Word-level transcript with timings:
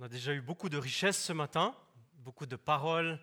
On 0.00 0.04
a 0.04 0.08
déjà 0.08 0.32
eu 0.32 0.40
beaucoup 0.40 0.68
de 0.68 0.76
richesses 0.76 1.20
ce 1.20 1.32
matin, 1.32 1.74
beaucoup 2.18 2.46
de 2.46 2.54
paroles, 2.54 3.18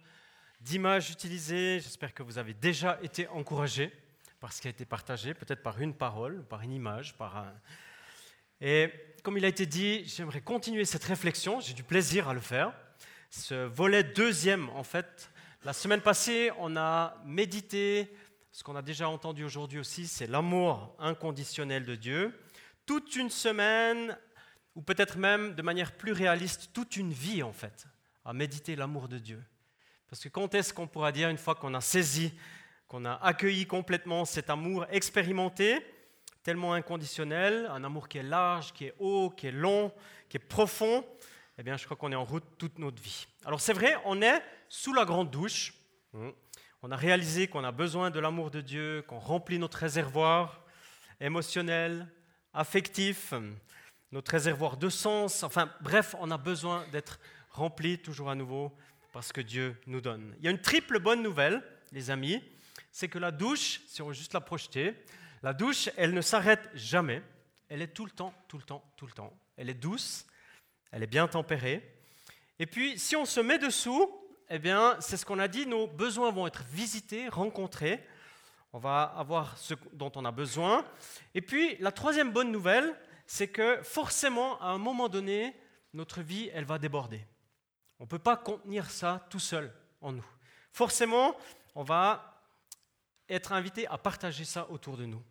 d'images 0.59 1.09
utilisées. 1.09 1.79
J'espère 1.79 2.13
que 2.13 2.21
vous 2.21 2.37
avez 2.37 2.53
déjà 2.53 2.99
été 3.01 3.29
encouragés 3.29 3.93
par 4.41 4.51
ce 4.51 4.61
qui 4.61 4.67
a 4.67 4.71
été 4.71 4.83
partagé, 4.83 5.33
peut-être 5.33 5.63
par 5.63 5.79
une 5.79 5.93
parole, 5.93 6.43
par 6.43 6.63
une 6.63 6.73
image, 6.73 7.15
par 7.15 7.37
un... 7.37 7.53
Et 8.59 8.91
comme 9.23 9.37
il 9.37 9.45
a 9.45 9.47
été 9.47 9.65
dit, 9.65 10.03
j'aimerais 10.03 10.41
continuer 10.41 10.83
cette 10.83 11.05
réflexion, 11.05 11.61
j'ai 11.61 11.73
du 11.73 11.83
plaisir 11.83 12.27
à 12.27 12.33
le 12.33 12.41
faire. 12.41 12.73
Ce 13.29 13.67
volet 13.67 14.03
deuxième, 14.03 14.67
en 14.71 14.83
fait, 14.83 15.31
la 15.63 15.71
semaine 15.71 16.01
passée, 16.01 16.51
on 16.59 16.75
a 16.75 17.15
médité, 17.23 18.13
ce 18.51 18.65
qu'on 18.65 18.75
a 18.75 18.81
déjà 18.81 19.07
entendu 19.07 19.45
aujourd'hui 19.45 19.79
aussi, 19.79 20.07
c'est 20.07 20.27
l'amour 20.27 20.93
inconditionnel 20.99 21.85
de 21.85 21.95
Dieu. 21.95 22.37
Toute 22.85 23.15
une 23.15 23.29
semaine, 23.29 24.17
ou 24.75 24.81
peut-être 24.81 25.17
même 25.17 25.55
de 25.55 25.61
manière 25.61 25.93
plus 25.93 26.11
réaliste, 26.11 26.71
toute 26.73 26.97
une 26.97 27.13
vie 27.13 27.43
en 27.43 27.53
fait, 27.53 27.87
à 28.25 28.33
méditer 28.33 28.75
l'amour 28.75 29.07
de 29.07 29.17
Dieu. 29.17 29.41
Parce 30.09 30.21
que 30.21 30.29
quand 30.29 30.53
est-ce 30.53 30.73
qu'on 30.73 30.87
pourra 30.87 31.11
dire, 31.11 31.29
une 31.29 31.37
fois 31.37 31.55
qu'on 31.55 31.73
a 31.73 31.81
saisi, 31.81 32.33
qu'on 32.87 33.05
a 33.05 33.13
accueilli 33.15 33.65
complètement 33.65 34.25
cet 34.25 34.49
amour 34.49 34.85
expérimenté, 34.89 35.79
tellement 36.43 36.73
inconditionnel, 36.73 37.67
un 37.71 37.83
amour 37.83 38.07
qui 38.07 38.19
est 38.19 38.23
large, 38.23 38.73
qui 38.73 38.85
est 38.85 38.93
haut, 38.99 39.31
qui 39.31 39.47
est 39.47 39.51
long, 39.51 39.91
qui 40.29 40.37
est 40.37 40.39
profond, 40.39 41.05
eh 41.57 41.63
bien 41.63 41.77
je 41.77 41.85
crois 41.85 41.97
qu'on 41.97 42.11
est 42.11 42.15
en 42.15 42.25
route 42.25 42.43
toute 42.57 42.77
notre 42.77 43.01
vie. 43.01 43.27
Alors 43.45 43.61
c'est 43.61 43.73
vrai, 43.73 43.95
on 44.05 44.21
est 44.21 44.43
sous 44.69 44.93
la 44.93 45.05
grande 45.05 45.31
douche, 45.31 45.73
on 46.81 46.91
a 46.91 46.95
réalisé 46.95 47.47
qu'on 47.47 47.63
a 47.63 47.71
besoin 47.71 48.11
de 48.11 48.19
l'amour 48.19 48.51
de 48.51 48.61
Dieu, 48.61 49.03
qu'on 49.07 49.19
remplit 49.19 49.57
notre 49.57 49.79
réservoir 49.79 50.61
émotionnel, 51.19 52.07
affectif, 52.53 53.33
notre 54.11 54.31
réservoir 54.31 54.77
de 54.77 54.89
sens. 54.89 55.43
Enfin, 55.43 55.71
bref, 55.81 56.15
on 56.19 56.31
a 56.31 56.37
besoin 56.37 56.85
d'être 56.91 57.19
rempli 57.49 57.97
toujours 57.99 58.29
à 58.29 58.35
nouveau 58.35 58.75
parce 59.13 59.31
que 59.31 59.41
Dieu 59.41 59.79
nous 59.87 60.01
donne. 60.01 60.35
Il 60.39 60.45
y 60.45 60.47
a 60.47 60.51
une 60.51 60.61
triple 60.61 60.99
bonne 60.99 61.23
nouvelle, 61.23 61.63
les 61.91 62.11
amis, 62.11 62.43
c'est 62.91 63.07
que 63.07 63.19
la 63.19 63.31
douche, 63.31 63.81
si 63.87 64.01
on 64.01 64.07
veut 64.07 64.13
juste 64.13 64.33
la 64.33 64.41
projeter, 64.41 64.93
la 65.43 65.53
douche, 65.53 65.89
elle 65.97 66.13
ne 66.13 66.21
s'arrête 66.21 66.69
jamais. 66.73 67.21
Elle 67.69 67.81
est 67.81 67.93
tout 67.93 68.05
le 68.05 68.11
temps, 68.11 68.33
tout 68.47 68.57
le 68.57 68.63
temps, 68.63 68.83
tout 68.95 69.05
le 69.05 69.11
temps. 69.11 69.37
Elle 69.57 69.69
est 69.69 69.73
douce, 69.73 70.25
elle 70.91 71.03
est 71.03 71.07
bien 71.07 71.27
tempérée. 71.27 71.81
Et 72.59 72.65
puis, 72.65 72.97
si 72.97 73.15
on 73.15 73.25
se 73.25 73.39
met 73.39 73.57
dessous, 73.57 74.09
eh 74.49 74.59
bien, 74.59 74.95
c'est 74.99 75.17
ce 75.17 75.25
qu'on 75.25 75.39
a 75.39 75.47
dit, 75.47 75.65
nos 75.65 75.87
besoins 75.87 76.31
vont 76.31 76.47
être 76.47 76.63
visités, 76.71 77.27
rencontrés. 77.27 78.05
On 78.73 78.79
va 78.79 79.03
avoir 79.03 79.57
ce 79.57 79.73
dont 79.93 80.11
on 80.15 80.25
a 80.25 80.31
besoin. 80.31 80.85
Et 81.33 81.41
puis, 81.41 81.77
la 81.79 81.91
troisième 81.91 82.31
bonne 82.31 82.51
nouvelle, 82.51 82.95
c'est 83.25 83.47
que 83.47 83.81
forcément, 83.81 84.59
à 84.61 84.67
un 84.67 84.77
moment 84.77 85.09
donné, 85.09 85.55
notre 85.93 86.21
vie, 86.21 86.49
elle 86.53 86.65
va 86.65 86.77
déborder. 86.77 87.25
On 87.99 88.03
ne 88.03 88.09
peut 88.09 88.19
pas 88.19 88.37
contenir 88.37 88.89
ça 88.89 89.25
tout 89.29 89.39
seul 89.39 89.73
en 90.01 90.11
nous. 90.11 90.25
Forcément, 90.71 91.35
on 91.73 91.83
va 91.83 92.41
être 93.29 93.53
invité 93.53 93.87
à 93.87 93.97
partager 93.97 94.45
ça 94.45 94.69
autour 94.69 94.97
de 94.97 95.05
nous. 95.05 95.23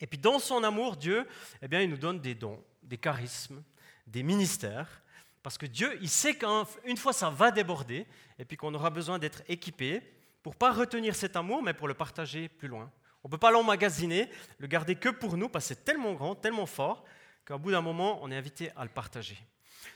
Et 0.00 0.06
puis 0.06 0.18
dans 0.18 0.38
son 0.38 0.64
amour, 0.64 0.96
Dieu, 0.96 1.26
eh 1.60 1.68
bien, 1.68 1.82
il 1.82 1.90
nous 1.90 1.98
donne 1.98 2.20
des 2.20 2.34
dons, 2.34 2.62
des 2.82 2.96
charismes, 2.96 3.62
des 4.06 4.22
ministères, 4.22 5.02
parce 5.42 5.58
que 5.58 5.66
Dieu, 5.66 5.98
il 6.00 6.08
sait 6.08 6.36
qu'une 6.36 6.96
fois 6.96 7.12
ça 7.12 7.30
va 7.30 7.50
déborder, 7.50 8.06
et 8.38 8.44
puis 8.44 8.56
qu'on 8.56 8.74
aura 8.74 8.90
besoin 8.90 9.18
d'être 9.18 9.42
équipé 9.48 10.02
pour 10.42 10.54
pas 10.56 10.72
retenir 10.72 11.14
cet 11.14 11.36
amour, 11.36 11.62
mais 11.62 11.74
pour 11.74 11.88
le 11.88 11.94
partager 11.94 12.48
plus 12.48 12.68
loin. 12.68 12.90
On 13.22 13.28
ne 13.28 13.30
peut 13.30 13.38
pas 13.38 13.50
l'emmagasiner, 13.50 14.30
le 14.58 14.66
garder 14.66 14.96
que 14.96 15.08
pour 15.08 15.36
nous, 15.36 15.48
parce 15.48 15.64
que 15.68 15.74
c'est 15.74 15.84
tellement 15.84 16.14
grand, 16.14 16.34
tellement 16.34 16.66
fort, 16.66 17.04
qu'au 17.46 17.58
bout 17.58 17.70
d'un 17.70 17.82
moment, 17.82 18.18
on 18.22 18.30
est 18.30 18.36
invité 18.36 18.70
à 18.76 18.84
le 18.84 18.90
partager. 18.90 19.38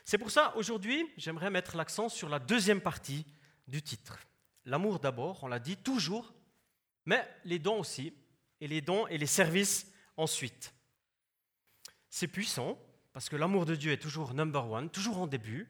C'est 0.05 0.19
pour 0.19 0.31
ça, 0.31 0.55
aujourd'hui, 0.57 1.07
j'aimerais 1.17 1.51
mettre 1.51 1.77
l'accent 1.77 2.09
sur 2.09 2.29
la 2.29 2.39
deuxième 2.39 2.81
partie 2.81 3.25
du 3.67 3.83
titre. 3.83 4.19
L'amour 4.67 4.99
d'abord, 4.99 5.43
on 5.43 5.49
l'a 5.49 5.59
dit 5.59 5.77
toujours, 5.77 6.35
mais 7.07 7.27
les 7.45 7.59
dons 7.59 7.81
aussi, 7.81 8.15
et 8.61 8.69
les 8.69 8.81
dons 8.81 9.07
et 9.09 9.19
les 9.19 9.27
services 9.27 9.91
ensuite. 10.17 10.75
C'est 12.09 12.29
puissant, 12.29 12.79
parce 13.13 13.29
que 13.29 13.37
l'amour 13.37 13.67
de 13.67 13.75
Dieu 13.75 13.93
est 13.93 13.99
toujours 13.99 14.35
number 14.35 14.71
one, 14.71 14.91
toujours 14.91 15.19
en 15.19 15.27
début. 15.27 15.69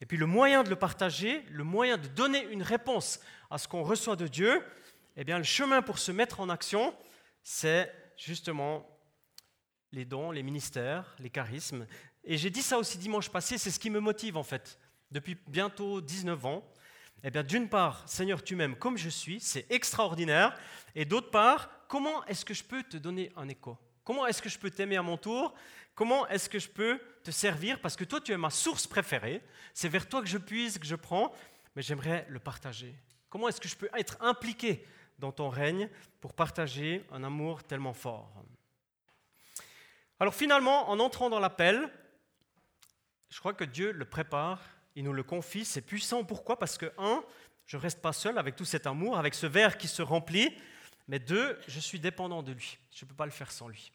Et 0.00 0.06
puis 0.06 0.16
le 0.16 0.26
moyen 0.26 0.62
de 0.62 0.70
le 0.70 0.76
partager, 0.76 1.42
le 1.50 1.64
moyen 1.64 1.96
de 1.96 2.08
donner 2.08 2.44
une 2.50 2.62
réponse 2.62 3.20
à 3.50 3.58
ce 3.58 3.66
qu'on 3.66 3.82
reçoit 3.82 4.16
de 4.16 4.28
Dieu, 4.28 4.62
eh 5.20 5.24
bien, 5.24 5.38
le 5.38 5.44
chemin 5.44 5.82
pour 5.82 5.98
se 5.98 6.12
mettre 6.12 6.38
en 6.38 6.48
action, 6.48 6.94
c'est 7.42 7.92
justement 8.16 8.88
les 9.90 10.04
dons, 10.04 10.30
les 10.30 10.44
ministères, 10.44 11.16
les 11.18 11.28
charismes. 11.28 11.88
Et 12.22 12.38
j'ai 12.38 12.50
dit 12.50 12.62
ça 12.62 12.78
aussi 12.78 12.98
dimanche 12.98 13.28
passé, 13.28 13.58
c'est 13.58 13.72
ce 13.72 13.80
qui 13.80 13.90
me 13.90 13.98
motive 13.98 14.36
en 14.36 14.44
fait. 14.44 14.78
Depuis 15.10 15.36
bientôt 15.48 16.00
19 16.00 16.46
ans, 16.46 16.64
eh 17.24 17.30
bien, 17.32 17.42
d'une 17.42 17.68
part, 17.68 18.08
Seigneur, 18.08 18.44
tu 18.44 18.54
m'aimes 18.54 18.76
comme 18.76 18.96
je 18.96 19.08
suis, 19.08 19.40
c'est 19.40 19.66
extraordinaire. 19.70 20.56
Et 20.94 21.04
d'autre 21.04 21.32
part, 21.32 21.68
comment 21.88 22.24
est-ce 22.26 22.44
que 22.44 22.54
je 22.54 22.62
peux 22.62 22.84
te 22.84 22.96
donner 22.96 23.32
un 23.34 23.48
écho? 23.48 23.76
Comment 24.04 24.24
est-ce 24.24 24.40
que 24.40 24.48
je 24.48 24.58
peux 24.58 24.70
t'aimer 24.70 24.96
à 24.96 25.02
mon 25.02 25.16
tour? 25.16 25.52
Comment 25.96 26.28
est-ce 26.28 26.48
que 26.48 26.60
je 26.60 26.68
peux 26.68 27.00
te 27.24 27.32
servir? 27.32 27.80
Parce 27.80 27.96
que 27.96 28.04
toi, 28.04 28.20
tu 28.20 28.30
es 28.30 28.36
ma 28.36 28.50
source 28.50 28.86
préférée. 28.86 29.42
C'est 29.74 29.88
vers 29.88 30.08
toi 30.08 30.22
que 30.22 30.28
je 30.28 30.38
puise, 30.38 30.78
que 30.78 30.86
je 30.86 30.94
prends, 30.94 31.32
mais 31.74 31.82
j'aimerais 31.82 32.24
le 32.28 32.38
partager. 32.38 32.94
Comment 33.28 33.48
est-ce 33.48 33.60
que 33.60 33.68
je 33.68 33.76
peux 33.76 33.90
être 33.94 34.16
impliqué 34.20 34.86
dans 35.18 35.32
ton 35.32 35.48
règne 35.48 35.88
pour 36.20 36.34
partager 36.34 37.04
un 37.10 37.24
amour 37.24 37.64
tellement 37.64 37.94
fort. 37.94 38.32
Alors 40.20 40.34
finalement, 40.34 40.90
en 40.90 40.98
entrant 40.98 41.30
dans 41.30 41.40
l'appel, 41.40 41.88
je 43.30 43.38
crois 43.38 43.54
que 43.54 43.64
Dieu 43.64 43.92
le 43.92 44.04
prépare, 44.04 44.60
il 44.96 45.04
nous 45.04 45.12
le 45.12 45.22
confie, 45.22 45.64
c'est 45.64 45.82
puissant. 45.82 46.24
Pourquoi? 46.24 46.58
Parce 46.58 46.76
que, 46.76 46.92
un, 46.98 47.22
je 47.66 47.76
ne 47.76 47.82
reste 47.82 48.00
pas 48.00 48.12
seul 48.12 48.38
avec 48.38 48.56
tout 48.56 48.64
cet 48.64 48.86
amour, 48.86 49.18
avec 49.18 49.34
ce 49.34 49.46
verre 49.46 49.78
qui 49.78 49.86
se 49.86 50.02
remplit, 50.02 50.56
mais 51.06 51.18
deux, 51.18 51.58
je 51.68 51.78
suis 51.78 52.00
dépendant 52.00 52.42
de 52.42 52.52
lui. 52.52 52.78
Je 52.90 53.04
ne 53.04 53.08
peux 53.08 53.14
pas 53.14 53.26
le 53.26 53.30
faire 53.30 53.52
sans 53.52 53.68
lui. 53.68 53.92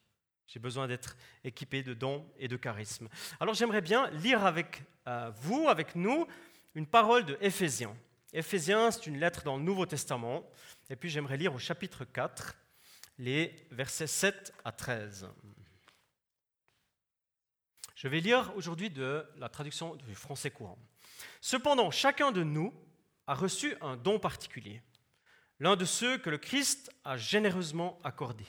J'ai 0.47 0.59
besoin 0.59 0.87
d'être 0.87 1.17
équipé 1.43 1.83
de 1.83 1.93
dons 1.93 2.25
et 2.37 2.47
de 2.47 2.55
charisme. 2.57 3.09
Alors 3.39 3.55
j'aimerais 3.55 3.81
bien 3.81 4.09
lire 4.11 4.45
avec 4.45 4.83
euh, 5.07 5.31
vous, 5.35 5.67
avec 5.67 5.95
nous, 5.95 6.27
une 6.75 6.87
parole 6.87 7.25
de 7.25 7.37
Éphésiens. 7.41 7.95
Éphésiens, 8.33 8.89
c'est 8.89 9.05
une 9.05 9.19
lettre 9.19 9.43
dans 9.43 9.57
le 9.57 9.63
Nouveau 9.63 9.85
Testament. 9.85 10.43
Et 10.89 10.95
puis 10.95 11.09
j'aimerais 11.09 11.37
lire 11.37 11.53
au 11.53 11.59
chapitre 11.59 12.03
4, 12.03 12.55
les 13.19 13.67
versets 13.69 14.07
7 14.07 14.53
à 14.65 14.71
13. 14.71 15.29
Je 17.95 18.07
vais 18.07 18.19
lire 18.19 18.51
aujourd'hui 18.55 18.89
de 18.89 19.23
la 19.37 19.49
traduction 19.49 19.95
du 19.95 20.15
français 20.15 20.49
courant. 20.49 20.79
Cependant, 21.41 21.91
chacun 21.91 22.31
de 22.31 22.43
nous 22.43 22.73
a 23.27 23.35
reçu 23.35 23.75
un 23.81 23.95
don 23.95 24.19
particulier, 24.19 24.81
l'un 25.59 25.75
de 25.75 25.85
ceux 25.85 26.17
que 26.17 26.31
le 26.31 26.39
Christ 26.39 26.91
a 27.03 27.17
généreusement 27.17 27.99
accordé. 28.03 28.45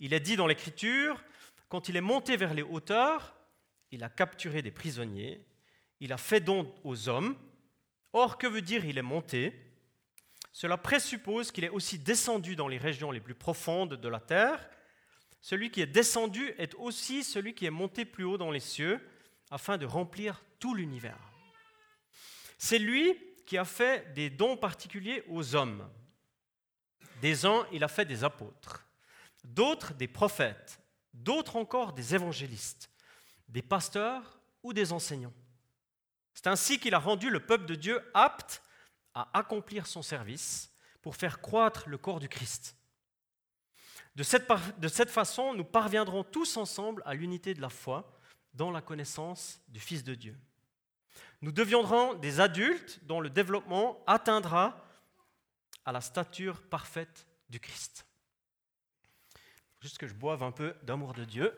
Il 0.00 0.14
est 0.14 0.20
dit 0.20 0.36
dans 0.36 0.46
l'Écriture, 0.46 1.22
quand 1.68 1.90
il 1.90 1.96
est 1.96 2.00
monté 2.00 2.36
vers 2.38 2.54
les 2.54 2.62
hauteurs, 2.62 3.36
il 3.90 4.02
a 4.02 4.08
capturé 4.08 4.62
des 4.62 4.70
prisonniers, 4.70 5.44
il 6.00 6.12
a 6.12 6.16
fait 6.16 6.40
don 6.40 6.74
aux 6.84 7.08
hommes. 7.08 7.36
Or, 8.16 8.38
que 8.38 8.46
veut 8.46 8.62
dire 8.62 8.84
il 8.84 8.96
est 8.96 9.02
monté? 9.02 9.52
Cela 10.52 10.76
présuppose 10.78 11.50
qu'il 11.50 11.64
est 11.64 11.68
aussi 11.68 11.98
descendu 11.98 12.54
dans 12.54 12.68
les 12.68 12.78
régions 12.78 13.10
les 13.10 13.18
plus 13.18 13.34
profondes 13.34 13.94
de 13.94 14.08
la 14.08 14.20
terre. 14.20 14.70
Celui 15.40 15.72
qui 15.72 15.80
est 15.80 15.86
descendu 15.86 16.54
est 16.56 16.76
aussi 16.76 17.24
celui 17.24 17.54
qui 17.54 17.66
est 17.66 17.70
monté 17.70 18.04
plus 18.04 18.22
haut 18.22 18.38
dans 18.38 18.52
les 18.52 18.60
cieux 18.60 19.00
afin 19.50 19.78
de 19.78 19.84
remplir 19.84 20.44
tout 20.60 20.76
l'univers. 20.76 21.18
C'est 22.56 22.78
lui 22.78 23.18
qui 23.46 23.58
a 23.58 23.64
fait 23.64 24.14
des 24.14 24.30
dons 24.30 24.56
particuliers 24.56 25.24
aux 25.28 25.56
hommes. 25.56 25.90
Des 27.20 27.44
uns, 27.44 27.66
il 27.72 27.82
a 27.82 27.88
fait 27.88 28.04
des 28.04 28.22
apôtres, 28.22 28.86
d'autres 29.42 29.92
des 29.92 30.08
prophètes, 30.08 30.78
d'autres 31.12 31.56
encore 31.56 31.92
des 31.92 32.14
évangélistes, 32.14 32.90
des 33.48 33.62
pasteurs 33.62 34.38
ou 34.62 34.72
des 34.72 34.92
enseignants. 34.92 35.34
C'est 36.34 36.48
ainsi 36.48 36.78
qu'il 36.78 36.94
a 36.94 36.98
rendu 36.98 37.30
le 37.30 37.40
peuple 37.40 37.64
de 37.64 37.74
Dieu 37.74 38.02
apte 38.12 38.62
à 39.14 39.28
accomplir 39.38 39.86
son 39.86 40.02
service 40.02 40.70
pour 41.00 41.16
faire 41.16 41.40
croître 41.40 41.88
le 41.88 41.96
corps 41.96 42.20
du 42.20 42.28
Christ. 42.28 42.76
De 44.16 44.22
cette, 44.22 45.10
façon, 45.10 45.54
nous 45.54 45.64
parviendrons 45.64 46.22
tous 46.22 46.56
ensemble 46.56 47.02
à 47.04 47.14
l'unité 47.14 47.54
de 47.54 47.60
la 47.60 47.68
foi 47.68 48.18
dans 48.52 48.70
la 48.70 48.80
connaissance 48.80 49.60
du 49.68 49.80
Fils 49.80 50.04
de 50.04 50.14
Dieu. 50.14 50.36
Nous 51.42 51.50
deviendrons 51.50 52.14
des 52.14 52.40
adultes 52.40 53.00
dont 53.02 53.20
le 53.20 53.28
développement 53.28 54.02
atteindra 54.06 54.84
à 55.84 55.92
la 55.92 56.00
stature 56.00 56.62
parfaite 56.62 57.26
du 57.48 57.58
Christ. 57.58 58.06
Juste 59.80 59.98
que 59.98 60.06
je 60.06 60.14
boive 60.14 60.42
un 60.42 60.52
peu 60.52 60.74
d'amour 60.84 61.12
de 61.12 61.24
Dieu. 61.24 61.52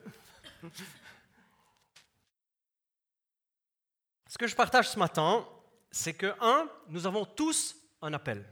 Ce 4.36 4.38
que 4.38 4.48
je 4.48 4.54
partage 4.54 4.90
ce 4.90 4.98
matin, 4.98 5.48
c'est 5.90 6.12
que, 6.12 6.34
un, 6.42 6.68
nous 6.88 7.06
avons 7.06 7.24
tous 7.24 7.74
un 8.02 8.12
appel, 8.12 8.44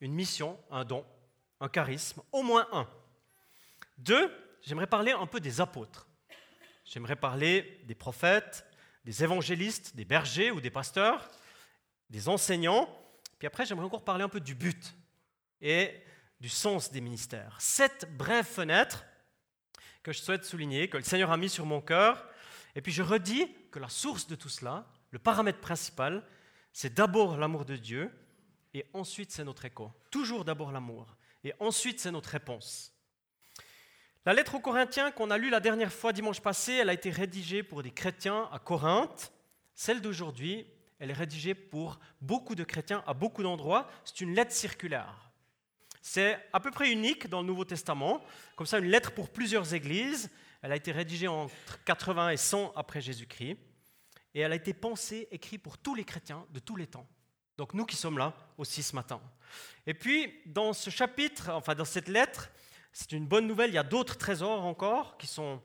une 0.00 0.14
mission, 0.14 0.58
un 0.70 0.86
don, 0.86 1.04
un 1.60 1.68
charisme, 1.68 2.22
au 2.32 2.42
moins 2.42 2.66
un. 2.72 2.88
Deux, 3.98 4.34
j'aimerais 4.62 4.86
parler 4.86 5.12
un 5.12 5.26
peu 5.26 5.38
des 5.38 5.60
apôtres. 5.60 6.08
J'aimerais 6.86 7.14
parler 7.14 7.78
des 7.84 7.94
prophètes, 7.94 8.64
des 9.04 9.22
évangélistes, 9.22 9.94
des 9.94 10.06
bergers 10.06 10.50
ou 10.50 10.62
des 10.62 10.70
pasteurs, 10.70 11.28
des 12.08 12.30
enseignants. 12.30 12.88
Puis 13.38 13.46
après, 13.46 13.66
j'aimerais 13.66 13.84
encore 13.84 14.04
parler 14.04 14.24
un 14.24 14.30
peu 14.30 14.40
du 14.40 14.54
but 14.54 14.94
et 15.60 15.92
du 16.40 16.48
sens 16.48 16.90
des 16.90 17.02
ministères. 17.02 17.54
Sept 17.60 18.16
brèves 18.16 18.46
fenêtres 18.46 19.04
que 20.02 20.10
je 20.10 20.22
souhaite 20.22 20.46
souligner, 20.46 20.88
que 20.88 20.96
le 20.96 21.04
Seigneur 21.04 21.30
a 21.30 21.36
mis 21.36 21.50
sur 21.50 21.66
mon 21.66 21.82
cœur. 21.82 22.26
Et 22.74 22.80
puis 22.80 22.92
je 22.92 23.02
redis 23.02 23.46
que 23.70 23.78
la 23.78 23.90
source 23.90 24.26
de 24.26 24.34
tout 24.34 24.48
cela, 24.48 24.86
le 25.10 25.18
paramètre 25.18 25.60
principal, 25.60 26.24
c'est 26.72 26.94
d'abord 26.94 27.36
l'amour 27.36 27.64
de 27.64 27.76
Dieu 27.76 28.10
et 28.74 28.84
ensuite 28.92 29.30
c'est 29.30 29.44
notre 29.44 29.64
écho. 29.64 29.90
Toujours 30.10 30.44
d'abord 30.44 30.72
l'amour 30.72 31.16
et 31.44 31.54
ensuite 31.60 32.00
c'est 32.00 32.10
notre 32.10 32.30
réponse. 32.30 32.94
La 34.26 34.34
lettre 34.34 34.56
aux 34.56 34.60
Corinthiens 34.60 35.10
qu'on 35.10 35.30
a 35.30 35.38
lue 35.38 35.50
la 35.50 35.60
dernière 35.60 35.92
fois 35.92 36.12
dimanche 36.12 36.40
passé, 36.40 36.72
elle 36.74 36.90
a 36.90 36.94
été 36.94 37.10
rédigée 37.10 37.62
pour 37.62 37.82
des 37.82 37.90
chrétiens 37.90 38.48
à 38.52 38.58
Corinthe. 38.58 39.32
Celle 39.74 40.00
d'aujourd'hui, 40.00 40.66
elle 40.98 41.10
est 41.10 41.14
rédigée 41.14 41.54
pour 41.54 41.98
beaucoup 42.20 42.54
de 42.54 42.64
chrétiens 42.64 43.02
à 43.06 43.14
beaucoup 43.14 43.42
d'endroits. 43.42 43.88
C'est 44.04 44.20
une 44.20 44.34
lettre 44.34 44.52
circulaire. 44.52 45.30
C'est 46.02 46.38
à 46.52 46.60
peu 46.60 46.70
près 46.70 46.90
unique 46.90 47.28
dans 47.28 47.40
le 47.40 47.46
Nouveau 47.46 47.64
Testament, 47.64 48.22
comme 48.56 48.66
ça 48.66 48.78
une 48.78 48.90
lettre 48.90 49.12
pour 49.12 49.30
plusieurs 49.30 49.74
églises. 49.74 50.30
Elle 50.62 50.72
a 50.72 50.76
été 50.76 50.92
rédigée 50.92 51.28
entre 51.28 51.52
80 51.84 52.30
et 52.30 52.36
100 52.36 52.72
après 52.76 53.00
Jésus-Christ. 53.00 53.56
Et 54.34 54.40
elle 54.40 54.52
a 54.52 54.56
été 54.56 54.74
pensée, 54.74 55.28
écrite 55.30 55.62
pour 55.62 55.78
tous 55.78 55.94
les 55.94 56.04
chrétiens 56.04 56.46
de 56.50 56.58
tous 56.58 56.76
les 56.76 56.86
temps. 56.86 57.06
Donc 57.56 57.74
nous 57.74 57.84
qui 57.84 57.96
sommes 57.96 58.18
là 58.18 58.34
aussi 58.56 58.82
ce 58.82 58.94
matin. 58.94 59.20
Et 59.86 59.94
puis, 59.94 60.32
dans 60.46 60.72
ce 60.72 60.90
chapitre, 60.90 61.50
enfin 61.50 61.74
dans 61.74 61.84
cette 61.84 62.08
lettre, 62.08 62.50
c'est 62.92 63.12
une 63.12 63.26
bonne 63.26 63.46
nouvelle, 63.46 63.70
il 63.70 63.74
y 63.74 63.78
a 63.78 63.82
d'autres 63.82 64.16
trésors 64.16 64.64
encore 64.64 65.18
qui 65.18 65.26
sont 65.26 65.60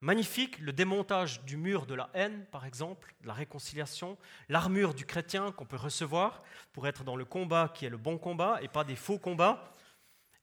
magnifiques. 0.00 0.58
Le 0.58 0.72
démontage 0.72 1.42
du 1.44 1.56
mur 1.56 1.86
de 1.86 1.94
la 1.94 2.10
haine, 2.14 2.44
par 2.52 2.66
exemple, 2.66 3.14
de 3.22 3.26
la 3.26 3.32
réconciliation, 3.32 4.18
l'armure 4.48 4.94
du 4.94 5.06
chrétien 5.06 5.50
qu'on 5.52 5.66
peut 5.66 5.76
recevoir 5.76 6.42
pour 6.72 6.86
être 6.86 7.04
dans 7.04 7.16
le 7.16 7.24
combat 7.24 7.72
qui 7.74 7.86
est 7.86 7.90
le 7.90 7.96
bon 7.96 8.18
combat 8.18 8.58
et 8.62 8.68
pas 8.68 8.84
des 8.84 8.96
faux 8.96 9.18
combats. 9.18 9.74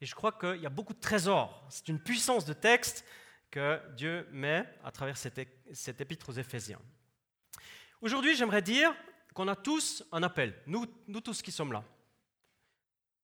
Et 0.02 0.08
je 0.08 0.16
crois 0.16 0.32
qu'il 0.32 0.62
y 0.62 0.66
a 0.66 0.70
beaucoup 0.70 0.94
de 0.94 1.00
trésors. 1.00 1.64
C'est 1.70 1.88
une 1.90 2.00
puissance 2.00 2.46
de 2.46 2.54
texte 2.54 3.06
que 3.52 3.80
Dieu 3.96 4.28
met 4.32 4.66
à 4.84 4.92
travers 4.92 5.18
cet 5.18 6.02
épître 6.02 6.30
aux 6.30 6.34
Éphésiens. 6.34 6.82
Aujourd'hui, 8.02 8.36
j'aimerais 8.36 8.64
dire 8.64 8.96
qu'on 9.36 9.48
a 9.48 9.56
tous 9.56 10.04
un 10.12 10.24
appel, 10.24 10.60
nous, 10.66 10.88
tous 11.24 11.44
qui 11.44 11.52
sommes 11.52 11.72
là. 11.72 11.84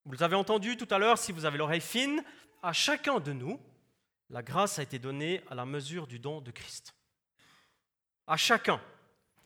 Vous 0.06 0.22
avez 0.22 0.36
entendu 0.36 0.78
tout 0.78 0.88
à 0.92 1.00
l'heure, 1.00 1.18
si 1.18 1.32
vous 1.32 1.46
avez 1.46 1.58
l'oreille 1.58 1.82
fine, 1.82 2.24
à 2.62 2.74
chacun 2.74 3.20
de 3.20 3.34
nous, 3.34 3.60
la 4.30 4.44
grâce 4.44 4.78
a 4.78 4.84
été 4.84 5.00
donnée 5.00 5.44
à 5.50 5.56
la 5.56 5.66
mesure 5.66 6.06
du 6.06 6.20
don 6.20 6.42
de 6.42 6.52
Christ. 6.52 6.94
À 8.28 8.38
chacun. 8.38 8.80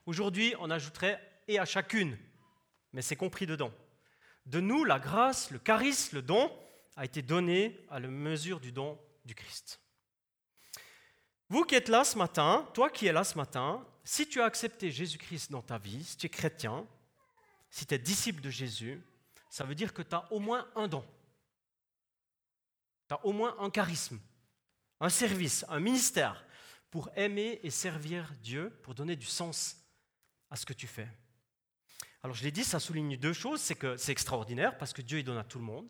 Aujourd'hui, 0.05 0.53
on 0.59 0.69
ajouterait 0.69 1.21
et 1.47 1.59
à 1.59 1.65
chacune, 1.65 2.17
mais 2.91 3.01
c'est 3.01 3.15
compris 3.15 3.45
dedans. 3.45 3.71
De 4.45 4.59
nous, 4.59 4.83
la 4.83 4.99
grâce, 4.99 5.49
le 5.49 5.59
charisme, 5.59 6.17
le 6.17 6.21
don 6.23 6.51
a 6.97 7.05
été 7.05 7.21
donné 7.21 7.85
à 7.89 8.01
la 8.01 8.09
mesure 8.09 8.59
du 8.59 8.73
don 8.73 8.99
du 9.23 9.33
Christ. 9.33 9.79
Vous 11.47 11.63
qui 11.63 11.75
êtes 11.75 11.89
là 11.89 12.03
ce 12.03 12.17
matin, 12.17 12.69
toi 12.73 12.89
qui 12.89 13.07
es 13.07 13.13
là 13.13 13.23
ce 13.23 13.37
matin, 13.37 13.85
si 14.03 14.27
tu 14.27 14.41
as 14.41 14.45
accepté 14.45 14.91
Jésus-Christ 14.91 15.51
dans 15.51 15.61
ta 15.61 15.77
vie, 15.77 16.03
si 16.03 16.17
tu 16.17 16.25
es 16.25 16.29
chrétien, 16.29 16.87
si 17.69 17.85
tu 17.85 17.93
es 17.93 17.99
disciple 17.99 18.41
de 18.41 18.49
Jésus, 18.49 19.01
ça 19.49 19.63
veut 19.63 19.75
dire 19.75 19.93
que 19.93 20.01
tu 20.01 20.15
as 20.15 20.31
au 20.31 20.39
moins 20.39 20.67
un 20.75 20.87
don. 20.87 21.05
Tu 23.07 23.13
as 23.13 23.25
au 23.25 23.33
moins 23.33 23.55
un 23.59 23.69
charisme, 23.69 24.19
un 24.99 25.09
service, 25.09 25.65
un 25.69 25.79
ministère 25.79 26.45
pour 26.89 27.09
aimer 27.15 27.59
et 27.63 27.69
servir 27.69 28.31
Dieu, 28.41 28.69
pour 28.83 28.95
donner 28.95 29.15
du 29.15 29.25
sens 29.25 29.77
à 30.49 30.55
ce 30.55 30.65
que 30.65 30.73
tu 30.73 30.87
fais. 30.87 31.07
Alors 32.23 32.35
je 32.35 32.43
l'ai 32.43 32.51
dit, 32.51 32.63
ça 32.63 32.79
souligne 32.79 33.17
deux 33.17 33.33
choses, 33.33 33.61
c'est 33.61 33.75
que 33.75 33.97
c'est 33.97 34.11
extraordinaire 34.11 34.77
parce 34.77 34.93
que 34.93 35.01
Dieu 35.01 35.19
il 35.19 35.23
donne 35.23 35.37
à 35.37 35.43
tout 35.43 35.57
le 35.57 35.65
monde, 35.65 35.87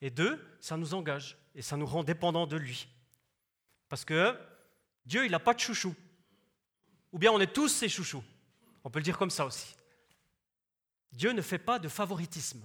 et 0.00 0.10
deux, 0.10 0.42
ça 0.60 0.76
nous 0.76 0.94
engage 0.94 1.36
et 1.54 1.62
ça 1.62 1.76
nous 1.76 1.86
rend 1.86 2.02
dépendants 2.02 2.46
de 2.46 2.56
lui. 2.56 2.88
Parce 3.88 4.04
que 4.04 4.38
Dieu, 5.04 5.24
il 5.24 5.30
n'a 5.30 5.38
pas 5.38 5.54
de 5.54 5.60
chouchou. 5.60 5.94
Ou 7.12 7.18
bien 7.18 7.32
on 7.32 7.40
est 7.40 7.52
tous 7.52 7.68
ses 7.68 7.88
chouchous. 7.88 8.24
On 8.84 8.90
peut 8.90 8.98
le 8.98 9.04
dire 9.04 9.18
comme 9.18 9.30
ça 9.30 9.44
aussi. 9.44 9.74
Dieu 11.12 11.32
ne 11.32 11.42
fait 11.42 11.58
pas 11.58 11.78
de 11.78 11.88
favoritisme. 11.88 12.62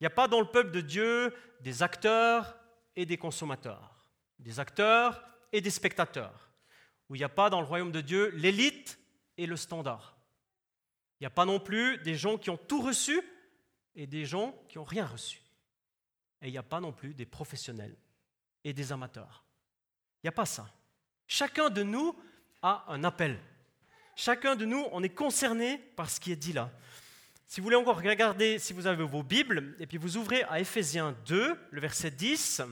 Il 0.00 0.04
n'y 0.04 0.06
a 0.06 0.10
pas 0.10 0.28
dans 0.28 0.40
le 0.40 0.46
peuple 0.46 0.70
de 0.70 0.80
Dieu 0.80 1.34
des 1.60 1.82
acteurs 1.82 2.56
et 2.96 3.06
des 3.06 3.16
consommateurs, 3.16 3.94
des 4.38 4.58
acteurs 4.58 5.22
et 5.52 5.60
des 5.60 5.70
spectateurs, 5.70 6.50
où 7.08 7.14
il 7.14 7.18
n'y 7.18 7.24
a 7.24 7.28
pas 7.28 7.50
dans 7.50 7.60
le 7.60 7.66
royaume 7.66 7.92
de 7.92 8.00
Dieu 8.00 8.30
l'élite 8.30 8.98
et 9.36 9.46
le 9.46 9.56
standard. 9.56 10.16
Il 11.20 11.22
n'y 11.22 11.26
a 11.26 11.30
pas 11.30 11.44
non 11.44 11.60
plus 11.60 11.98
des 11.98 12.16
gens 12.16 12.36
qui 12.36 12.50
ont 12.50 12.56
tout 12.56 12.82
reçu 12.82 13.20
et 13.94 14.06
des 14.06 14.24
gens 14.24 14.56
qui 14.68 14.78
n'ont 14.78 14.84
rien 14.84 15.06
reçu. 15.06 15.40
Et 16.40 16.48
il 16.48 16.50
n'y 16.50 16.58
a 16.58 16.64
pas 16.64 16.80
non 16.80 16.92
plus 16.92 17.14
des 17.14 17.26
professionnels 17.26 17.96
et 18.64 18.72
des 18.72 18.90
amateurs. 18.90 19.44
Il 20.16 20.26
n'y 20.26 20.30
a 20.30 20.32
pas 20.32 20.46
ça. 20.46 20.68
Chacun 21.28 21.70
de 21.70 21.82
nous 21.82 22.16
a 22.62 22.84
un 22.88 23.04
appel. 23.04 23.38
Chacun 24.14 24.56
de 24.56 24.64
nous, 24.64 24.86
on 24.92 25.02
est 25.02 25.14
concerné 25.14 25.78
par 25.96 26.08
ce 26.08 26.20
qui 26.20 26.32
est 26.32 26.36
dit 26.36 26.52
là. 26.52 26.70
Si 27.46 27.60
vous 27.60 27.64
voulez 27.64 27.76
encore 27.76 28.00
regarder, 28.00 28.58
si 28.58 28.72
vous 28.72 28.86
avez 28.86 29.04
vos 29.04 29.22
Bibles, 29.22 29.76
et 29.78 29.86
puis 29.86 29.98
vous 29.98 30.16
ouvrez 30.16 30.42
à 30.44 30.60
Éphésiens 30.60 31.14
2, 31.26 31.54
le 31.70 31.80
verset 31.80 32.10
10, 32.10 32.62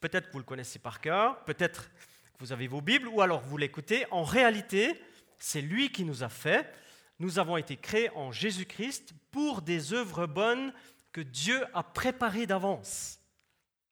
peut-être 0.00 0.28
que 0.28 0.32
vous 0.32 0.38
le 0.38 0.44
connaissez 0.44 0.78
par 0.78 1.00
cœur, 1.00 1.44
peut-être 1.44 1.90
que 1.90 2.40
vous 2.40 2.52
avez 2.52 2.66
vos 2.66 2.80
Bibles, 2.80 3.08
ou 3.08 3.20
alors 3.20 3.40
vous 3.42 3.56
l'écoutez. 3.56 4.06
En 4.10 4.24
réalité, 4.24 5.00
c'est 5.38 5.60
lui 5.60 5.92
qui 5.92 6.04
nous 6.04 6.22
a 6.24 6.28
fait. 6.28 6.72
Nous 7.20 7.38
avons 7.38 7.56
été 7.56 7.76
créés 7.76 8.10
en 8.16 8.32
Jésus-Christ 8.32 9.12
pour 9.30 9.62
des 9.62 9.92
œuvres 9.92 10.26
bonnes 10.26 10.72
que 11.12 11.20
Dieu 11.20 11.64
a 11.72 11.84
préparées 11.84 12.46
d'avance, 12.46 13.20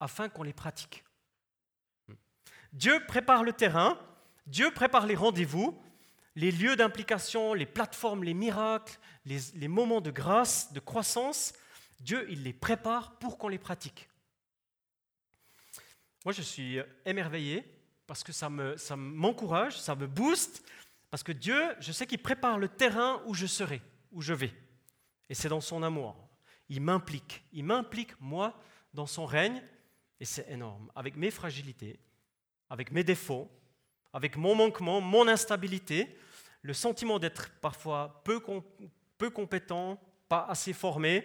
afin 0.01 0.29
qu'on 0.29 0.43
les 0.43 0.53
pratique. 0.53 1.05
Dieu 2.73 3.05
prépare 3.07 3.45
le 3.45 3.53
terrain, 3.53 3.99
Dieu 4.47 4.71
prépare 4.73 5.07
les 5.07 5.15
rendez-vous, 5.15 5.81
les 6.35 6.51
lieux 6.51 6.77
d'implication, 6.77 7.55
les 7.55 7.67
plateformes, 7.67 8.25
les 8.25 8.35
miracles, 8.35 8.99
les, 9.25 9.69
moments 9.69 10.01
de 10.01 10.11
grâce, 10.11 10.73
de 10.73 10.81
croissance. 10.81 11.53
Dieu, 12.01 12.27
il 12.31 12.43
les 12.43 12.53
prépare 12.53 13.19
pour 13.19 13.39
qu'on 13.39 13.49
les 13.49 13.59
pratique. 13.59 14.09
Moi, 16.25 16.33
je 16.33 16.43
suis 16.43 16.79
émerveillé 17.05 17.65
parce 18.07 18.25
que 18.25 18.33
ça 18.33 18.49
m'encourage, 18.97 19.77
ça, 19.77 19.83
ça 19.83 19.95
me 19.95 20.07
booste, 20.07 20.65
parce 21.11 21.23
que 21.23 21.33
Dieu, 21.33 21.61
je 21.81 21.93
sais 21.93 22.07
qu'il 22.07 22.19
prépare 22.19 22.59
le 22.59 22.69
terrain 22.69 23.23
où 23.27 23.35
je 23.35 23.47
serai, 23.47 23.83
où 24.13 24.23
je 24.23 24.33
vais. 24.33 24.53
Et 25.29 25.35
c'est 25.35 25.49
dans 25.49 25.61
son 25.61 25.83
amour. 25.83 26.17
Il 26.69 26.81
m'implique. 26.81 27.45
Il 27.53 27.65
m'implique, 27.65 28.19
moi, 28.21 28.59
dans 28.95 29.07
son 29.07 29.27
règne, 29.27 29.63
et 30.21 30.25
c'est 30.25 30.49
énorme, 30.51 30.91
avec 30.95 31.17
mes 31.17 31.31
fragilités, 31.31 31.99
avec 32.71 32.93
mes 32.93 33.05
défauts, 33.05 33.51
avec 34.13 34.37
mon 34.37 34.55
manquement, 34.55 35.01
mon 35.01 35.29
instabilité, 35.29 36.17
le 36.63 36.75
sentiment 36.75 37.19
d'être 37.19 37.51
parfois 37.61 38.23
peu, 38.25 38.41
compétent, 39.31 40.01
pas 40.29 40.47
assez 40.49 40.73
formé. 40.73 41.25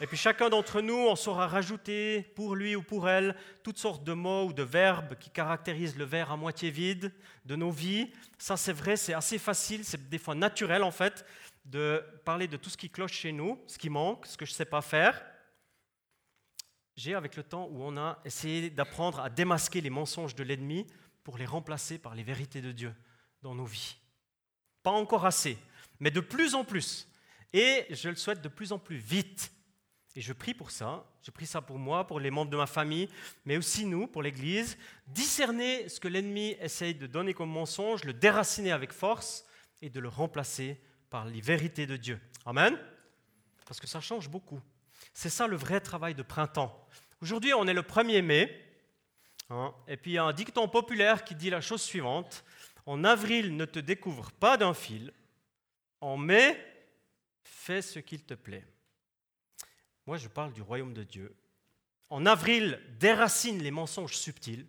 Et 0.00 0.06
puis 0.06 0.16
chacun 0.16 0.48
d'entre 0.48 0.80
nous, 0.80 0.94
on 0.94 1.16
saura 1.16 1.46
rajouter 1.46 2.22
pour 2.36 2.54
lui 2.54 2.76
ou 2.76 2.82
pour 2.82 3.08
elle 3.08 3.34
toutes 3.62 3.78
sortes 3.78 4.04
de 4.04 4.12
mots 4.12 4.46
ou 4.46 4.52
de 4.52 4.62
verbes 4.62 5.16
qui 5.18 5.30
caractérisent 5.30 5.96
le 5.96 6.04
verre 6.04 6.30
à 6.30 6.36
moitié 6.36 6.70
vide 6.70 7.12
de 7.44 7.56
nos 7.56 7.70
vies. 7.70 8.12
Ça 8.38 8.56
c'est 8.56 8.72
vrai, 8.72 8.96
c'est 8.96 9.14
assez 9.14 9.38
facile, 9.38 9.84
c'est 9.84 10.08
des 10.08 10.18
fois 10.18 10.34
naturel 10.34 10.82
en 10.82 10.90
fait 10.90 11.24
de 11.64 12.02
parler 12.24 12.48
de 12.48 12.56
tout 12.56 12.70
ce 12.70 12.76
qui 12.76 12.90
cloche 12.90 13.12
chez 13.12 13.32
nous, 13.32 13.60
ce 13.66 13.78
qui 13.78 13.90
manque, 13.90 14.26
ce 14.26 14.36
que 14.36 14.46
je 14.46 14.52
ne 14.52 14.56
sais 14.56 14.64
pas 14.64 14.82
faire 14.82 15.22
j'ai, 16.98 17.14
avec 17.14 17.36
le 17.36 17.44
temps 17.44 17.68
où 17.70 17.84
on 17.84 17.96
a 17.96 18.18
essayé 18.24 18.70
d'apprendre 18.70 19.20
à 19.20 19.30
démasquer 19.30 19.80
les 19.80 19.88
mensonges 19.88 20.34
de 20.34 20.42
l'ennemi 20.42 20.84
pour 21.28 21.36
les 21.36 21.44
remplacer 21.44 21.98
par 21.98 22.14
les 22.14 22.22
vérités 22.22 22.62
de 22.62 22.72
Dieu 22.72 22.94
dans 23.42 23.54
nos 23.54 23.66
vies. 23.66 23.96
Pas 24.82 24.92
encore 24.92 25.26
assez, 25.26 25.58
mais 26.00 26.10
de 26.10 26.20
plus 26.20 26.54
en 26.54 26.64
plus. 26.64 27.06
Et 27.52 27.84
je 27.90 28.08
le 28.08 28.14
souhaite 28.14 28.40
de 28.40 28.48
plus 28.48 28.72
en 28.72 28.78
plus 28.78 28.96
vite. 28.96 29.52
Et 30.16 30.22
je 30.22 30.32
prie 30.32 30.54
pour 30.54 30.70
ça. 30.70 31.04
Je 31.20 31.30
prie 31.30 31.44
ça 31.44 31.60
pour 31.60 31.78
moi, 31.78 32.06
pour 32.06 32.18
les 32.18 32.30
membres 32.30 32.50
de 32.50 32.56
ma 32.56 32.66
famille, 32.66 33.10
mais 33.44 33.58
aussi 33.58 33.84
nous, 33.84 34.06
pour 34.06 34.22
l'Église. 34.22 34.78
Discerner 35.06 35.90
ce 35.90 36.00
que 36.00 36.08
l'ennemi 36.08 36.56
essaye 36.60 36.94
de 36.94 37.06
donner 37.06 37.34
comme 37.34 37.50
mensonge, 37.50 38.04
le 38.04 38.14
déraciner 38.14 38.72
avec 38.72 38.90
force 38.90 39.44
et 39.82 39.90
de 39.90 40.00
le 40.00 40.08
remplacer 40.08 40.80
par 41.10 41.26
les 41.26 41.42
vérités 41.42 41.86
de 41.86 41.98
Dieu. 41.98 42.18
Amen. 42.46 42.74
Parce 43.66 43.80
que 43.80 43.86
ça 43.86 44.00
change 44.00 44.30
beaucoup. 44.30 44.62
C'est 45.12 45.28
ça 45.28 45.46
le 45.46 45.56
vrai 45.56 45.82
travail 45.82 46.14
de 46.14 46.22
printemps. 46.22 46.88
Aujourd'hui, 47.20 47.52
on 47.52 47.66
est 47.66 47.74
le 47.74 47.82
1er 47.82 48.22
mai, 48.22 48.67
hein, 49.50 49.74
et 49.86 49.96
puis 49.96 50.12
il 50.12 50.14
y 50.14 50.18
a 50.18 50.24
un 50.24 50.32
dicton 50.32 50.68
populaire 50.68 51.24
qui 51.24 51.34
dit 51.34 51.50
la 51.50 51.60
chose 51.60 51.82
suivante 51.82 52.44
En 52.86 53.04
avril, 53.04 53.56
ne 53.56 53.64
te 53.64 53.78
découvre 53.78 54.32
pas 54.32 54.56
d'un 54.56 54.74
fil, 54.74 55.12
en 56.00 56.16
mai, 56.16 56.56
fais 57.42 57.82
ce 57.82 57.98
qu'il 57.98 58.24
te 58.24 58.34
plaît. 58.34 58.64
Moi, 60.06 60.16
je 60.16 60.28
parle 60.28 60.52
du 60.52 60.62
royaume 60.62 60.94
de 60.94 61.02
Dieu. 61.02 61.36
En 62.08 62.24
avril, 62.24 62.80
déracine 62.98 63.62
les 63.62 63.70
mensonges 63.70 64.16
subtils, 64.16 64.66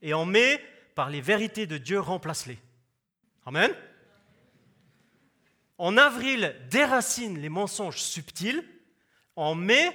et 0.00 0.14
en 0.14 0.24
mai, 0.24 0.62
par 0.94 1.10
les 1.10 1.20
vérités 1.20 1.66
de 1.66 1.76
Dieu, 1.76 2.00
remplace-les. 2.00 2.58
Amen. 3.44 3.70
En 5.78 5.96
avril, 5.98 6.56
déracine 6.70 7.38
les 7.38 7.50
mensonges 7.50 8.00
subtils. 8.00 8.64
En 9.36 9.54
mai, 9.54 9.90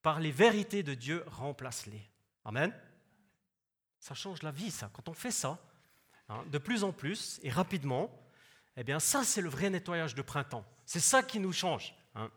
par 0.00 0.20
les 0.20 0.32
vérités 0.32 0.82
de 0.82 0.94
Dieu, 0.94 1.22
remplace-les. 1.26 2.02
Amen. 2.44 2.72
Ça 4.02 4.14
change 4.14 4.42
la 4.42 4.50
vie, 4.50 4.72
ça. 4.72 4.90
Quand 4.92 5.08
on 5.08 5.14
fait 5.14 5.30
ça, 5.30 5.60
hein, 6.28 6.42
de 6.50 6.58
plus 6.58 6.82
en 6.82 6.90
plus 6.90 7.38
et 7.44 7.50
rapidement, 7.50 8.10
eh 8.76 8.82
bien, 8.82 8.98
ça, 8.98 9.22
c'est 9.22 9.40
le 9.40 9.48
vrai 9.48 9.70
nettoyage 9.70 10.16
de 10.16 10.22
printemps. 10.22 10.64
C'est 10.84 10.98
ça 10.98 11.22
qui 11.22 11.38
nous 11.38 11.52
change. 11.52 11.94
Hein. 12.16 12.28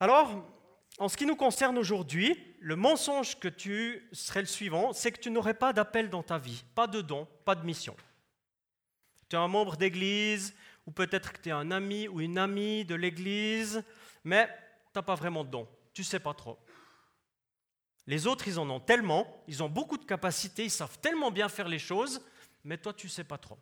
Alors, 0.00 0.44
en 0.98 1.08
ce 1.08 1.16
qui 1.16 1.24
nous 1.24 1.36
concerne 1.36 1.78
aujourd'hui, 1.78 2.36
le 2.58 2.74
mensonge 2.74 3.38
que 3.38 3.46
tu 3.46 4.08
serais 4.10 4.40
le 4.40 4.48
suivant, 4.48 4.92
c'est 4.92 5.12
que 5.12 5.20
tu 5.20 5.30
n'aurais 5.30 5.54
pas 5.54 5.72
d'appel 5.72 6.10
dans 6.10 6.24
ta 6.24 6.36
vie, 6.36 6.64
pas 6.74 6.88
de 6.88 7.00
don, 7.00 7.28
pas 7.44 7.54
de 7.54 7.64
mission. 7.64 7.96
Tu 9.28 9.36
es 9.36 9.38
un 9.38 9.46
membre 9.46 9.76
d'église, 9.76 10.52
ou 10.84 10.90
peut-être 10.90 11.32
que 11.32 11.40
tu 11.40 11.50
es 11.50 11.52
un 11.52 11.70
ami 11.70 12.08
ou 12.08 12.20
une 12.20 12.38
amie 12.38 12.84
de 12.84 12.96
l'église, 12.96 13.84
mais 14.24 14.48
tu 14.48 14.52
n'as 14.96 15.02
pas 15.02 15.14
vraiment 15.14 15.44
de 15.44 15.50
don. 15.50 15.68
Tu 15.92 16.02
sais 16.02 16.18
pas 16.18 16.34
trop. 16.34 16.58
Les 18.06 18.26
autres, 18.26 18.48
ils 18.48 18.58
en 18.58 18.68
ont 18.70 18.80
tellement, 18.80 19.42
ils 19.46 19.62
ont 19.62 19.68
beaucoup 19.68 19.98
de 19.98 20.04
capacités, 20.04 20.64
ils 20.64 20.70
savent 20.70 20.98
tellement 21.00 21.30
bien 21.30 21.48
faire 21.48 21.68
les 21.68 21.78
choses, 21.78 22.20
mais 22.64 22.78
toi, 22.78 22.92
tu 22.92 23.06
ne 23.06 23.10
sais 23.12 23.24
pas 23.24 23.38
trop. 23.38 23.58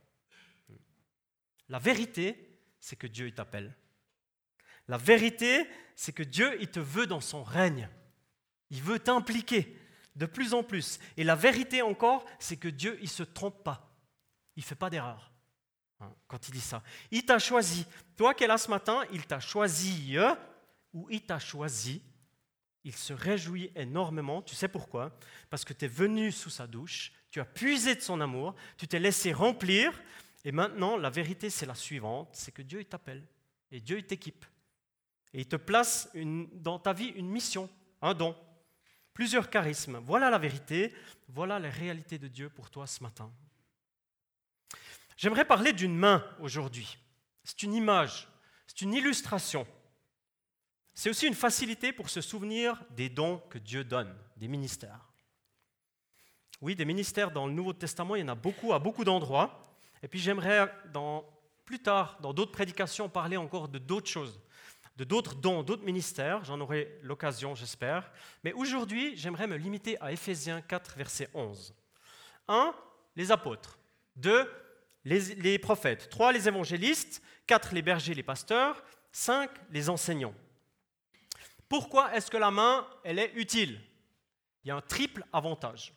La 1.68 1.78
vérité, 1.78 2.58
c'est 2.80 2.96
que 2.96 3.06
Dieu 3.06 3.30
t'appelle. 3.32 3.76
La 4.86 4.96
vérité, 4.96 5.68
c'est 5.94 6.12
que 6.12 6.22
Dieu, 6.22 6.56
il 6.60 6.68
te 6.68 6.80
veut 6.80 7.06
dans 7.06 7.20
son 7.20 7.44
règne. 7.44 7.88
Il 8.70 8.82
veut 8.82 8.98
t'impliquer 8.98 9.76
de 10.16 10.26
plus 10.26 10.54
en 10.54 10.62
plus. 10.62 10.98
Et 11.16 11.24
la 11.24 11.34
vérité 11.34 11.82
encore, 11.82 12.24
c'est 12.38 12.56
que 12.56 12.68
Dieu, 12.68 12.96
il 13.00 13.04
ne 13.04 13.08
se 13.08 13.22
trompe 13.22 13.62
pas. 13.62 13.94
Il 14.56 14.60
ne 14.60 14.64
fait 14.64 14.74
pas 14.74 14.90
d'erreur 14.90 15.30
hein, 16.00 16.12
quand 16.26 16.48
il 16.48 16.52
dit 16.52 16.60
ça. 16.60 16.82
Il 17.10 17.24
t'a 17.24 17.38
choisi. 17.38 17.86
Toi 18.16 18.34
qui 18.34 18.44
es 18.44 18.46
là 18.46 18.58
ce 18.58 18.70
matin, 18.70 19.04
il 19.12 19.26
t'a 19.26 19.40
choisi 19.40 20.16
ou 20.92 21.06
il 21.10 21.24
t'a 21.24 21.38
choisi 21.38 22.02
il 22.88 22.96
se 22.96 23.12
réjouit 23.12 23.70
énormément. 23.76 24.40
Tu 24.40 24.54
sais 24.54 24.66
pourquoi? 24.66 25.12
Parce 25.50 25.62
que 25.62 25.74
tu 25.74 25.84
es 25.84 25.88
venu 25.88 26.32
sous 26.32 26.48
sa 26.48 26.66
douche, 26.66 27.12
tu 27.30 27.38
as 27.38 27.44
puisé 27.44 27.94
de 27.94 28.00
son 28.00 28.18
amour, 28.22 28.54
tu 28.78 28.88
t'es 28.88 28.98
laissé 28.98 29.30
remplir, 29.30 29.92
et 30.42 30.52
maintenant 30.52 30.96
la 30.96 31.10
vérité 31.10 31.50
c'est 31.50 31.66
la 31.66 31.74
suivante, 31.74 32.30
c'est 32.32 32.50
que 32.50 32.62
Dieu 32.62 32.82
t'appelle, 32.84 33.22
et 33.70 33.80
Dieu 33.80 34.00
t'équipe, 34.00 34.46
et 35.34 35.40
il 35.40 35.46
te 35.46 35.56
place 35.56 36.08
dans 36.14 36.78
ta 36.78 36.94
vie 36.94 37.08
une 37.08 37.28
mission, 37.28 37.68
un 38.00 38.14
don, 38.14 38.34
plusieurs 39.12 39.50
charismes. 39.50 39.98
Voilà 39.98 40.30
la 40.30 40.38
vérité, 40.38 40.94
voilà 41.28 41.58
la 41.58 41.68
réalité 41.68 42.16
de 42.16 42.26
Dieu 42.26 42.48
pour 42.48 42.70
toi 42.70 42.86
ce 42.86 43.02
matin. 43.02 43.30
J'aimerais 45.18 45.44
parler 45.44 45.74
d'une 45.74 45.94
main 45.96 46.24
aujourd'hui. 46.40 46.96
C'est 47.44 47.62
une 47.62 47.74
image, 47.74 48.28
c'est 48.66 48.80
une 48.80 48.94
illustration 48.94 49.66
c'est 50.98 51.10
aussi 51.10 51.28
une 51.28 51.34
facilité 51.34 51.92
pour 51.92 52.10
se 52.10 52.20
souvenir 52.20 52.82
des 52.90 53.08
dons 53.08 53.40
que 53.50 53.58
Dieu 53.58 53.84
donne, 53.84 54.12
des 54.36 54.48
ministères. 54.48 55.12
Oui, 56.60 56.74
des 56.74 56.84
ministères 56.84 57.30
dans 57.30 57.46
le 57.46 57.52
Nouveau 57.52 57.72
Testament, 57.72 58.16
il 58.16 58.22
y 58.22 58.24
en 58.24 58.28
a 58.30 58.34
beaucoup 58.34 58.72
à 58.72 58.80
beaucoup 58.80 59.04
d'endroits. 59.04 59.76
Et 60.02 60.08
puis 60.08 60.18
j'aimerais 60.18 60.68
plus 61.64 61.78
tard, 61.78 62.18
dans 62.20 62.32
d'autres 62.32 62.50
prédications, 62.50 63.08
parler 63.08 63.36
encore 63.36 63.68
de 63.68 63.78
d'autres 63.78 64.08
choses, 64.08 64.40
de 64.96 65.04
d'autres 65.04 65.36
dons, 65.36 65.62
d'autres 65.62 65.84
ministères. 65.84 66.44
J'en 66.44 66.58
aurai 66.58 66.98
l'occasion, 67.02 67.54
j'espère. 67.54 68.10
Mais 68.42 68.52
aujourd'hui, 68.52 69.16
j'aimerais 69.16 69.46
me 69.46 69.56
limiter 69.56 70.02
à 70.02 70.10
Éphésiens 70.10 70.60
4, 70.62 70.96
verset 70.96 71.28
11. 71.32 71.76
1. 72.48 72.74
Les 73.14 73.30
apôtres. 73.30 73.78
2. 74.16 74.50
Les, 75.04 75.20
les 75.36 75.60
prophètes. 75.60 76.08
3. 76.08 76.32
Les 76.32 76.48
évangélistes. 76.48 77.22
4. 77.46 77.72
Les 77.72 77.82
bergers, 77.82 78.14
les 78.14 78.24
pasteurs. 78.24 78.82
5. 79.12 79.48
Les 79.70 79.88
enseignants. 79.88 80.34
Pourquoi 81.68 82.14
est-ce 82.14 82.30
que 82.30 82.36
la 82.36 82.50
main, 82.50 82.88
elle 83.04 83.18
est 83.18 83.32
utile? 83.34 83.80
Il 84.64 84.68
y 84.68 84.70
a 84.70 84.76
un 84.76 84.80
triple 84.80 85.24
avantage. 85.32 85.94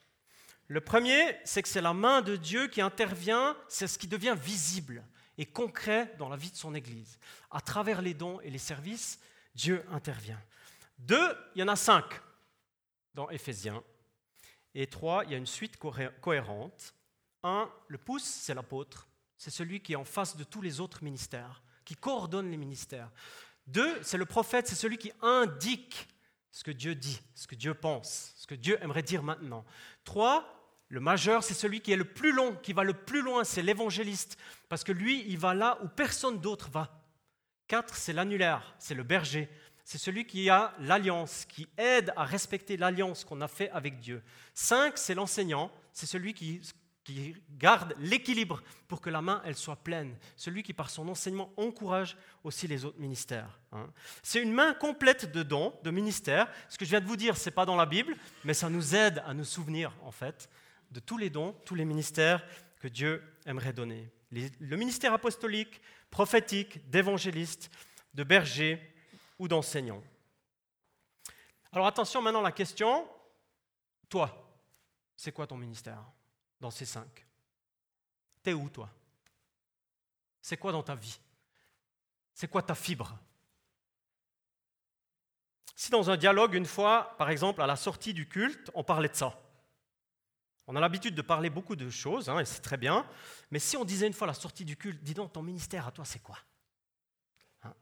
Le 0.68 0.82
premier, 0.82 1.38
c'est 1.44 1.62
que 1.62 1.68
c'est 1.68 1.82
la 1.82 1.94
main 1.94 2.22
de 2.22 2.36
Dieu 2.36 2.68
qui 2.68 2.82
intervient, 2.82 3.58
c'est 3.68 3.88
ce 3.88 4.00
qui 4.00 4.08
devient 4.08 4.36
visible 4.38 5.04
et 5.38 5.46
concret 5.46 6.14
dans 6.18 6.30
la 6.30 6.38
vie 6.38 6.52
de 6.52 6.56
son 6.56 6.76
Église. 6.76 7.20
À 7.50 7.62
travers 7.62 8.02
les 8.02 8.14
dons 8.14 8.40
et 8.42 8.50
les 8.50 8.58
services, 8.58 9.20
Dieu 9.56 9.84
intervient. 9.92 10.42
Deux, 10.98 11.36
il 11.56 11.60
y 11.60 11.64
en 11.64 11.68
a 11.68 11.76
cinq 11.76 12.06
dans 13.14 13.30
Éphésiens. 13.30 13.84
Et 14.74 14.88
trois, 14.88 15.26
il 15.26 15.32
y 15.32 15.34
a 15.34 15.38
une 15.38 15.48
suite 15.48 15.78
cohérente. 16.22 16.94
Un, 17.44 17.70
le 17.88 17.98
pouce, 17.98 18.24
c'est 18.24 18.54
l'apôtre. 18.54 19.08
C'est 19.38 19.50
celui 19.50 19.82
qui 19.82 19.94
est 19.94 19.98
en 19.98 20.06
face 20.06 20.38
de 20.38 20.44
tous 20.44 20.62
les 20.62 20.80
autres 20.80 21.04
ministères, 21.04 21.64
qui 21.84 21.96
coordonne 21.96 22.52
les 22.52 22.58
ministères. 22.58 23.12
Deux, 23.72 23.98
c'est 24.04 24.18
le 24.18 24.26
prophète, 24.26 24.68
c'est 24.68 24.76
celui 24.76 24.98
qui 24.98 25.12
indique 25.22 26.08
ce 26.52 26.64
que 26.64 26.72
Dieu 26.72 26.94
dit, 26.94 27.22
ce 27.36 27.48
que 27.48 27.56
Dieu 27.56 27.74
pense, 27.74 28.34
ce 28.36 28.46
que 28.46 28.56
Dieu 28.56 28.78
aimerait 28.84 29.04
dire 29.04 29.24
maintenant. 29.24 29.64
Trois, 30.04 30.46
le 30.90 31.00
majeur, 31.00 31.42
c'est 31.44 31.54
celui 31.54 31.80
qui 31.80 31.94
est 31.94 31.98
le 31.98 32.04
plus 32.04 32.34
long, 32.34 32.56
qui 32.58 32.74
va 32.74 32.84
le 32.84 32.94
plus 32.94 33.22
loin, 33.22 33.46
c'est 33.46 33.62
l'évangéliste, 33.62 34.38
parce 34.68 34.84
que 34.84 34.92
lui, 34.92 35.24
il 35.28 35.38
va 35.38 35.54
là 35.54 35.80
où 35.84 35.88
personne 35.88 36.40
d'autre 36.42 36.70
va. 36.70 37.02
Quatre, 37.68 37.96
c'est 37.96 38.12
l'annulaire, 38.12 38.76
c'est 38.78 38.96
le 38.96 39.04
berger, 39.04 39.50
c'est 39.86 39.98
celui 39.98 40.26
qui 40.26 40.50
a 40.50 40.74
l'alliance, 40.80 41.46
qui 41.46 41.68
aide 41.78 42.12
à 42.18 42.26
respecter 42.26 42.76
l'alliance 42.76 43.24
qu'on 43.24 43.40
a 43.40 43.48
fait 43.48 43.70
avec 43.72 44.02
Dieu. 44.02 44.22
Cinq, 44.54 44.98
c'est 44.98 45.16
l'enseignant, 45.16 45.72
c'est 45.94 46.06
celui 46.06 46.34
qui 46.34 46.62
qui 47.04 47.36
garde 47.58 47.96
l'équilibre 48.00 48.62
pour 48.88 49.02
que 49.02 49.10
la 49.10 49.22
main 49.22 49.42
elle 49.46 49.56
soit 49.56 49.78
pleine, 49.78 50.16
celui 50.36 50.64
qui 50.64 50.74
par 50.74 50.90
son 50.90 51.08
enseignement 51.08 51.52
encourage 51.58 52.18
aussi 52.44 52.68
les 52.68 52.86
autres 52.86 53.00
ministères. 53.00 53.60
Hein. 53.72 53.90
C'est 54.22 54.42
une 54.42 54.54
main 54.54 54.74
complète 54.74 55.32
de 55.32 55.44
dons, 55.44 55.74
de 55.84 55.92
ministères. 55.92 56.48
Ce 56.70 56.78
que 56.78 56.86
je 56.86 56.92
viens 56.92 57.02
de 57.02 57.08
vous 57.08 57.16
dire, 57.16 57.38
ce 57.38 57.50
n'est 57.50 57.56
pas 57.56 57.66
dans 57.66 57.76
la 57.76 57.86
Bible, 57.86 58.16
mais 58.44 58.54
ça 58.54 58.70
nous 58.70 58.96
aide 58.96 59.24
à 59.26 59.34
nous 59.34 59.44
souvenir 59.44 59.94
en 60.04 60.12
fait 60.12 60.50
de 60.92 61.00
tous 61.00 61.18
les 61.18 61.30
dons, 61.30 61.56
tous 61.66 61.76
les 61.76 61.86
ministères 61.86 62.46
que 62.80 62.88
Dieu 62.88 63.24
aimerait 63.46 63.74
donner. 63.74 64.12
le 64.32 64.76
ministère 64.76 65.14
apostolique, 65.14 65.82
prophétique, 66.10 66.90
d'évangéliste, 66.90 67.72
de 68.14 68.24
berger 68.24 68.94
ou 69.40 69.48
d'enseignant. 69.48 70.04
Alors 71.72 71.88
attention 71.88 72.22
maintenant 72.22 72.42
la 72.42 72.52
question, 72.52 73.08
toi, 74.10 74.60
c'est 75.16 75.32
quoi 75.32 75.48
ton 75.48 75.58
ministère? 75.58 76.04
Dans 76.62 76.72
ces 76.72 76.86
cinq. 76.86 77.26
T'es 78.44 78.54
où, 78.54 78.70
toi? 78.70 78.90
C'est 80.42 80.58
quoi 80.58 80.72
dans 80.72 80.84
ta 80.84 80.96
vie? 80.96 81.20
C'est 82.34 82.48
quoi 82.48 82.62
ta 82.62 82.76
fibre? 82.76 83.20
Si 85.76 85.92
dans 85.92 86.10
un 86.10 86.18
dialogue, 86.18 86.54
une 86.54 86.66
fois, 86.66 87.16
par 87.18 87.30
exemple, 87.30 87.62
à 87.62 87.68
la 87.68 87.76
sortie 87.76 88.14
du 88.14 88.30
culte, 88.30 88.72
on 88.76 88.84
parlait 88.84 89.10
de 89.10 89.16
ça, 89.16 89.40
on 90.68 90.76
a 90.76 90.80
l'habitude 90.80 91.16
de 91.16 91.22
parler 91.22 91.50
beaucoup 91.50 91.76
de 91.76 91.90
choses, 91.90 92.30
hein, 92.30 92.40
et 92.40 92.46
c'est 92.46 92.62
très 92.62 92.78
bien, 92.78 93.06
mais 93.50 93.60
si 93.60 93.76
on 93.76 93.84
disait 93.84 94.08
une 94.08 94.14
fois 94.14 94.26
à 94.26 94.30
la 94.30 94.36
sortie 94.36 94.64
du 94.64 94.78
culte, 94.78 95.04
dis 95.04 95.14
donc, 95.14 95.34
ton 95.34 95.42
ministère 95.42 95.88
à 95.88 95.92
toi, 95.92 96.06
c'est 96.06 96.22
quoi? 96.22 96.38
Hein? 97.64 97.74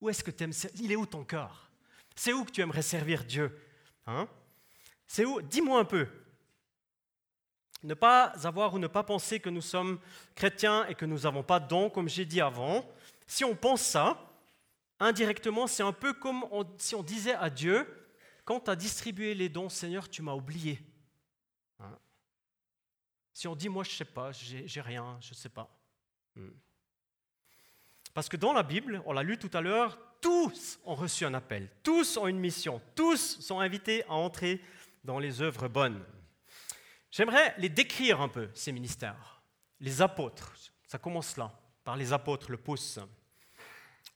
Où 0.00 0.08
est-ce 0.08 0.24
que 0.24 0.30
tu 0.30 0.44
aimes 0.44 0.52
Il 0.76 0.90
est 0.90 0.96
où 0.96 1.06
ton 1.06 1.24
cœur? 1.24 1.70
C'est 2.16 2.32
où 2.32 2.44
que 2.44 2.50
tu 2.50 2.62
aimerais 2.62 2.82
servir 2.82 3.24
Dieu? 3.24 3.56
Hein? 4.06 4.26
C'est 5.06 5.24
où? 5.24 5.42
Dis-moi 5.42 5.80
un 5.80 5.84
peu. 5.84 6.08
Ne 7.84 7.94
pas 7.94 8.32
avoir 8.44 8.74
ou 8.74 8.78
ne 8.78 8.86
pas 8.86 9.04
penser 9.04 9.38
que 9.38 9.50
nous 9.50 9.60
sommes 9.60 10.00
chrétiens 10.34 10.86
et 10.86 10.94
que 10.94 11.04
nous 11.04 11.20
n'avons 11.20 11.42
pas 11.42 11.60
de 11.60 11.68
dons, 11.68 11.90
comme 11.90 12.08
j'ai 12.08 12.24
dit 12.24 12.40
avant. 12.40 12.84
Si 13.26 13.44
on 13.44 13.54
pense 13.54 13.82
ça, 13.82 14.18
indirectement, 14.98 15.66
c'est 15.66 15.82
un 15.82 15.92
peu 15.92 16.12
comme 16.14 16.44
si 16.78 16.94
on 16.94 17.02
disait 17.02 17.34
à 17.34 17.50
Dieu, 17.50 17.86
quand 18.44 18.60
tu 18.60 18.70
as 18.70 18.76
distribué 18.76 19.34
les 19.34 19.48
dons, 19.48 19.68
Seigneur, 19.68 20.08
tu 20.08 20.22
m'as 20.22 20.32
oublié. 20.32 20.80
Hein? 21.78 21.96
si 23.32 23.46
on 23.48 23.54
dit, 23.54 23.68
moi, 23.68 23.84
je 23.84 23.90
ne 23.90 23.94
sais 23.96 24.04
pas, 24.04 24.32
j'ai 24.32 24.80
rien, 24.80 25.18
je 25.20 25.30
ne 25.30 25.34
sais 25.34 25.48
pas. 25.48 25.68
Hmm. 26.36 26.50
Parce 28.14 28.28
que 28.28 28.36
dans 28.36 28.52
la 28.52 28.62
Bible, 28.62 29.02
on 29.06 29.12
l'a 29.12 29.22
lu 29.22 29.38
tout 29.38 29.50
à 29.52 29.60
l'heure, 29.60 29.98
tous 30.20 30.78
ont 30.84 30.94
reçu 30.94 31.26
un 31.26 31.34
appel, 31.34 31.68
tous 31.82 32.16
ont 32.16 32.28
une 32.28 32.38
mission, 32.38 32.80
tous 32.94 33.40
sont 33.40 33.60
invités 33.60 34.04
à 34.04 34.12
entrer 34.12 34.60
dans 35.02 35.18
les 35.18 35.42
œuvres 35.42 35.68
bonnes. 35.68 36.02
J'aimerais 37.14 37.54
les 37.58 37.68
décrire 37.68 38.20
un 38.20 38.26
peu, 38.26 38.50
ces 38.54 38.72
ministères. 38.72 39.40
Les 39.78 40.02
apôtres, 40.02 40.52
ça 40.84 40.98
commence 40.98 41.36
là, 41.36 41.56
par 41.84 41.96
les 41.96 42.12
apôtres, 42.12 42.50
le 42.50 42.56
pouce, 42.56 42.98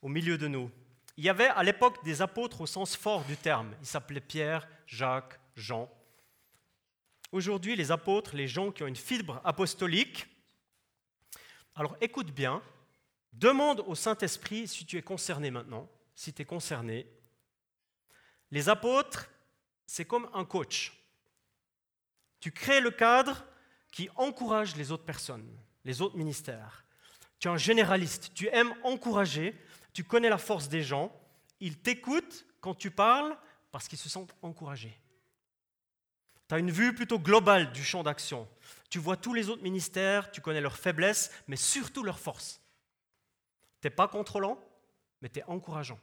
au 0.03 0.09
milieu 0.09 0.37
de 0.37 0.49
nous. 0.49 0.69
Il 1.17 1.23
y 1.23 1.29
avait 1.29 1.47
à 1.47 1.63
l'époque 1.63 2.03
des 2.03 2.23
apôtres 2.23 2.63
au 2.63 2.67
sens 2.67 2.97
fort 2.97 3.25
du 3.25 3.37
terme. 3.37 3.73
Ils 3.81 3.87
s'appelaient 3.87 4.21
Pierre, 4.21 4.67
Jacques, 4.85 5.39
Jean. 5.55 5.89
Aujourd'hui, 7.31 7.77
les 7.77 7.93
apôtres, 7.93 8.35
les 8.35 8.49
gens 8.49 8.73
qui 8.73 8.83
ont 8.83 8.89
une 8.89 8.97
fibre 8.97 9.41
apostolique, 9.45 10.27
alors 11.77 11.97
écoute 12.01 12.33
bien, 12.33 12.61
demande 13.33 13.79
au 13.87 13.95
Saint-Esprit 13.95 14.67
si 14.67 14.85
tu 14.85 14.99
es 14.99 15.03
concerné 15.03 15.53
maintenant, 15.53 15.89
si 16.17 16.33
tu 16.33 16.43
es 16.43 16.45
concerné. 16.45 17.07
Les 18.51 18.69
apôtres, 18.69 19.31
c'est 19.87 20.05
comme 20.05 20.29
un 20.35 20.45
coach. 20.45 20.99
Tu 22.41 22.53
crées 22.53 22.81
le 22.81 22.91
cadre 22.91 23.45
qui 23.91 24.09
encourage 24.17 24.77
les 24.77 24.93
autres 24.93 25.05
personnes, 25.05 25.49
les 25.85 26.01
autres 26.03 26.17
ministères. 26.17 26.85
Tu 27.39 27.49
es 27.49 27.51
un 27.51 27.57
généraliste, 27.57 28.33
tu 28.35 28.49
aimes 28.49 28.75
encourager, 28.83 29.55
tu 29.93 30.05
connais 30.05 30.29
la 30.29 30.39
force 30.39 30.69
des 30.69 30.83
gens, 30.83 31.13
ils 31.61 31.79
t'écoutent 31.79 32.47
quand 32.61 32.75
tu 32.75 32.91
parles 32.91 33.37
parce 33.71 33.89
qu'ils 33.89 33.99
se 33.99 34.09
sentent 34.09 34.35
encouragés. 34.43 34.99
Tu 36.49 36.55
as 36.55 36.59
une 36.59 36.71
vue 36.71 36.95
plutôt 36.95 37.19
globale 37.19 37.73
du 37.73 37.85
champ 37.85 38.03
d'action. 38.03 38.49
Tu 38.89 38.99
vois 38.99 39.17
tous 39.17 39.35
les 39.35 39.51
autres 39.51 39.63
ministères, 39.63 40.31
tu 40.31 40.41
connais 40.41 40.61
leurs 40.61 40.79
faiblesses, 40.79 41.31
mais 41.47 41.57
surtout 41.57 42.03
leurs 42.03 42.19
forces. 42.19 42.61
Tu 43.81 43.87
n'es 43.87 43.91
pas 43.91 44.09
contrôlant, 44.09 44.59
mais 45.21 45.29
tu 45.29 45.41
es 45.41 45.45
encourageant. 45.45 45.99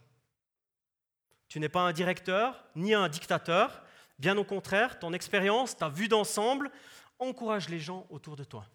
Tu 1.47 1.59
n'es 1.59 1.69
pas 1.69 1.81
un 1.81 1.93
directeur 1.93 2.63
ni 2.75 2.93
un 2.93 3.09
dictateur, 3.09 3.83
bien 4.19 4.37
au 4.37 4.43
contraire, 4.43 4.99
ton 4.99 5.13
expérience, 5.13 5.77
ta 5.77 5.89
vue 5.89 6.07
d'ensemble 6.07 6.71
encourage 7.19 7.69
les 7.69 7.79
gens 7.79 8.05
autour 8.09 8.35
de 8.35 8.43
toi. 8.43 8.65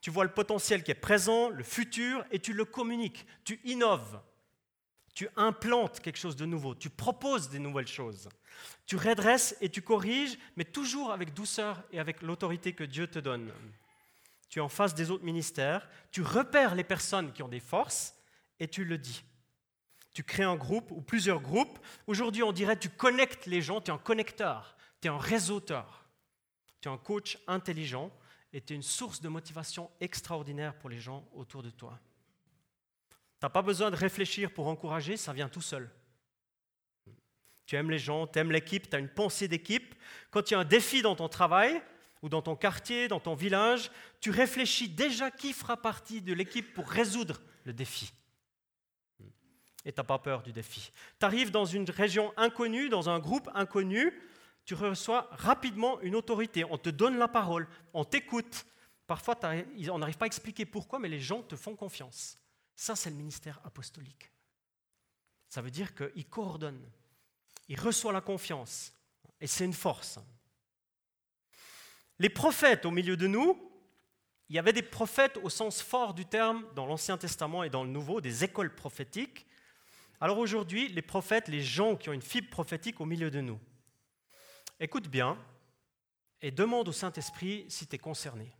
Tu 0.00 0.10
vois 0.10 0.24
le 0.24 0.32
potentiel 0.32 0.82
qui 0.82 0.90
est 0.90 0.94
présent, 0.94 1.48
le 1.48 1.64
futur, 1.64 2.24
et 2.30 2.38
tu 2.38 2.52
le 2.52 2.64
communiques, 2.64 3.26
tu 3.44 3.60
innoves, 3.64 4.20
tu 5.14 5.28
implantes 5.36 6.00
quelque 6.00 6.18
chose 6.18 6.36
de 6.36 6.44
nouveau, 6.44 6.74
tu 6.74 6.90
proposes 6.90 7.48
des 7.48 7.58
nouvelles 7.58 7.86
choses. 7.86 8.28
Tu 8.86 8.96
redresses 8.96 9.56
et 9.60 9.68
tu 9.68 9.80
corriges, 9.80 10.38
mais 10.56 10.64
toujours 10.64 11.12
avec 11.12 11.32
douceur 11.32 11.82
et 11.92 11.98
avec 11.98 12.20
l'autorité 12.22 12.72
que 12.72 12.84
Dieu 12.84 13.06
te 13.06 13.18
donne. 13.18 13.52
Tu 14.48 14.58
es 14.58 14.62
en 14.62 14.68
face 14.68 14.94
des 14.94 15.10
autres 15.10 15.24
ministères, 15.24 15.88
tu 16.10 16.22
repères 16.22 16.74
les 16.74 16.84
personnes 16.84 17.32
qui 17.32 17.42
ont 17.42 17.48
des 17.48 17.60
forces 17.60 18.14
et 18.60 18.68
tu 18.68 18.84
le 18.84 18.98
dis. 18.98 19.24
Tu 20.14 20.24
crées 20.24 20.44
un 20.44 20.56
groupe 20.56 20.90
ou 20.90 21.02
plusieurs 21.02 21.40
groupes. 21.40 21.78
Aujourd'hui, 22.06 22.42
on 22.42 22.52
dirait 22.52 22.78
tu 22.78 22.88
connectes 22.88 23.46
les 23.46 23.60
gens, 23.60 23.80
tu 23.80 23.90
es 23.90 23.94
un 23.94 23.98
connecteur, 23.98 24.76
tu 25.00 25.08
es 25.08 25.10
un 25.10 25.18
réseauteur. 25.18 26.08
Tu 26.80 26.88
es 26.88 26.92
un 26.92 26.98
coach 26.98 27.38
intelligent 27.46 28.10
et 28.52 28.60
tu 28.60 28.72
es 28.72 28.76
une 28.76 28.82
source 28.82 29.20
de 29.20 29.28
motivation 29.28 29.90
extraordinaire 30.00 30.74
pour 30.78 30.88
les 30.88 31.00
gens 31.00 31.28
autour 31.34 31.62
de 31.62 31.70
toi. 31.70 31.98
Tu 33.10 33.16
n'as 33.42 33.50
pas 33.50 33.62
besoin 33.62 33.90
de 33.90 33.96
réfléchir 33.96 34.50
pour 34.52 34.68
encourager, 34.68 35.16
ça 35.16 35.32
vient 35.32 35.48
tout 35.48 35.60
seul. 35.60 35.90
Tu 37.66 37.76
aimes 37.76 37.90
les 37.90 37.98
gens, 37.98 38.26
tu 38.26 38.38
aimes 38.38 38.52
l'équipe, 38.52 38.88
tu 38.88 38.96
as 38.96 38.98
une 38.98 39.08
pensée 39.08 39.48
d'équipe. 39.48 39.94
Quand 40.30 40.50
il 40.50 40.54
y 40.54 40.56
a 40.56 40.60
un 40.60 40.64
défi 40.64 41.02
dans 41.02 41.16
ton 41.16 41.28
travail, 41.28 41.82
ou 42.24 42.30
dans 42.30 42.40
ton 42.40 42.56
quartier, 42.56 43.06
dans 43.06 43.20
ton 43.20 43.34
village, 43.34 43.90
tu 44.18 44.30
réfléchis 44.30 44.88
déjà 44.88 45.30
qui 45.30 45.52
fera 45.52 45.76
partie 45.76 46.22
de 46.22 46.32
l'équipe 46.32 46.72
pour 46.72 46.88
résoudre 46.88 47.42
le 47.64 47.74
défi. 47.74 48.14
Et 49.84 49.92
tu 49.92 50.00
n'as 50.00 50.04
pas 50.04 50.18
peur 50.18 50.42
du 50.42 50.52
défi. 50.52 50.92
Tu 51.18 51.26
arrives 51.26 51.50
dans 51.50 51.64
une 51.64 51.88
région 51.90 52.32
inconnue, 52.36 52.88
dans 52.88 53.10
un 53.10 53.18
groupe 53.18 53.50
inconnu, 53.54 54.12
tu 54.64 54.74
reçois 54.74 55.28
rapidement 55.32 56.00
une 56.00 56.14
autorité. 56.14 56.64
On 56.64 56.78
te 56.78 56.88
donne 56.88 57.18
la 57.18 57.28
parole, 57.28 57.68
on 57.92 58.04
t'écoute. 58.04 58.64
Parfois, 59.06 59.38
on 59.90 59.98
n'arrive 59.98 60.16
pas 60.16 60.24
à 60.24 60.26
expliquer 60.26 60.64
pourquoi, 60.64 60.98
mais 60.98 61.08
les 61.08 61.20
gens 61.20 61.42
te 61.42 61.56
font 61.56 61.76
confiance. 61.76 62.38
Ça, 62.74 62.96
c'est 62.96 63.10
le 63.10 63.16
ministère 63.16 63.60
apostolique. 63.64 64.30
Ça 65.48 65.60
veut 65.60 65.70
dire 65.70 65.94
qu'il 65.94 66.26
coordonne, 66.26 66.80
il 67.68 67.78
reçoit 67.78 68.12
la 68.12 68.20
confiance, 68.20 68.92
et 69.40 69.46
c'est 69.46 69.64
une 69.64 69.74
force. 69.74 70.18
Les 72.18 72.28
prophètes 72.30 72.86
au 72.86 72.90
milieu 72.90 73.16
de 73.16 73.26
nous, 73.26 73.70
il 74.48 74.56
y 74.56 74.58
avait 74.58 74.72
des 74.72 74.82
prophètes 74.82 75.38
au 75.42 75.50
sens 75.50 75.82
fort 75.82 76.14
du 76.14 76.26
terme 76.26 76.64
dans 76.74 76.86
l'Ancien 76.86 77.18
Testament 77.18 77.62
et 77.62 77.70
dans 77.70 77.84
le 77.84 77.90
Nouveau, 77.90 78.20
des 78.20 78.44
écoles 78.44 78.74
prophétiques. 78.74 79.46
Alors 80.24 80.38
aujourd'hui, 80.38 80.88
les 80.88 81.02
prophètes, 81.02 81.48
les 81.48 81.60
gens 81.60 81.96
qui 81.96 82.08
ont 82.08 82.14
une 82.14 82.22
fibre 82.22 82.48
prophétique 82.48 82.98
au 82.98 83.04
milieu 83.04 83.30
de 83.30 83.42
nous, 83.42 83.60
écoute 84.80 85.06
bien 85.06 85.36
et 86.40 86.50
demande 86.50 86.88
au 86.88 86.92
Saint-Esprit 86.92 87.66
si 87.68 87.86
tu 87.86 87.96
es 87.96 87.98
concerné. 87.98 88.50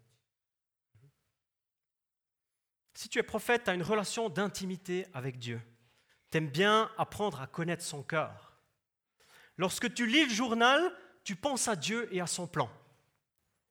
Si 2.92 3.08
tu 3.08 3.18
es 3.18 3.22
prophète, 3.22 3.64
tu 3.64 3.70
as 3.70 3.74
une 3.74 3.82
relation 3.82 4.28
d'intimité 4.28 5.06
avec 5.14 5.38
Dieu. 5.38 5.58
Tu 6.30 6.36
aimes 6.36 6.50
bien 6.50 6.90
apprendre 6.98 7.40
à 7.40 7.46
connaître 7.46 7.82
son 7.82 8.02
cœur. 8.02 8.60
Lorsque 9.56 9.94
tu 9.94 10.06
lis 10.06 10.26
le 10.26 10.34
journal, 10.34 10.94
tu 11.24 11.34
penses 11.34 11.66
à 11.66 11.76
Dieu 11.76 12.14
et 12.14 12.20
à 12.20 12.26
son 12.26 12.46
plan. 12.46 12.70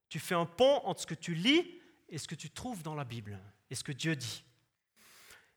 Tu 0.10 0.18
fais 0.18 0.34
un 0.34 0.48
pont 0.48 0.82
entre 0.84 1.02
ce 1.02 1.06
que 1.06 1.14
tu 1.14 1.36
lis 1.36 1.80
et 2.10 2.18
ce 2.18 2.28
que 2.28 2.34
tu 2.34 2.50
trouves 2.50 2.82
dans 2.82 2.96
la 2.96 3.06
Bible 3.06 3.40
et 3.70 3.76
ce 3.76 3.84
que 3.84 3.92
Dieu 3.92 4.16
dit. 4.16 4.44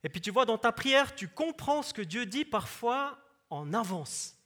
Et 0.05 0.09
puis 0.09 0.21
tu 0.21 0.31
vois, 0.31 0.45
dans 0.45 0.59
ta 0.59 0.73
prière, 0.73 1.15
tu 1.15 1.29
comprends 1.29 1.83
ce 1.83 1.93
que 1.93 2.03
Dieu 2.03 2.27
dit 2.27 2.45
parfois 2.45 3.19
en 3.51 3.73
avance. 3.75 4.37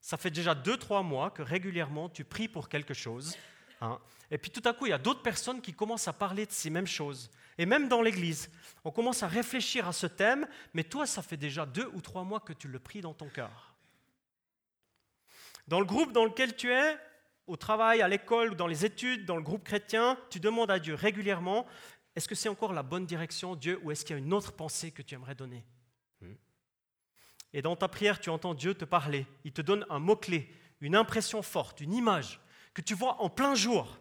Ça 0.00 0.16
fait 0.16 0.30
déjà 0.30 0.54
deux, 0.54 0.76
trois 0.76 1.02
mois 1.02 1.30
que 1.30 1.42
régulièrement 1.42 2.08
tu 2.08 2.24
pries 2.24 2.48
pour 2.48 2.68
quelque 2.68 2.94
chose. 2.94 3.36
Hein. 3.82 3.98
et 4.30 4.38
puis 4.38 4.50
tout 4.50 4.62
à 4.64 4.72
coup, 4.72 4.86
il 4.86 4.90
y 4.90 4.94
a 4.94 4.98
d'autres 4.98 5.20
personnes 5.20 5.60
qui 5.60 5.74
commencent 5.74 6.08
à 6.08 6.14
parler 6.14 6.46
de 6.46 6.52
ces 6.52 6.70
mêmes 6.70 6.86
choses. 6.86 7.30
Et 7.58 7.66
même 7.66 7.88
dans 7.88 8.00
l'Église, 8.00 8.50
on 8.84 8.90
commence 8.90 9.22
à 9.22 9.28
réfléchir 9.28 9.86
à 9.86 9.92
ce 9.92 10.06
thème, 10.06 10.46
mais 10.72 10.84
toi, 10.84 11.06
ça 11.06 11.22
fait 11.22 11.36
déjà 11.36 11.66
deux 11.66 11.90
ou 11.92 12.00
trois 12.00 12.24
mois 12.24 12.40
que 12.40 12.52
tu 12.52 12.68
le 12.68 12.78
pries 12.78 13.00
dans 13.00 13.14
ton 13.14 13.28
cœur. 13.28 13.74
Dans 15.68 15.80
le 15.80 15.86
groupe 15.86 16.12
dans 16.12 16.24
lequel 16.24 16.54
tu 16.54 16.70
es, 16.70 16.96
au 17.46 17.56
travail, 17.56 18.02
à 18.02 18.08
l'école 18.08 18.56
dans 18.56 18.66
les 18.66 18.84
études, 18.84 19.24
dans 19.24 19.36
le 19.36 19.42
groupe 19.42 19.64
chrétien, 19.64 20.18
tu 20.30 20.40
demandes 20.40 20.70
à 20.70 20.78
Dieu 20.78 20.94
régulièrement, 20.94 21.66
est-ce 22.16 22.26
que 22.26 22.34
c'est 22.34 22.48
encore 22.48 22.72
la 22.72 22.82
bonne 22.82 23.04
direction, 23.04 23.54
Dieu, 23.54 23.78
ou 23.82 23.90
est-ce 23.90 24.02
qu'il 24.04 24.16
y 24.16 24.18
a 24.18 24.22
une 24.22 24.32
autre 24.32 24.52
pensée 24.52 24.90
que 24.90 25.02
tu 25.02 25.14
aimerais 25.14 25.34
donner 25.34 25.64
Et 27.52 27.60
dans 27.60 27.76
ta 27.76 27.88
prière, 27.88 28.18
tu 28.18 28.30
entends 28.30 28.54
Dieu 28.54 28.74
te 28.74 28.86
parler. 28.86 29.26
Il 29.44 29.52
te 29.52 29.60
donne 29.60 29.84
un 29.90 29.98
mot-clé, 29.98 30.50
une 30.80 30.96
impression 30.96 31.42
forte, 31.42 31.82
une 31.82 31.92
image 31.92 32.40
que 32.72 32.80
tu 32.80 32.94
vois 32.94 33.20
en 33.20 33.28
plein 33.28 33.54
jour. 33.54 33.98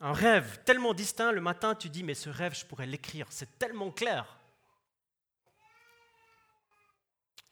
Un 0.00 0.12
rêve 0.12 0.62
tellement 0.64 0.92
distinct, 0.92 1.32
le 1.32 1.40
matin 1.40 1.74
tu 1.74 1.88
dis, 1.88 2.04
mais 2.04 2.14
ce 2.14 2.28
rêve, 2.28 2.54
je 2.54 2.66
pourrais 2.66 2.86
l'écrire, 2.86 3.26
c'est 3.30 3.58
tellement 3.58 3.90
clair. 3.90 4.38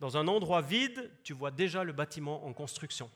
Dans 0.00 0.18
un 0.18 0.28
endroit 0.28 0.60
vide, 0.60 1.10
tu 1.24 1.32
vois 1.32 1.50
déjà 1.50 1.82
le 1.82 1.94
bâtiment 1.94 2.46
en 2.46 2.52
construction. 2.52 3.10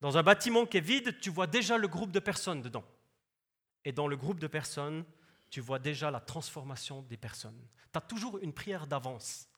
Dans 0.00 0.18
un 0.18 0.24
bâtiment 0.24 0.66
qui 0.66 0.78
est 0.78 0.80
vide, 0.80 1.20
tu 1.20 1.30
vois 1.30 1.46
déjà 1.46 1.78
le 1.78 1.86
groupe 1.86 2.10
de 2.10 2.18
personnes 2.18 2.60
dedans. 2.60 2.84
Et 3.84 3.92
dans 3.92 4.06
le 4.06 4.16
groupe 4.16 4.40
de 4.40 4.46
personnes, 4.46 5.04
tu 5.50 5.60
vois 5.60 5.78
déjà 5.78 6.10
la 6.10 6.20
transformation 6.20 7.02
des 7.02 7.16
personnes. 7.16 7.60
Tu 7.92 7.98
as 7.98 8.00
toujours 8.00 8.38
une 8.38 8.52
prière 8.52 8.86
d'avance. 8.86 9.48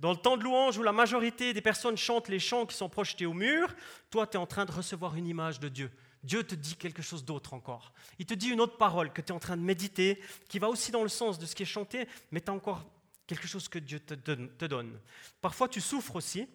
Dans 0.00 0.10
le 0.10 0.16
temps 0.16 0.36
de 0.36 0.42
louange 0.42 0.76
où 0.76 0.82
la 0.82 0.92
majorité 0.92 1.52
des 1.52 1.60
personnes 1.60 1.96
chantent 1.96 2.28
les 2.28 2.40
chants 2.40 2.66
qui 2.66 2.76
sont 2.76 2.88
projetés 2.88 3.26
au 3.26 3.32
mur, 3.32 3.74
toi, 4.10 4.26
tu 4.26 4.36
es 4.36 4.40
en 4.40 4.46
train 4.46 4.64
de 4.64 4.72
recevoir 4.72 5.14
une 5.14 5.26
image 5.26 5.60
de 5.60 5.68
Dieu. 5.68 5.90
Dieu 6.24 6.42
te 6.42 6.54
dit 6.54 6.74
quelque 6.74 7.02
chose 7.02 7.24
d'autre 7.24 7.54
encore. 7.54 7.92
Il 8.18 8.26
te 8.26 8.34
dit 8.34 8.48
une 8.48 8.60
autre 8.60 8.76
parole 8.76 9.12
que 9.12 9.20
tu 9.20 9.28
es 9.28 9.32
en 9.32 9.38
train 9.38 9.56
de 9.56 9.62
méditer, 9.62 10.20
qui 10.48 10.58
va 10.58 10.68
aussi 10.68 10.90
dans 10.90 11.02
le 11.02 11.08
sens 11.08 11.38
de 11.38 11.46
ce 11.46 11.54
qui 11.54 11.62
est 11.62 11.66
chanté, 11.66 12.08
mais 12.32 12.40
tu 12.40 12.50
as 12.50 12.54
encore 12.54 12.84
quelque 13.26 13.46
chose 13.46 13.68
que 13.68 13.78
Dieu 13.78 14.00
te 14.00 14.64
donne. 14.66 14.98
Parfois, 15.40 15.68
tu 15.68 15.80
souffres 15.80 16.16
aussi, 16.16 16.48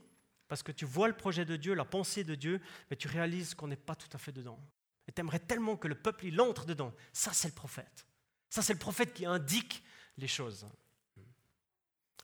parce 0.48 0.64
que 0.64 0.72
tu 0.72 0.86
vois 0.86 1.08
le 1.08 1.16
projet 1.16 1.46
de 1.46 1.56
Dieu, 1.56 1.76
la 1.76 1.86
pensée 1.86 2.24
de 2.24 2.36
Dieu, 2.36 2.60
mais 2.90 2.98
tu 2.98 3.08
réalises 3.08 3.54
qu'on 3.54 3.68
n'est 3.68 3.76
pas 3.76 3.96
tout 3.96 4.10
à 4.12 4.18
fait 4.18 4.32
dedans. 4.32 4.60
Et 5.10 5.12
tu 5.12 5.22
aimerais 5.22 5.40
tellement 5.40 5.76
que 5.76 5.88
le 5.88 5.96
peuple, 5.96 6.28
il 6.28 6.40
entre 6.40 6.68
dedans. 6.68 6.94
Ça, 7.14 7.34
c'est 7.34 7.48
le 7.48 7.56
prophète. 7.56 8.06
Ça, 8.48 8.62
c'est 8.62 8.74
le 8.74 8.80
prophète 8.80 9.12
qui 9.12 9.26
indique 9.26 9.84
les 10.20 10.28
choses. 10.28 10.68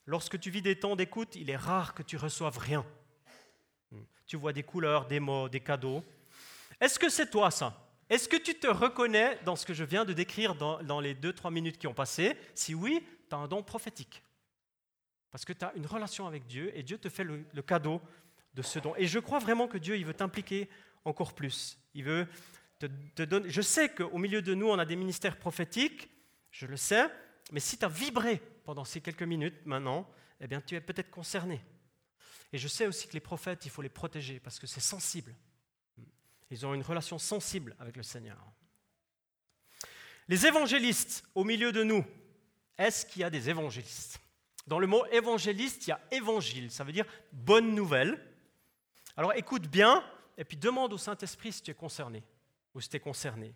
Lorsque 0.06 0.40
tu 0.40 0.52
vis 0.52 0.62
des 0.62 0.78
temps 0.78 0.96
d'écoute, 0.96 1.36
il 1.36 1.50
est 1.50 1.58
rare 1.58 1.96
que 1.96 2.04
tu 2.04 2.16
reçoives 2.16 2.60
rien. 2.60 2.86
Tu 4.28 4.38
vois 4.38 4.54
des 4.54 4.62
couleurs, 4.62 5.08
des 5.08 5.20
mots, 5.20 5.50
des 5.50 5.62
cadeaux. 5.62 6.04
Est-ce 6.80 7.00
que 7.00 7.10
c'est 7.10 7.32
toi 7.32 7.50
ça? 7.50 7.92
Est-ce 8.08 8.30
que 8.30 8.38
tu 8.38 8.54
te 8.54 8.68
reconnais 8.68 9.40
dans 9.46 9.56
ce 9.56 9.66
que 9.66 9.74
je 9.74 9.84
viens 9.84 10.06
de 10.06 10.14
décrire 10.14 10.54
dans, 10.54 11.00
les 11.00 11.16
deux, 11.16 11.34
trois 11.34 11.50
minutes 11.50 11.80
qui 11.80 11.88
ont 11.88 11.94
passé? 11.96 12.38
Si 12.54 12.76
oui, 12.76 13.04
tu 13.28 13.36
as 13.36 13.40
un 13.40 13.48
don 13.48 13.64
prophétique. 13.64 14.22
Parce 15.32 15.44
que 15.44 15.54
tu 15.54 15.66
as 15.66 15.74
une 15.76 15.88
relation 15.88 16.28
avec 16.28 16.46
Dieu 16.46 16.72
et 16.78 16.84
Dieu 16.84 17.00
te 17.00 17.10
fait 17.10 17.24
le, 17.24 17.62
cadeau 17.64 18.00
de 18.54 18.62
ce 18.62 18.78
don. 18.78 18.94
Et 18.96 19.08
je 19.08 19.18
crois 19.18 19.40
vraiment 19.40 19.68
que 19.68 19.80
Dieu, 19.80 19.98
il 19.98 20.06
veut 20.06 20.14
t'impliquer 20.14 20.70
encore 21.04 21.34
plus. 21.34 21.80
Il 21.96 22.04
veut 22.04 22.28
Je 23.18 23.62
sais 23.62 23.90
qu'au 23.90 24.18
milieu 24.18 24.42
de 24.42 24.54
nous, 24.54 24.68
on 24.68 24.80
a 24.80 24.86
des 24.86 24.96
ministères 24.96 25.38
prophétiques, 25.38 26.10
je 26.52 26.66
le 26.66 26.78
sais, 26.78 27.06
mais 27.52 27.60
si 27.60 27.78
tu 27.78 27.86
as 27.86 27.90
vibré 27.90 28.42
pendant 28.64 28.86
ces 28.86 29.02
quelques 29.02 29.24
minutes 29.24 29.66
maintenant, 29.66 30.10
eh 30.40 30.48
bien, 30.48 30.62
tu 30.62 30.76
es 30.76 30.82
peut-être 30.82 31.12
concerné. 31.12 31.62
Et 32.54 32.58
je 32.58 32.68
sais 32.68 32.88
aussi 32.88 33.08
que 33.08 33.14
les 33.14 33.20
prophètes, 33.20 33.66
il 33.66 33.70
faut 33.70 33.82
les 33.82 33.90
protéger 33.90 34.40
parce 34.40 34.60
que 34.60 34.68
c'est 34.68 34.80
sensible. 34.80 35.34
Ils 36.52 36.66
ont 36.66 36.74
une 36.74 36.82
relation 36.82 37.18
sensible 37.18 37.76
avec 37.80 37.98
le 37.98 38.04
Seigneur. 38.04 38.38
Les 40.28 40.46
évangélistes 40.46 41.24
au 41.36 41.44
milieu 41.44 41.72
de 41.72 41.84
nous, 41.84 42.04
est-ce 42.78 43.06
qu'il 43.06 43.22
y 43.22 43.26
a 43.26 43.30
des 43.30 43.50
évangélistes? 43.50 44.20
Dans 44.68 44.80
le 44.80 44.88
mot 44.88 45.06
évangéliste, 45.08 45.88
il 45.88 45.92
y 45.92 45.94
a 45.94 46.02
évangile, 46.12 46.72
ça 46.72 46.84
veut 46.84 46.92
dire 46.92 47.06
bonne 47.32 47.76
nouvelle. 47.76 48.20
Alors 49.18 49.34
écoute 49.34 49.68
bien 49.68 50.04
et 50.38 50.44
puis 50.44 50.58
demande 50.58 50.94
au 50.94 50.98
Saint-Esprit 50.98 51.52
si 51.52 51.62
tu 51.62 51.72
es 51.72 51.76
concerné 51.76 52.24
tu 52.82 52.96
es 52.96 53.00
concerné. 53.00 53.54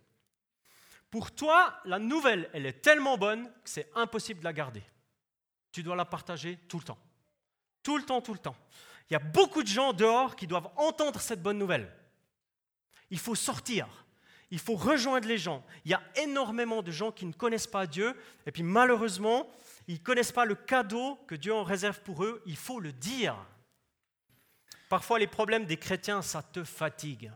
Pour 1.10 1.32
toi, 1.32 1.80
la 1.86 2.00
nouvelle, 2.00 2.50
elle 2.54 2.66
est 2.66 2.82
tellement 2.82 3.18
bonne 3.18 3.46
que 3.46 3.70
c'est 3.70 3.90
impossible 3.96 4.40
de 4.40 4.46
la 4.46 4.54
garder. 4.54 4.84
Tu 5.72 5.84
dois 5.84 5.96
la 5.96 6.06
partager 6.06 6.58
tout 6.68 6.78
le 6.78 6.84
temps. 6.84 7.00
Tout 7.84 7.98
le 7.98 8.04
temps, 8.04 8.22
tout 8.22 8.34
le 8.34 8.40
temps. 8.40 8.56
Il 9.10 9.14
y 9.14 9.16
a 9.16 9.20
beaucoup 9.20 9.64
de 9.64 9.68
gens 9.68 9.94
dehors 9.94 10.36
qui 10.36 10.46
doivent 10.46 10.70
entendre 10.76 11.20
cette 11.20 11.42
bonne 11.42 11.58
nouvelle. 11.58 11.92
Il 13.10 13.20
faut 13.20 13.36
sortir. 13.36 13.88
Il 14.52 14.60
faut 14.60 14.76
rejoindre 14.76 15.28
les 15.28 15.38
gens. 15.38 15.64
Il 15.86 15.92
y 15.92 15.94
a 15.94 16.04
énormément 16.16 16.82
de 16.82 16.92
gens 16.92 17.12
qui 17.12 17.26
ne 17.26 17.34
connaissent 17.34 17.68
pas 17.68 17.88
Dieu, 17.88 18.16
et 18.46 18.52
puis 18.52 18.64
malheureusement, 18.64 19.52
ils 19.88 19.96
ne 19.96 20.04
connaissent 20.04 20.32
pas 20.32 20.46
le 20.46 20.56
cadeau 20.56 21.16
que 21.28 21.36
Dieu 21.36 21.54
en 21.54 21.64
réserve 21.64 22.02
pour 22.02 22.24
eux. 22.24 22.42
Il 22.46 22.58
faut 22.58 22.80
le 22.80 22.92
dire. 22.92 23.36
Parfois, 24.90 25.20
les 25.20 25.28
problèmes 25.28 25.66
des 25.66 25.78
chrétiens, 25.78 26.22
ça 26.22 26.42
te 26.42 26.64
fatigue. 26.64 27.32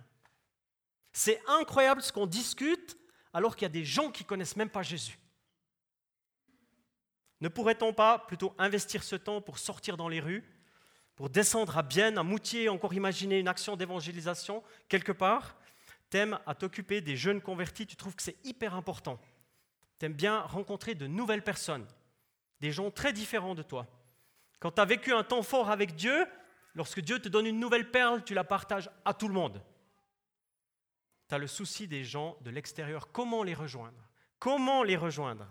C'est 1.13 1.41
incroyable 1.47 2.01
ce 2.01 2.11
qu'on 2.11 2.25
discute 2.25 2.97
alors 3.31 3.55
qu'il 3.55 3.63
y 3.63 3.67
a 3.67 3.69
des 3.69 3.85
gens 3.85 4.11
qui 4.11 4.23
ne 4.23 4.27
connaissent 4.27 4.55
même 4.55 4.69
pas 4.69 4.81
Jésus. 4.81 5.17
Ne 7.39 7.49
pourrait-on 7.49 7.93
pas 7.93 8.19
plutôt 8.19 8.55
investir 8.57 9.03
ce 9.03 9.15
temps 9.15 9.41
pour 9.41 9.59
sortir 9.59 9.95
dans 9.95 10.09
les 10.09 10.19
rues, 10.19 10.43
pour 11.15 11.29
descendre 11.29 11.77
à 11.77 11.83
Bienne, 11.83 12.17
à 12.17 12.23
Moutier, 12.23 12.69
encore 12.69 12.93
imaginer 12.93 13.39
une 13.39 13.47
action 13.47 13.75
d'évangélisation 13.75 14.63
quelque 14.89 15.11
part? 15.11 15.55
T'aimes 16.09 16.39
à 16.45 16.55
t'occuper 16.55 17.01
des 17.01 17.15
jeunes 17.15 17.41
convertis, 17.41 17.85
tu 17.85 17.95
trouves 17.95 18.15
que 18.15 18.23
c'est 18.23 18.37
hyper 18.43 18.75
important. 18.75 19.19
T'aimes 19.99 20.13
bien 20.13 20.41
rencontrer 20.41 20.95
de 20.95 21.05
nouvelles 21.05 21.43
personnes, 21.43 21.85
des 22.59 22.71
gens 22.71 22.91
très 22.91 23.13
différents 23.13 23.55
de 23.55 23.63
toi. 23.63 23.87
Quand 24.59 24.71
tu 24.71 24.81
as 24.81 24.85
vécu 24.85 25.13
un 25.13 25.23
temps 25.23 25.43
fort 25.43 25.69
avec 25.69 25.95
Dieu, 25.95 26.25
lorsque 26.73 27.01
Dieu 27.01 27.19
te 27.19 27.29
donne 27.29 27.45
une 27.45 27.59
nouvelle 27.59 27.91
perle, 27.91 28.23
tu 28.23 28.33
la 28.33 28.43
partages 28.43 28.89
à 29.05 29.13
tout 29.13 29.27
le 29.27 29.33
monde. 29.33 29.61
Le 31.37 31.47
souci 31.47 31.87
des 31.87 32.03
gens 32.03 32.37
de 32.41 32.51
l'extérieur. 32.51 33.11
Comment 33.11 33.43
les 33.43 33.55
rejoindre? 33.55 33.97
Comment 34.39 34.83
les 34.83 34.95
rejoindre? 34.95 35.47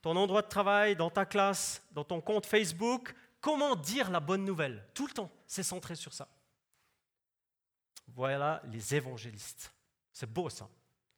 Ton 0.00 0.16
endroit 0.16 0.42
de 0.42 0.48
travail, 0.48 0.96
dans 0.96 1.10
ta 1.10 1.26
classe, 1.26 1.82
dans 1.92 2.04
ton 2.04 2.20
compte 2.20 2.46
Facebook, 2.46 3.14
comment 3.40 3.76
dire 3.76 4.10
la 4.10 4.20
bonne 4.20 4.44
nouvelle? 4.44 4.86
Tout 4.94 5.06
le 5.06 5.12
temps, 5.12 5.30
c'est 5.46 5.62
centré 5.62 5.94
sur 5.94 6.14
ça. 6.14 6.28
Voilà 8.14 8.62
les 8.66 8.94
évangélistes. 8.94 9.72
C'est 10.12 10.30
beau 10.32 10.48
ça. 10.48 10.68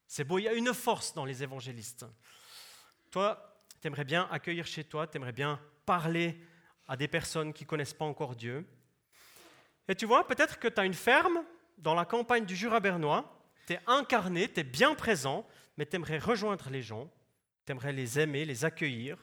C'est 0.06 0.24
beau, 0.24 0.38
il 0.38 0.42
y 0.42 0.48
a 0.48 0.54
une 0.54 0.74
force 0.74 1.14
dans 1.14 1.24
les 1.24 1.42
évangélistes. 1.42 2.04
Toi, 3.11 3.62
tu 3.80 3.87
aimerais 3.87 4.04
bien 4.04 4.28
accueillir 4.30 4.66
chez 4.66 4.85
toi, 4.85 5.06
tu 5.06 5.16
aimerais 5.16 5.33
bien 5.33 5.61
parler 5.87 6.40
à 6.88 6.96
des 6.96 7.09
personnes 7.09 7.52
qui 7.52 7.64
ne 7.64 7.68
connaissent 7.68 7.94
pas 7.94 8.04
encore 8.04 8.35
Dieu. 8.35 8.66
Et 9.87 9.94
tu 9.94 10.06
vois, 10.06 10.26
peut-être 10.26 10.59
que 10.59 10.68
tu 10.68 10.80
as 10.80 10.85
une 10.85 10.94
ferme 10.94 11.44
dans 11.78 11.94
la 11.94 12.04
campagne 12.04 12.44
du 12.44 12.56
Jura 12.56 12.80
bernois, 12.80 13.39
tu 13.66 13.75
es 13.75 13.81
incarné, 13.87 14.49
tu 14.49 14.61
es 14.61 14.64
bien 14.64 14.94
présent, 14.94 15.46
mais 15.77 15.87
tu 15.87 15.96
aimerais 15.96 16.18
rejoindre 16.18 16.70
les 16.70 16.83
gens, 16.83 17.11
tu 17.66 17.73
aimerais 17.73 17.92
les 17.92 18.18
aimer, 18.18 18.44
les 18.44 18.64
accueillir, 18.64 19.16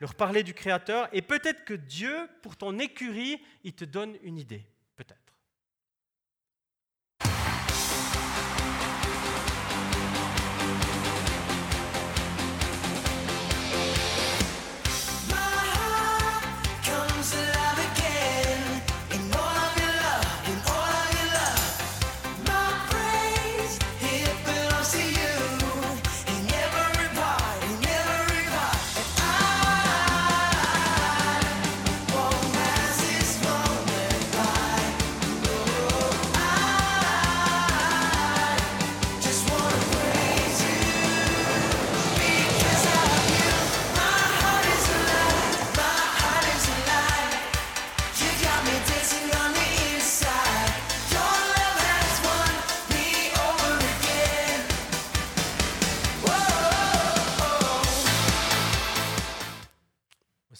leur 0.00 0.14
parler 0.14 0.42
du 0.42 0.54
Créateur, 0.54 1.08
et 1.12 1.22
peut-être 1.22 1.64
que 1.64 1.74
Dieu, 1.74 2.28
pour 2.42 2.56
ton 2.56 2.78
écurie, 2.78 3.40
il 3.64 3.74
te 3.74 3.84
donne 3.84 4.16
une 4.22 4.38
idée, 4.38 4.64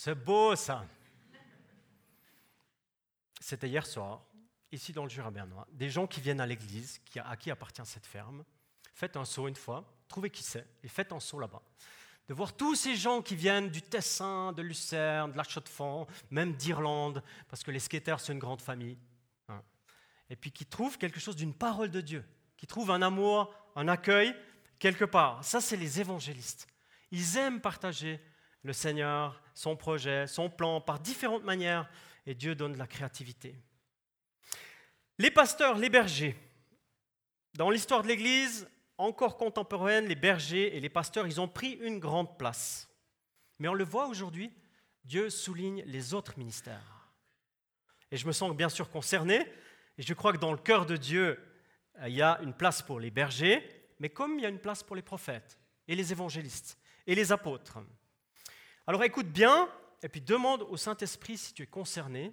C'est 0.01 0.15
beau 0.15 0.55
ça. 0.55 0.87
C'était 3.41 3.69
hier 3.69 3.85
soir, 3.85 4.23
ici 4.71 4.93
dans 4.93 5.03
le 5.03 5.09
Jura 5.09 5.33
bernois, 5.33 5.67
des 5.73 5.91
gens 5.91 6.07
qui 6.07 6.21
viennent 6.21 6.41
à 6.41 6.47
l'église, 6.47 7.01
à 7.17 7.37
qui 7.37 7.51
appartient 7.51 7.85
cette 7.85 8.07
ferme. 8.07 8.45
Faites 8.95 9.17
un 9.17 9.25
saut 9.25 9.49
une 9.49 9.57
fois, 9.57 9.93
trouvez 10.07 10.31
qui 10.31 10.45
c'est, 10.45 10.65
et 10.85 10.89
faites 10.89 11.13
un 11.13 11.19
saut 11.19 11.41
là-bas. 11.41 11.61
De 12.29 12.35
voir 12.35 12.57
tous 12.57 12.77
ces 12.77 12.95
gens 12.95 13.23
qui 13.23 13.35
viennent 13.35 13.71
du 13.71 13.83
Tessin, 13.83 14.53
de 14.53 14.63
Lucerne, 14.63 15.33
de 15.33 15.37
la 15.37 15.43
Chaux-de-Fonds, 15.43 16.07
même 16.31 16.53
d'Irlande, 16.53 17.21
parce 17.49 17.65
que 17.65 17.73
les 17.73 17.81
skaters, 17.81 18.21
c'est 18.21 18.33
une 18.33 18.39
grande 18.39 18.63
famille. 18.63 19.01
Hein. 19.49 19.61
Et 20.31 20.37
puis 20.37 20.53
qui 20.53 20.65
trouvent 20.65 20.97
quelque 20.97 21.19
chose 21.19 21.35
d'une 21.35 21.55
parole 21.55 21.91
de 21.91 22.01
Dieu, 22.01 22.25
qui 22.57 22.69
trouvent 22.69 22.93
un 22.93 23.03
amour, 23.03 23.53
un 23.75 23.89
accueil 23.89 24.33
quelque 24.79 25.07
part. 25.07 25.43
Ça, 25.43 25.61
c'est 25.61 25.77
les 25.77 26.01
évangélistes. 26.01 26.69
Ils 27.11 27.37
aiment 27.37 27.61
partager 27.61 28.21
le 28.63 28.73
Seigneur, 28.73 29.43
son 29.55 29.77
projet, 29.77 30.27
son 30.27 30.51
plan, 30.51 30.81
par 30.81 31.01
différentes 31.01 31.45
manières, 31.45 31.89
et 32.27 32.35
Dieu 32.35 32.55
donne 32.55 32.73
de 32.73 32.79
la 32.79 32.87
créativité. 32.87 33.57
Les 35.19 35.31
pasteurs, 35.31 35.79
les 35.79 35.91
bergers. 35.91 36.37
Dans 37.55 37.71
l'histoire 37.71 38.03
de 38.03 38.09
l'Église, 38.09 38.69
encore 38.99 39.37
contemporaine, 39.37 40.07
les 40.07 40.15
bergers 40.15 40.77
et 40.77 40.81
les 40.81 40.89
pasteurs, 40.89 41.27
ils 41.27 41.41
ont 41.41 41.49
pris 41.49 41.73
une 41.81 41.99
grande 41.99 42.37
place. 42.39 42.89
Mais 43.59 43.69
on 43.69 43.75
le 43.75 43.85
voit 43.85 44.07
aujourd'hui, 44.07 44.53
Dieu 45.05 45.31
souligne 45.31 45.83
les 45.87 46.15
autres 46.15 46.39
ministères. 46.39 47.11
Et 48.11 48.17
je 48.17 48.27
me 48.27 48.33
sens 48.33 48.55
bien 48.55 48.69
sûr 48.69 48.91
concerné, 48.91 49.41
et 49.97 50.03
je 50.03 50.15
crois 50.15 50.33
que 50.33 50.39
dans 50.39 50.53
le 50.53 50.59
cœur 50.59 50.87
de 50.87 50.97
Dieu, 50.97 51.43
il 52.07 52.15
y 52.15 52.23
a 52.23 52.39
une 52.43 52.55
place 52.55 52.83
pour 52.83 53.01
les 53.01 53.11
bergers, 53.11 53.67
mais 53.99 54.09
comme 54.09 54.39
il 54.39 54.43
y 54.43 54.47
a 54.47 54.51
une 54.51 54.61
place 54.61 54.83
pour 54.83 54.95
les 54.95 55.03
prophètes 55.03 55.59
et 55.89 55.97
les 55.97 56.13
évangélistes 56.13 56.79
et 57.07 57.15
les 57.15 57.33
apôtres. 57.33 57.79
Alors 58.89 59.05
écoute 59.05 59.27
bien, 59.27 59.69
et 60.03 60.09
puis 60.09 60.23
demande 60.23 60.63
au 60.63 60.79
Saint-Esprit 60.79 61.37
si 61.37 61.53
tu 61.53 61.63
es 61.63 61.67
concerné. 61.67 62.33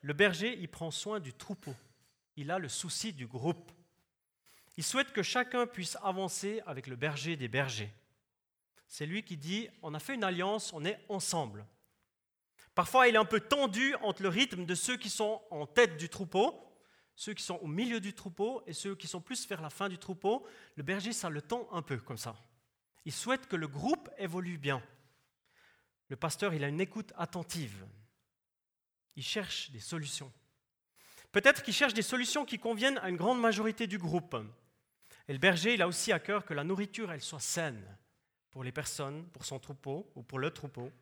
Le 0.00 0.14
berger, 0.14 0.56
il 0.58 0.70
prend 0.70 0.90
soin 0.90 1.20
du 1.20 1.34
troupeau. 1.34 1.74
Il 2.36 2.50
a 2.50 2.58
le 2.58 2.70
souci 2.70 3.12
du 3.12 3.26
groupe. 3.26 3.70
Il 4.78 4.84
souhaite 4.84 5.12
que 5.12 5.22
chacun 5.22 5.66
puisse 5.66 5.98
avancer 6.02 6.62
avec 6.64 6.86
le 6.86 6.96
berger 6.96 7.36
des 7.36 7.46
bergers. 7.46 7.92
C'est 8.88 9.04
lui 9.04 9.22
qui 9.22 9.36
dit, 9.36 9.68
on 9.82 9.92
a 9.92 9.98
fait 9.98 10.14
une 10.14 10.24
alliance, 10.24 10.72
on 10.72 10.82
est 10.86 10.98
ensemble. 11.10 11.66
Parfois, 12.74 13.08
il 13.08 13.16
est 13.16 13.18
un 13.18 13.26
peu 13.26 13.40
tendu 13.40 13.94
entre 13.96 14.22
le 14.22 14.30
rythme 14.30 14.64
de 14.64 14.74
ceux 14.74 14.96
qui 14.96 15.10
sont 15.10 15.42
en 15.50 15.66
tête 15.66 15.98
du 15.98 16.08
troupeau, 16.08 16.58
ceux 17.16 17.34
qui 17.34 17.42
sont 17.42 17.58
au 17.60 17.66
milieu 17.66 18.00
du 18.00 18.14
troupeau 18.14 18.62
et 18.66 18.72
ceux 18.72 18.94
qui 18.94 19.08
sont 19.08 19.20
plus 19.20 19.46
vers 19.46 19.60
la 19.60 19.68
fin 19.68 19.90
du 19.90 19.98
troupeau. 19.98 20.46
Le 20.76 20.82
berger, 20.82 21.12
ça 21.12 21.28
le 21.28 21.42
tend 21.42 21.68
un 21.70 21.82
peu 21.82 21.98
comme 21.98 22.16
ça. 22.16 22.34
Il 23.04 23.12
souhaite 23.12 23.46
que 23.46 23.56
le 23.56 23.68
groupe 23.68 24.10
évolue 24.18 24.58
bien. 24.58 24.82
Le 26.08 26.16
pasteur, 26.16 26.54
il 26.54 26.64
a 26.64 26.68
une 26.68 26.80
écoute 26.80 27.12
attentive. 27.16 27.86
Il 29.16 29.22
cherche 29.22 29.70
des 29.70 29.80
solutions. 29.80 30.32
Peut-être 31.32 31.62
qu'il 31.62 31.74
cherche 31.74 31.94
des 31.94 32.02
solutions 32.02 32.44
qui 32.44 32.58
conviennent 32.58 32.98
à 32.98 33.08
une 33.08 33.16
grande 33.16 33.40
majorité 33.40 33.86
du 33.86 33.98
groupe. 33.98 34.36
Et 35.28 35.32
le 35.32 35.38
berger, 35.38 35.74
il 35.74 35.82
a 35.82 35.88
aussi 35.88 36.12
à 36.12 36.20
cœur 36.20 36.44
que 36.44 36.54
la 36.54 36.64
nourriture, 36.64 37.10
elle 37.10 37.22
soit 37.22 37.40
saine 37.40 37.82
pour 38.50 38.62
les 38.62 38.72
personnes, 38.72 39.26
pour 39.30 39.44
son 39.44 39.58
troupeau 39.58 40.10
ou 40.14 40.22
pour 40.22 40.38
le 40.38 40.50
troupeau. 40.50 40.92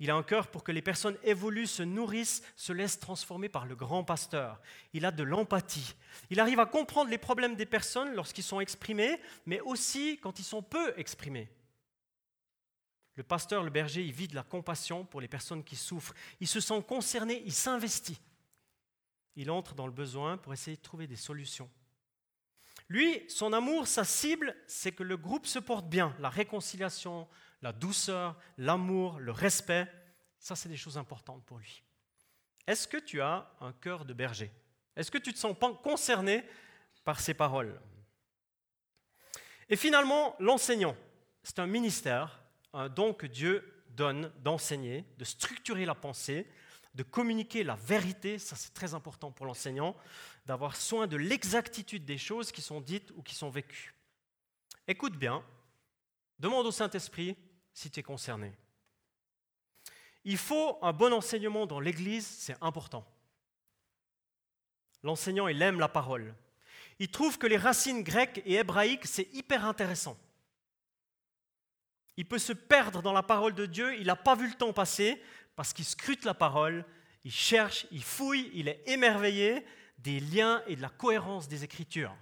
Il 0.00 0.10
a 0.10 0.16
un 0.16 0.22
cœur 0.22 0.48
pour 0.48 0.64
que 0.64 0.72
les 0.72 0.82
personnes 0.82 1.16
évoluent, 1.22 1.68
se 1.68 1.82
nourrissent, 1.82 2.42
se 2.56 2.72
laissent 2.72 2.98
transformer 2.98 3.48
par 3.48 3.64
le 3.64 3.76
grand 3.76 4.02
pasteur. 4.02 4.60
Il 4.92 5.04
a 5.04 5.12
de 5.12 5.22
l'empathie. 5.22 5.94
Il 6.30 6.40
arrive 6.40 6.58
à 6.58 6.66
comprendre 6.66 7.10
les 7.10 7.18
problèmes 7.18 7.54
des 7.54 7.66
personnes 7.66 8.14
lorsqu'ils 8.14 8.44
sont 8.44 8.60
exprimés, 8.60 9.20
mais 9.46 9.60
aussi 9.60 10.18
quand 10.20 10.38
ils 10.38 10.44
sont 10.44 10.62
peu 10.62 10.92
exprimés. 10.98 11.48
Le 13.16 13.22
pasteur, 13.22 13.62
le 13.62 13.70
berger, 13.70 14.04
il 14.04 14.12
vit 14.12 14.26
de 14.26 14.34
la 14.34 14.42
compassion 14.42 15.04
pour 15.04 15.20
les 15.20 15.28
personnes 15.28 15.62
qui 15.62 15.76
souffrent. 15.76 16.14
Il 16.40 16.48
se 16.48 16.58
sent 16.58 16.82
concerné, 16.86 17.42
il 17.46 17.52
s'investit. 17.52 18.20
Il 19.36 19.50
entre 19.50 19.74
dans 19.74 19.86
le 19.86 19.92
besoin 19.92 20.36
pour 20.36 20.52
essayer 20.52 20.76
de 20.76 20.82
trouver 20.82 21.06
des 21.06 21.16
solutions. 21.16 21.70
Lui, 22.88 23.22
son 23.28 23.52
amour, 23.52 23.86
sa 23.86 24.04
cible, 24.04 24.54
c'est 24.66 24.92
que 24.92 25.04
le 25.04 25.16
groupe 25.16 25.46
se 25.46 25.58
porte 25.58 25.88
bien, 25.88 26.14
la 26.18 26.28
réconciliation, 26.28 27.28
la 27.64 27.72
douceur, 27.72 28.36
l'amour, 28.58 29.18
le 29.18 29.32
respect, 29.32 29.90
ça 30.38 30.54
c'est 30.54 30.68
des 30.68 30.76
choses 30.76 30.98
importantes 30.98 31.42
pour 31.46 31.56
lui. 31.56 31.82
Est-ce 32.66 32.86
que 32.86 32.98
tu 32.98 33.22
as 33.22 33.50
un 33.58 33.72
cœur 33.72 34.04
de 34.04 34.12
berger? 34.12 34.52
Est-ce 34.94 35.10
que 35.10 35.16
tu 35.16 35.32
te 35.32 35.38
sens 35.38 35.56
concerné 35.82 36.44
par 37.04 37.20
ces 37.20 37.32
paroles? 37.32 37.80
Et 39.70 39.76
finalement, 39.76 40.36
l'enseignant, 40.40 40.94
c'est 41.42 41.58
un 41.58 41.66
ministère, 41.66 42.42
un 42.74 42.90
don 42.90 43.14
que 43.14 43.26
Dieu 43.26 43.82
donne 43.88 44.30
d'enseigner, 44.40 45.06
de 45.16 45.24
structurer 45.24 45.86
la 45.86 45.94
pensée, 45.94 46.46
de 46.94 47.02
communiquer 47.02 47.64
la 47.64 47.76
vérité, 47.76 48.38
ça 48.38 48.56
c'est 48.56 48.74
très 48.74 48.92
important 48.92 49.32
pour 49.32 49.46
l'enseignant, 49.46 49.96
d'avoir 50.44 50.76
soin 50.76 51.06
de 51.06 51.16
l'exactitude 51.16 52.04
des 52.04 52.18
choses 52.18 52.52
qui 52.52 52.60
sont 52.60 52.82
dites 52.82 53.10
ou 53.16 53.22
qui 53.22 53.34
sont 53.34 53.48
vécues. 53.48 53.94
Écoute 54.86 55.16
bien, 55.16 55.42
demande 56.38 56.66
au 56.66 56.70
Saint-Esprit 56.70 57.38
si 57.74 57.90
tu 57.90 58.00
es 58.00 58.02
concerné. 58.02 58.52
Il 60.24 60.38
faut 60.38 60.78
un 60.80 60.92
bon 60.92 61.12
enseignement 61.12 61.66
dans 61.66 61.80
l'Église, 61.80 62.26
c'est 62.26 62.56
important. 62.62 63.06
L'enseignant, 65.02 65.48
il 65.48 65.60
aime 65.60 65.78
la 65.78 65.88
parole. 65.88 66.34
Il 66.98 67.10
trouve 67.10 67.36
que 67.36 67.46
les 67.46 67.58
racines 67.58 68.02
grecques 68.02 68.40
et 68.46 68.54
hébraïques, 68.54 69.04
c'est 69.04 69.28
hyper 69.34 69.66
intéressant. 69.66 70.16
Il 72.16 72.26
peut 72.26 72.38
se 72.38 72.52
perdre 72.52 73.02
dans 73.02 73.12
la 73.12 73.24
parole 73.24 73.54
de 73.54 73.66
Dieu, 73.66 73.98
il 73.98 74.06
n'a 74.06 74.16
pas 74.16 74.36
vu 74.36 74.48
le 74.48 74.54
temps 74.54 74.72
passer 74.72 75.20
parce 75.56 75.72
qu'il 75.72 75.84
scrute 75.84 76.24
la 76.24 76.32
parole, 76.32 76.86
il 77.24 77.32
cherche, 77.32 77.86
il 77.90 78.04
fouille, 78.04 78.50
il 78.54 78.68
est 78.68 78.82
émerveillé 78.86 79.66
des 79.98 80.20
liens 80.20 80.62
et 80.68 80.76
de 80.76 80.82
la 80.82 80.88
cohérence 80.88 81.48
des 81.48 81.64
Écritures. 81.64 82.14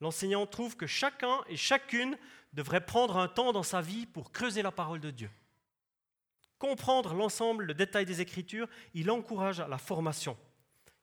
L'enseignant 0.00 0.46
trouve 0.46 0.76
que 0.76 0.86
chacun 0.86 1.42
et 1.48 1.56
chacune 1.56 2.16
devrait 2.58 2.84
prendre 2.84 3.18
un 3.18 3.28
temps 3.28 3.52
dans 3.52 3.62
sa 3.62 3.80
vie 3.80 4.04
pour 4.04 4.32
creuser 4.32 4.62
la 4.62 4.72
parole 4.72 4.98
de 4.98 5.12
Dieu. 5.12 5.30
Comprendre 6.58 7.14
l'ensemble, 7.14 7.64
le 7.66 7.74
détail 7.74 8.04
des 8.04 8.20
Écritures, 8.20 8.68
il 8.94 9.12
encourage 9.12 9.60
à 9.60 9.68
la 9.68 9.78
formation. 9.78 10.36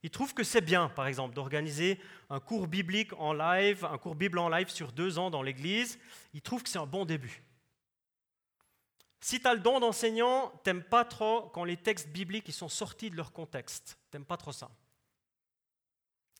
Il 0.04 0.10
trouve 0.10 0.34
que 0.34 0.44
c'est 0.44 0.60
bien, 0.60 0.90
par 0.90 1.08
exemple, 1.08 1.34
d'organiser 1.34 1.98
un 2.30 2.42
cours 2.42 2.68
biblique 2.68 3.14
en 3.14 3.32
live, 3.32 3.86
un 3.86 3.98
cours 3.98 4.16
Bible 4.16 4.38
en 4.38 4.50
live 4.50 4.68
sur 4.68 4.92
deux 4.92 5.18
ans 5.18 5.30
dans 5.30 5.42
l'Église. 5.42 5.98
Il 6.34 6.42
trouve 6.42 6.62
que 6.62 6.68
c'est 6.68 6.78
un 6.78 6.86
bon 6.86 7.06
début. 7.06 7.42
Si 9.22 9.40
tu 9.40 9.48
as 9.48 9.54
le 9.54 9.62
don 9.62 9.80
d'enseignant, 9.80 10.52
t'aimes 10.66 10.84
pas 10.84 11.06
trop 11.06 11.50
quand 11.54 11.64
les 11.64 11.78
textes 11.78 12.10
bibliques 12.10 12.52
sont 12.52 12.70
sortis 12.70 13.10
de 13.10 13.16
leur 13.16 13.32
contexte. 13.32 13.98
T'aimes 14.12 14.26
pas 14.26 14.38
trop 14.38 14.52
ça. 14.52 14.70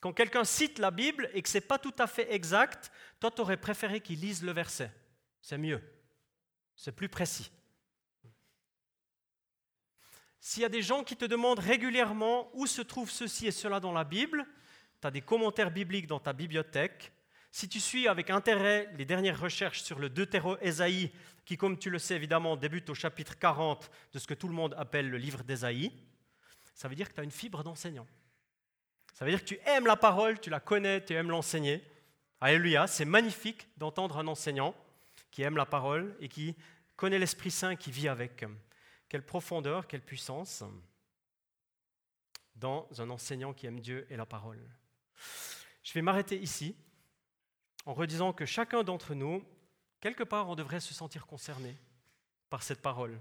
Quand 0.02 0.12
quelqu'un 0.12 0.44
cite 0.44 0.78
la 0.78 0.92
Bible 0.92 1.30
et 1.34 1.42
que 1.42 1.48
ce 1.48 1.58
n'est 1.58 1.62
pas 1.62 1.80
tout 1.80 1.96
à 2.00 2.06
fait 2.06 2.32
exact, 2.34 2.92
toi, 3.22 3.32
tu 3.32 3.42
aurais 3.42 3.58
préféré 3.58 4.02
qu'il 4.02 4.20
lise 4.20 4.44
le 4.44 4.52
verset. 4.52 4.92
C'est 5.46 5.60
mieux. 5.60 5.80
C'est 6.76 6.92
plus 6.92 7.08
précis. 7.08 7.52
S'il 10.40 10.64
y 10.64 10.66
a 10.66 10.70
des 10.70 10.82
gens 10.82 11.04
qui 11.04 11.16
te 11.16 11.26
demandent 11.26 11.60
régulièrement 11.60 12.50
où 12.56 12.66
se 12.66 12.82
trouve 12.82 13.12
ceci 13.12 13.46
et 13.46 13.52
cela 13.52 13.80
dans 13.80 13.92
la 13.92 14.06
Bible, 14.06 14.48
tu 15.00 15.06
as 15.06 15.12
des 15.12 15.22
commentaires 15.22 15.70
bibliques 15.70 16.08
dans 16.08 16.20
ta 16.20 16.34
bibliothèque. 16.34 17.12
Si 17.52 17.70
tu 17.70 17.80
suis 17.80 18.08
avec 18.08 18.32
intérêt 18.32 18.92
les 18.98 19.06
dernières 19.06 19.40
recherches 19.40 19.84
sur 19.84 20.00
le 20.00 20.10
Deutéro 20.10 20.58
Ésaïe, 20.62 21.12
qui, 21.46 21.58
comme 21.58 21.78
tu 21.78 21.92
le 21.92 22.00
sais 22.00 22.16
évidemment, 22.16 22.58
débute 22.58 22.90
au 22.90 22.96
chapitre 22.96 23.38
40 23.38 23.92
de 24.14 24.18
ce 24.18 24.26
que 24.26 24.34
tout 24.34 24.48
le 24.48 24.56
monde 24.56 24.74
appelle 24.80 25.12
le 25.12 25.20
livre 25.20 25.44
d'Ésaïe, 25.44 25.92
ça 26.74 26.88
veut 26.88 26.96
dire 26.96 27.08
que 27.08 27.14
tu 27.14 27.22
as 27.22 27.24
une 27.24 27.30
fibre 27.30 27.64
d'enseignant. 27.64 28.08
Ça 29.14 29.26
veut 29.26 29.32
dire 29.32 29.42
que 29.42 29.50
tu 29.50 29.60
aimes 29.68 29.86
la 29.86 29.96
parole, 29.96 30.40
tu 30.40 30.50
la 30.50 30.60
connais, 30.60 31.06
tu 31.06 31.14
aimes 31.14 31.30
l'enseigner. 31.30 31.88
Alléluia, 32.42 32.88
c'est 32.88 33.06
magnifique 33.06 33.68
d'entendre 33.78 34.18
un 34.18 34.26
enseignant 34.26 34.74
qui 35.36 35.42
aime 35.42 35.58
la 35.58 35.66
parole 35.66 36.16
et 36.22 36.30
qui 36.30 36.56
connaît 36.96 37.20
l'Esprit 37.20 37.52
Saint 37.52 37.76
qui 37.76 37.92
vit 37.92 38.08
avec. 38.08 38.46
Quelle 39.10 39.26
profondeur, 39.26 39.86
quelle 39.86 40.02
puissance 40.02 40.64
dans 42.56 42.88
un 43.00 43.10
enseignant 43.10 43.54
qui 43.54 43.66
aime 43.66 43.82
Dieu 43.82 44.08
et 44.10 44.16
la 44.16 44.26
parole. 44.26 44.66
Je 45.84 45.92
vais 45.92 46.02
m'arrêter 46.02 46.40
ici 46.42 46.74
en 47.86 47.94
redisant 47.94 48.32
que 48.32 48.46
chacun 48.46 48.82
d'entre 48.84 49.14
nous 49.14 49.44
quelque 50.00 50.24
part, 50.24 50.48
on 50.48 50.56
devrait 50.56 50.80
se 50.80 50.94
sentir 50.94 51.28
concerné 51.28 51.76
par 52.50 52.64
cette 52.64 52.82
parole. 52.82 53.20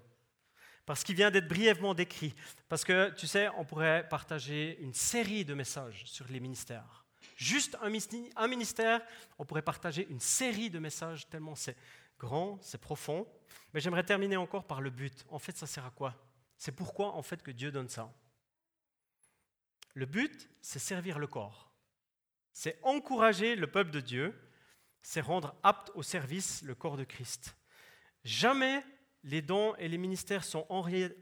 Parce 0.86 1.02
qu'il 1.02 1.16
vient 1.16 1.32
d'être 1.32 1.48
brièvement 1.48 1.94
décrit. 1.94 2.32
Parce 2.68 2.84
que, 2.84 3.10
tu 3.10 3.26
sais, 3.26 3.48
on 3.56 3.64
pourrait 3.64 4.08
partager 4.08 4.78
une 4.78 4.94
série 4.94 5.44
de 5.44 5.54
messages 5.54 6.04
sur 6.06 6.28
les 6.28 6.38
ministères. 6.38 7.04
Juste 7.36 7.76
un 7.80 8.46
ministère, 8.46 9.00
on 9.36 9.44
pourrait 9.44 9.62
partager 9.62 10.06
une 10.08 10.20
série 10.20 10.70
de 10.70 10.78
messages 10.78 11.28
tellement 11.28 11.56
c'est 11.56 11.76
grand, 12.24 12.58
c'est 12.60 12.80
profond. 12.80 13.26
Mais 13.72 13.80
j'aimerais 13.80 14.04
terminer 14.04 14.36
encore 14.36 14.66
par 14.66 14.80
le 14.80 14.90
but. 14.90 15.24
En 15.28 15.38
fait, 15.38 15.56
ça 15.56 15.66
sert 15.66 15.84
à 15.84 15.90
quoi? 15.90 16.14
C'est 16.56 16.72
pourquoi, 16.72 17.14
en 17.14 17.22
fait, 17.22 17.42
que 17.42 17.50
Dieu 17.50 17.70
donne 17.70 17.88
ça. 17.88 18.12
Le 19.94 20.06
but, 20.06 20.48
c'est 20.60 20.78
servir 20.78 21.18
le 21.18 21.26
corps. 21.26 21.72
C'est 22.52 22.78
encourager 22.82 23.56
le 23.56 23.70
peuple 23.70 23.90
de 23.90 24.00
Dieu 24.00 24.34
c'est 25.04 25.20
rendre 25.20 25.54
apte 25.62 25.92
au 25.94 26.02
service 26.02 26.62
le 26.62 26.74
corps 26.74 26.96
de 26.96 27.04
Christ. 27.04 27.54
Jamais 28.24 28.82
les 29.22 29.42
dons 29.42 29.76
et 29.76 29.86
les 29.86 29.98
ministères 29.98 30.44
sont 30.44 30.66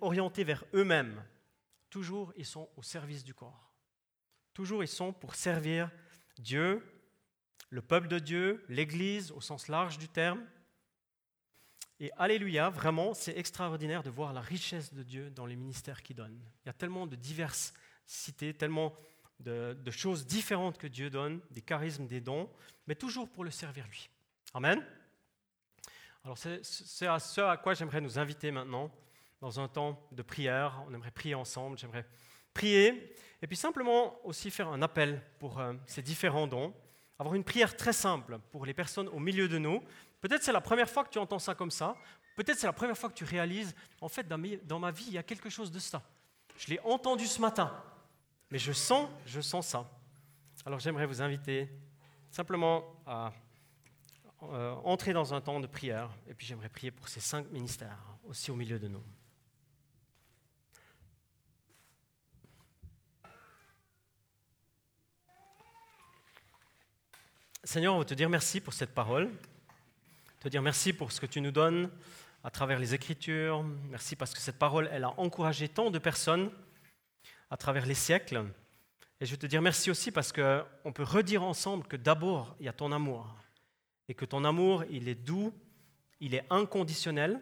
orientés 0.00 0.44
vers 0.44 0.64
eux-mêmes. 0.72 1.22
Toujours, 1.90 2.32
ils 2.36 2.46
sont 2.46 2.70
au 2.76 2.82
service 2.82 3.24
du 3.24 3.34
corps. 3.34 3.74
Toujours, 4.54 4.84
ils 4.84 4.88
sont 4.88 5.12
pour 5.12 5.34
servir 5.34 5.90
Dieu, 6.38 6.80
le 7.70 7.82
peuple 7.82 8.06
de 8.06 8.20
Dieu, 8.20 8.64
l'Église 8.68 9.32
au 9.32 9.40
sens 9.40 9.66
large 9.66 9.98
du 9.98 10.08
terme. 10.08 10.46
Et 12.02 12.10
Alléluia, 12.16 12.68
vraiment, 12.68 13.14
c'est 13.14 13.38
extraordinaire 13.38 14.02
de 14.02 14.10
voir 14.10 14.32
la 14.32 14.40
richesse 14.40 14.92
de 14.92 15.04
Dieu 15.04 15.30
dans 15.30 15.46
les 15.46 15.54
ministères 15.54 16.02
qu'il 16.02 16.16
donne. 16.16 16.36
Il 16.64 16.66
y 16.66 16.68
a 16.68 16.72
tellement 16.72 17.06
de 17.06 17.14
diversité, 17.14 18.52
tellement 18.54 18.92
de, 19.38 19.76
choses 19.92 20.26
différentes 20.26 20.78
que 20.78 20.88
Dieu 20.88 21.10
donne, 21.10 21.40
des 21.52 21.62
charismes, 21.62 22.08
des 22.08 22.20
dons, 22.20 22.50
mais 22.88 22.96
toujours 22.96 23.30
pour 23.30 23.44
le 23.44 23.52
servir 23.52 23.86
lui. 23.86 24.10
Amen. 24.52 24.84
Alors 26.24 26.36
c'est 26.36 27.06
à 27.06 27.20
ce 27.20 27.40
à 27.40 27.56
quoi 27.56 27.74
j'aimerais 27.74 28.00
nous 28.00 28.18
inviter 28.18 28.50
maintenant, 28.50 28.90
dans 29.40 29.60
un 29.60 29.68
temps 29.68 30.04
de 30.10 30.22
prière. 30.22 30.84
On 30.88 30.94
aimerait 30.94 31.12
prier 31.12 31.36
ensemble, 31.36 31.78
j'aimerais 31.78 32.04
prier, 32.52 33.14
et 33.40 33.46
puis 33.46 33.56
simplement 33.56 34.16
aussi 34.26 34.50
faire 34.50 34.66
un 34.66 34.82
appel 34.82 35.22
pour 35.38 35.60
euh, 35.60 35.74
ces 35.86 36.02
différents 36.02 36.48
dons, 36.48 36.74
avoir 37.20 37.36
une 37.36 37.44
prière 37.44 37.76
très 37.76 37.92
simple 37.92 38.40
pour 38.50 38.66
les 38.66 38.74
personnes 38.74 39.06
au 39.06 39.20
milieu 39.20 39.46
de 39.46 39.58
nous. 39.58 39.84
Peut-être 40.22 40.44
c'est 40.44 40.52
la 40.52 40.60
première 40.60 40.88
fois 40.88 41.02
que 41.04 41.10
tu 41.10 41.18
entends 41.18 41.40
ça 41.40 41.54
comme 41.54 41.72
ça, 41.72 41.96
peut-être 42.36 42.56
c'est 42.56 42.68
la 42.68 42.72
première 42.72 42.96
fois 42.96 43.10
que 43.10 43.14
tu 43.14 43.24
réalises, 43.24 43.74
en 44.00 44.08
fait, 44.08 44.26
dans 44.26 44.78
ma 44.78 44.90
vie, 44.92 45.04
il 45.08 45.12
y 45.14 45.18
a 45.18 45.22
quelque 45.24 45.50
chose 45.50 45.70
de 45.72 45.80
ça. 45.80 46.00
Je 46.56 46.68
l'ai 46.68 46.80
entendu 46.84 47.26
ce 47.26 47.40
matin, 47.40 47.76
mais 48.48 48.58
je 48.58 48.72
sens, 48.72 49.10
je 49.26 49.40
sens 49.40 49.66
ça. 49.66 49.90
Alors 50.64 50.78
j'aimerais 50.78 51.06
vous 51.06 51.20
inviter 51.20 51.68
simplement 52.30 52.84
à 53.04 53.32
euh, 54.44 54.74
entrer 54.84 55.12
dans 55.12 55.34
un 55.34 55.40
temps 55.40 55.58
de 55.58 55.66
prière, 55.66 56.08
et 56.28 56.34
puis 56.34 56.46
j'aimerais 56.46 56.68
prier 56.68 56.92
pour 56.92 57.08
ces 57.08 57.20
cinq 57.20 57.50
ministères 57.50 57.98
aussi 58.24 58.52
au 58.52 58.54
milieu 58.54 58.78
de 58.78 58.86
nous. 58.86 59.02
Seigneur, 67.64 67.94
on 67.94 67.98
veut 67.98 68.04
te 68.04 68.14
dire 68.14 68.28
merci 68.28 68.60
pour 68.60 68.72
cette 68.72 68.94
parole, 68.94 69.32
te 70.42 70.48
dire 70.48 70.60
merci 70.60 70.92
pour 70.92 71.12
ce 71.12 71.20
que 71.20 71.26
tu 71.26 71.40
nous 71.40 71.52
donnes 71.52 71.88
à 72.42 72.50
travers 72.50 72.80
les 72.80 72.94
Écritures, 72.94 73.62
merci 73.62 74.16
parce 74.16 74.34
que 74.34 74.40
cette 74.40 74.58
parole, 74.58 74.90
elle 74.90 75.04
a 75.04 75.14
encouragé 75.20 75.68
tant 75.68 75.92
de 75.92 76.00
personnes 76.00 76.50
à 77.48 77.56
travers 77.56 77.86
les 77.86 77.94
siècles. 77.94 78.46
Et 79.20 79.26
je 79.26 79.30
veux 79.30 79.36
te 79.36 79.46
dire 79.46 79.62
merci 79.62 79.88
aussi 79.88 80.10
parce 80.10 80.32
qu'on 80.32 80.92
peut 80.92 81.04
redire 81.04 81.44
ensemble 81.44 81.86
que 81.86 81.94
d'abord, 81.94 82.56
il 82.58 82.66
y 82.66 82.68
a 82.68 82.72
ton 82.72 82.90
amour. 82.90 83.32
Et 84.08 84.14
que 84.14 84.24
ton 84.24 84.44
amour, 84.44 84.82
il 84.90 85.08
est 85.08 85.14
doux, 85.14 85.54
il 86.18 86.34
est 86.34 86.44
inconditionnel. 86.50 87.40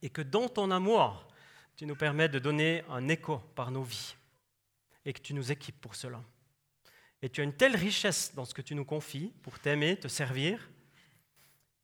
Et 0.00 0.08
que 0.08 0.22
dans 0.22 0.48
ton 0.48 0.70
amour, 0.70 1.28
tu 1.76 1.84
nous 1.84 1.96
permets 1.96 2.30
de 2.30 2.38
donner 2.38 2.84
un 2.88 3.06
écho 3.08 3.36
par 3.54 3.70
nos 3.70 3.82
vies. 3.82 4.14
Et 5.04 5.12
que 5.12 5.20
tu 5.20 5.34
nous 5.34 5.52
équipes 5.52 5.78
pour 5.78 5.94
cela. 5.94 6.22
Et 7.20 7.28
tu 7.28 7.42
as 7.42 7.44
une 7.44 7.52
telle 7.52 7.76
richesse 7.76 8.34
dans 8.34 8.46
ce 8.46 8.54
que 8.54 8.62
tu 8.62 8.74
nous 8.74 8.86
confies 8.86 9.30
pour 9.42 9.58
t'aimer, 9.58 9.98
te 9.98 10.08
servir, 10.08 10.70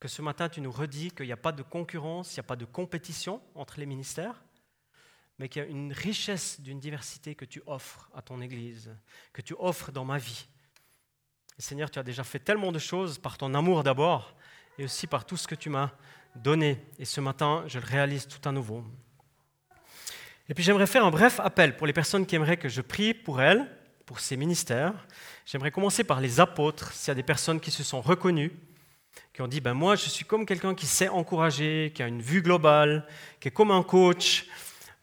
que 0.04 0.08
ce 0.08 0.20
matin 0.20 0.50
tu 0.50 0.60
nous 0.60 0.70
redis 0.70 1.12
qu'il 1.12 1.24
n'y 1.24 1.32
a 1.32 1.36
pas 1.38 1.50
de 1.50 1.62
concurrence, 1.62 2.32
il 2.32 2.38
n'y 2.38 2.44
a 2.44 2.46
pas 2.46 2.56
de 2.56 2.66
compétition 2.66 3.40
entre 3.54 3.80
les 3.80 3.86
ministères, 3.86 4.44
mais 5.38 5.48
qu'il 5.48 5.62
y 5.62 5.64
a 5.64 5.68
une 5.68 5.94
richesse 5.94 6.60
d'une 6.60 6.78
diversité 6.78 7.34
que 7.34 7.46
tu 7.46 7.62
offres 7.64 8.10
à 8.14 8.20
ton 8.20 8.42
Église, 8.42 8.94
que 9.32 9.40
tu 9.40 9.54
offres 9.58 9.92
dans 9.92 10.04
ma 10.04 10.18
vie. 10.18 10.46
Seigneur, 11.56 11.90
tu 11.90 11.98
as 11.98 12.02
déjà 12.02 12.22
fait 12.22 12.38
tellement 12.38 12.70
de 12.70 12.78
choses 12.78 13.16
par 13.16 13.38
ton 13.38 13.54
amour 13.54 13.82
d'abord, 13.82 14.36
et 14.76 14.84
aussi 14.84 15.06
par 15.06 15.24
tout 15.24 15.38
ce 15.38 15.48
que 15.48 15.54
tu 15.54 15.70
m'as 15.70 15.90
donné. 16.36 16.84
Et 16.98 17.06
ce 17.06 17.22
matin, 17.22 17.64
je 17.66 17.78
le 17.78 17.86
réalise 17.86 18.28
tout 18.28 18.46
à 18.46 18.52
nouveau. 18.52 18.84
Et 20.50 20.52
puis 20.52 20.64
j'aimerais 20.64 20.86
faire 20.86 21.06
un 21.06 21.10
bref 21.10 21.40
appel 21.40 21.78
pour 21.78 21.86
les 21.86 21.94
personnes 21.94 22.26
qui 22.26 22.36
aimeraient 22.36 22.58
que 22.58 22.68
je 22.68 22.82
prie 22.82 23.14
pour 23.14 23.40
elles, 23.40 23.66
pour 24.04 24.20
ces 24.20 24.36
ministères. 24.36 25.06
J'aimerais 25.46 25.70
commencer 25.70 26.04
par 26.04 26.20
les 26.20 26.40
apôtres, 26.40 26.92
s'il 26.92 27.08
y 27.08 27.12
a 27.12 27.14
des 27.14 27.22
personnes 27.22 27.58
qui 27.58 27.70
se 27.70 27.82
sont 27.82 28.02
reconnues, 28.02 28.52
qui 29.32 29.42
ont 29.42 29.48
dit, 29.48 29.60
ben 29.60 29.74
moi 29.74 29.96
je 29.96 30.08
suis 30.08 30.24
comme 30.24 30.46
quelqu'un 30.46 30.74
qui 30.74 30.86
sait 30.86 31.08
encourager, 31.08 31.92
qui 31.94 32.02
a 32.02 32.08
une 32.08 32.22
vue 32.22 32.42
globale, 32.42 33.06
qui 33.40 33.48
est 33.48 33.50
comme 33.50 33.70
un 33.70 33.82
coach, 33.82 34.46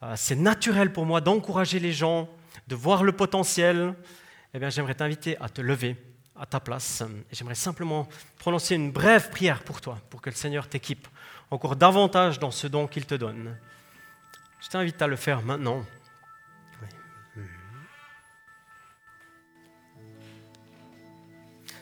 euh, 0.03 0.13
c'est 0.15 0.35
naturel 0.35 0.91
pour 0.91 1.05
moi 1.05 1.21
d'encourager 1.21 1.79
les 1.79 1.91
gens, 1.91 2.29
de 2.67 2.75
voir 2.75 3.03
le 3.03 3.11
potentiel, 3.11 3.93
eh 4.53 4.59
bien, 4.59 4.69
j'aimerais 4.69 4.95
t'inviter 4.95 5.37
à 5.39 5.47
te 5.47 5.61
lever 5.61 5.95
à 6.39 6.45
ta 6.45 6.59
place. 6.59 7.03
J'aimerais 7.31 7.55
simplement 7.55 8.07
prononcer 8.37 8.75
une 8.75 8.91
brève 8.91 9.29
prière 9.29 9.63
pour 9.63 9.79
toi, 9.79 9.97
pour 10.09 10.21
que 10.21 10.29
le 10.29 10.35
Seigneur 10.35 10.67
t'équipe 10.67 11.07
encore 11.51 11.75
davantage 11.75 12.39
dans 12.39 12.51
ce 12.51 12.67
don 12.67 12.87
qu'il 12.87 13.05
te 13.05 13.15
donne. 13.15 13.57
Je 14.61 14.69
t'invite 14.69 15.01
à 15.01 15.07
le 15.07 15.15
faire 15.17 15.41
maintenant. 15.41 15.83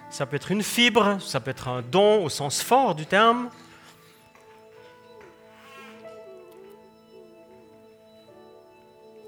Ça 0.10 0.26
peut 0.26 0.36
être 0.36 0.52
une 0.52 0.64
fibre, 0.64 1.18
ça 1.22 1.40
peut 1.40 1.52
être 1.52 1.68
un 1.68 1.82
don 1.82 2.24
au 2.24 2.30
sens 2.30 2.62
fort 2.62 2.96
du 2.96 3.06
terme. 3.06 3.50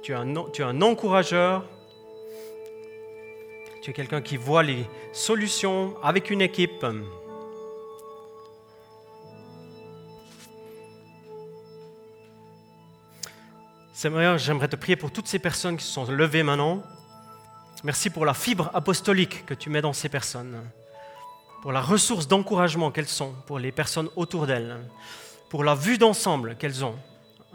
Tu 0.02 0.12
es 0.12 0.16
un, 0.16 0.34
tu 0.52 0.64
es 0.64 0.66
un 0.66 0.82
encourageur. 0.82 1.64
Tu 3.84 3.92
es 3.92 3.94
quelqu'un 3.94 4.22
qui 4.22 4.38
voit 4.38 4.64
les 4.64 4.88
solutions 5.14 5.96
avec 6.04 6.32
une 6.32 6.42
équipe. 6.42 6.86
Seigneur, 13.94 14.40
j'aimerais 14.40 14.68
te 14.68 14.76
prier 14.76 14.96
pour 14.96 15.12
toutes 15.12 15.28
ces 15.28 15.38
personnes 15.38 15.78
qui 15.78 15.86
se 15.86 15.92
sont 15.92 16.06
levées 16.06 16.42
maintenant. 16.42 16.82
Merci 17.84 18.12
pour 18.12 18.26
la 18.26 18.36
fibre 18.36 18.70
apostolique 18.76 19.44
que 19.48 19.56
tu 19.56 19.72
mets 19.72 19.82
dans 19.82 19.94
ces 19.94 20.08
personnes, 20.08 20.62
pour 21.64 21.72
la 21.72 21.82
ressource 21.82 22.28
d'encouragement 22.28 22.92
qu'elles 22.92 23.08
sont 23.08 23.34
pour 23.48 23.58
les 23.58 23.72
personnes 23.72 24.10
autour 24.16 24.46
d'elles, 24.46 24.78
pour 25.50 25.64
la 25.64 25.74
vue 25.74 25.98
d'ensemble 25.98 26.56
qu'elles 26.58 26.86
ont, 26.86 26.96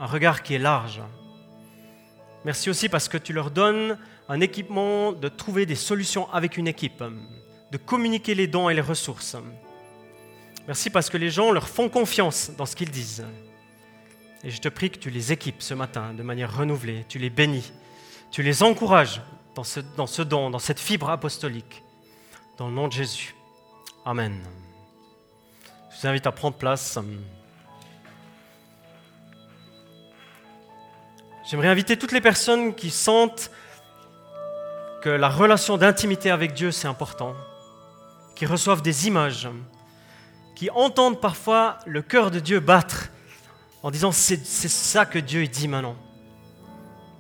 un 0.01 0.07
regard 0.07 0.43
qui 0.43 0.55
est 0.55 0.59
large. 0.59 1.01
Merci 2.45 2.71
aussi 2.71 2.89
parce 2.89 3.09
que 3.09 3.19
tu 3.19 3.33
leur 3.33 3.53
donnes 3.53 3.99
un 4.29 4.41
équipement 4.41 5.13
de 5.13 5.29
trouver 5.29 5.65
des 5.65 5.77
solutions 5.77 6.29
avec 6.33 6.57
une 6.57 6.67
équipe, 6.67 7.05
de 7.71 7.79
communiquer 7.79 8.35
les 8.35 8.49
dons 8.49 8.69
et 8.69 8.75
les 8.75 8.81
ressources. 8.81 9.37
Merci 10.67 10.91
parce 10.91 11.09
que 11.09 11.19
les 11.19 11.31
gens 11.31 11.53
leur 11.53 11.69
font 11.69 11.89
confiance 11.89 12.51
dans 12.59 12.67
ce 12.67 12.75
qu'ils 12.75 12.91
disent. 12.91 13.25
Et 14.43 14.51
je 14.51 14.61
te 14.61 14.69
prie 14.69 14.91
que 14.91 14.99
tu 14.99 15.11
les 15.11 15.31
équipes 15.31 15.63
ce 15.63 15.75
matin 15.75 16.15
de 16.15 16.25
manière 16.25 16.57
renouvelée, 16.57 17.05
tu 17.09 17.21
les 17.21 17.31
bénis, 17.31 17.73
tu 18.33 18.43
les 18.43 18.65
encourages 18.65 19.21
dans 19.57 20.07
ce, 20.07 20.23
don, 20.23 20.51
dans 20.51 20.59
cette 20.59 20.79
fibre 20.79 21.09
apostolique. 21.09 21.83
Dans 22.59 22.69
le 22.69 22.75
nom 22.75 22.89
de 22.89 22.93
Jésus. 22.93 23.35
Amen. 24.05 24.43
Je 25.91 26.01
vous 26.01 26.07
invite 26.07 26.27
à 26.27 26.33
prendre 26.33 26.57
place. 26.57 26.99
J'aimerais 31.49 31.69
inviter 31.69 31.97
toutes 31.97 32.13
les 32.13 32.21
personnes 32.21 32.75
qui 32.75 32.91
sentent 32.91 33.51
que 35.03 35.09
la 35.09 35.29
relation 35.29 35.79
d'intimité 35.79 36.31
avec 36.31 36.53
Dieu, 36.53 36.71
c'est 36.71 36.89
important, 36.89 37.35
qui 38.35 38.45
reçoivent 38.45 38.83
des 38.83 39.07
images, 39.07 39.49
qui 40.55 40.69
entendent 40.71 41.21
parfois 41.21 41.79
le 41.87 42.03
cœur 42.03 42.31
de 42.31 42.41
Dieu 42.41 42.61
battre 42.61 43.09
en 43.83 43.91
disant 43.91 44.13
c'est 44.13 44.45
ça 44.45 45.07
que 45.07 45.19
Dieu 45.19 45.47
dit 45.47 45.69
maintenant. 45.69 45.97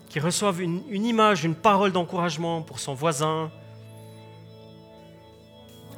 Qui 0.09 0.21
reçoivent 0.21 0.62
une, 0.62 1.05
image, 1.05 1.45
une 1.45 1.55
parole 1.55 1.92
d'encouragement 1.92 2.62
pour 2.62 2.79
son 2.79 2.95
voisin, 2.95 3.51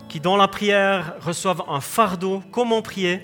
qui 0.09 0.21
dans 0.21 0.37
la 0.37 0.49
prière 0.49 1.15
reçoivent 1.21 1.63
un 1.69 1.81
fardeau, 1.81 2.43
comment 2.51 2.83
prier, 2.83 3.21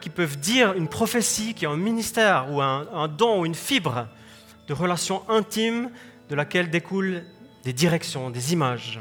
qui 0.00 0.08
peuvent 0.08 0.38
dire 0.38 0.72
une 0.72 0.88
prophétie, 0.88 1.54
qui 1.54 1.66
a 1.66 1.70
un 1.70 1.76
ministère 1.76 2.50
ou 2.50 2.62
un, 2.62 2.88
un 2.92 3.06
don 3.06 3.40
ou 3.40 3.46
une 3.46 3.54
fibre 3.54 4.08
de 4.66 4.72
relation 4.72 5.22
intime 5.28 5.90
de 6.30 6.34
laquelle 6.34 6.70
découlent 6.70 7.22
des 7.64 7.72
directions, 7.72 8.30
des 8.30 8.52
images. 8.52 9.00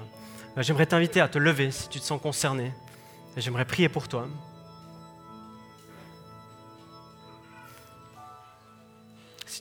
J'aimerais 0.58 0.86
t'inviter 0.86 1.20
à 1.22 1.28
te 1.28 1.40
lever 1.40 1.72
si 1.72 1.90
tu 1.90 2.00
te 2.00 2.06
sens 2.06 2.22
concerné. 2.22 2.74
J'aimerais 3.38 3.66
prier 3.66 3.90
pour 3.90 4.08
toi. 4.08 4.28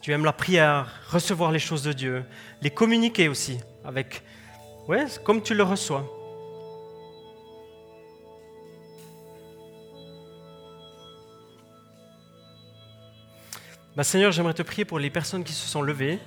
Tu 0.03 0.12
aimes 0.12 0.25
la 0.25 0.33
prière, 0.33 1.01
recevoir 1.09 1.53
les 1.53 1.61
choses 1.61 1.85
de 1.85 1.93
Dieu, 1.93 2.25
les 2.61 2.71
communiquer 2.71 3.29
aussi 3.29 3.61
avec, 3.85 4.25
ouais, 4.88 5.07
comme 5.25 5.41
tu 5.41 5.55
le 5.55 5.62
reçois. 5.62 6.05
Bah, 13.95 14.03
Seigneur, 14.03 14.33
j'aimerais 14.33 14.55
te 14.55 14.62
prier 14.62 14.85
pour 14.85 14.99
les 14.99 15.09
personnes 15.09 15.45
qui 15.45 15.53
se 15.53 15.69
sont 15.69 15.83
levées. 15.83 16.19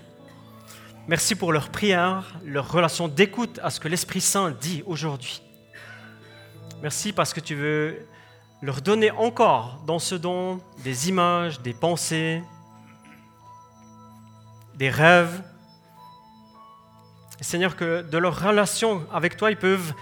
Merci 1.10 1.36
pour 1.36 1.52
leur 1.52 1.70
prière, 1.70 2.40
leur 2.46 2.72
relation 2.72 3.10
d'écoute 3.10 3.60
à 3.62 3.70
ce 3.70 3.82
que 3.82 3.90
l'Esprit 3.90 4.22
Saint 4.22 4.52
dit 4.52 4.84
aujourd'hui. 4.86 5.42
Merci 6.82 7.12
parce 7.12 7.34
que 7.34 7.42
tu 7.42 7.56
veux 7.56 8.08
leur 8.62 8.82
donner 8.82 9.12
encore 9.12 9.82
dans 9.86 10.00
ce 10.00 10.16
don 10.16 10.62
des 10.84 11.10
images, 11.10 11.60
des 11.60 11.74
pensées, 11.74 12.42
des 14.76 14.90
rêves. 14.90 15.44
Seigneur, 17.42 17.76
que 17.76 18.02
de 18.02 18.18
leur 18.18 18.42
relation 18.42 19.06
avec 19.12 19.38
toi, 19.38 19.52
ils 19.52 19.58
peuvent 19.58 19.94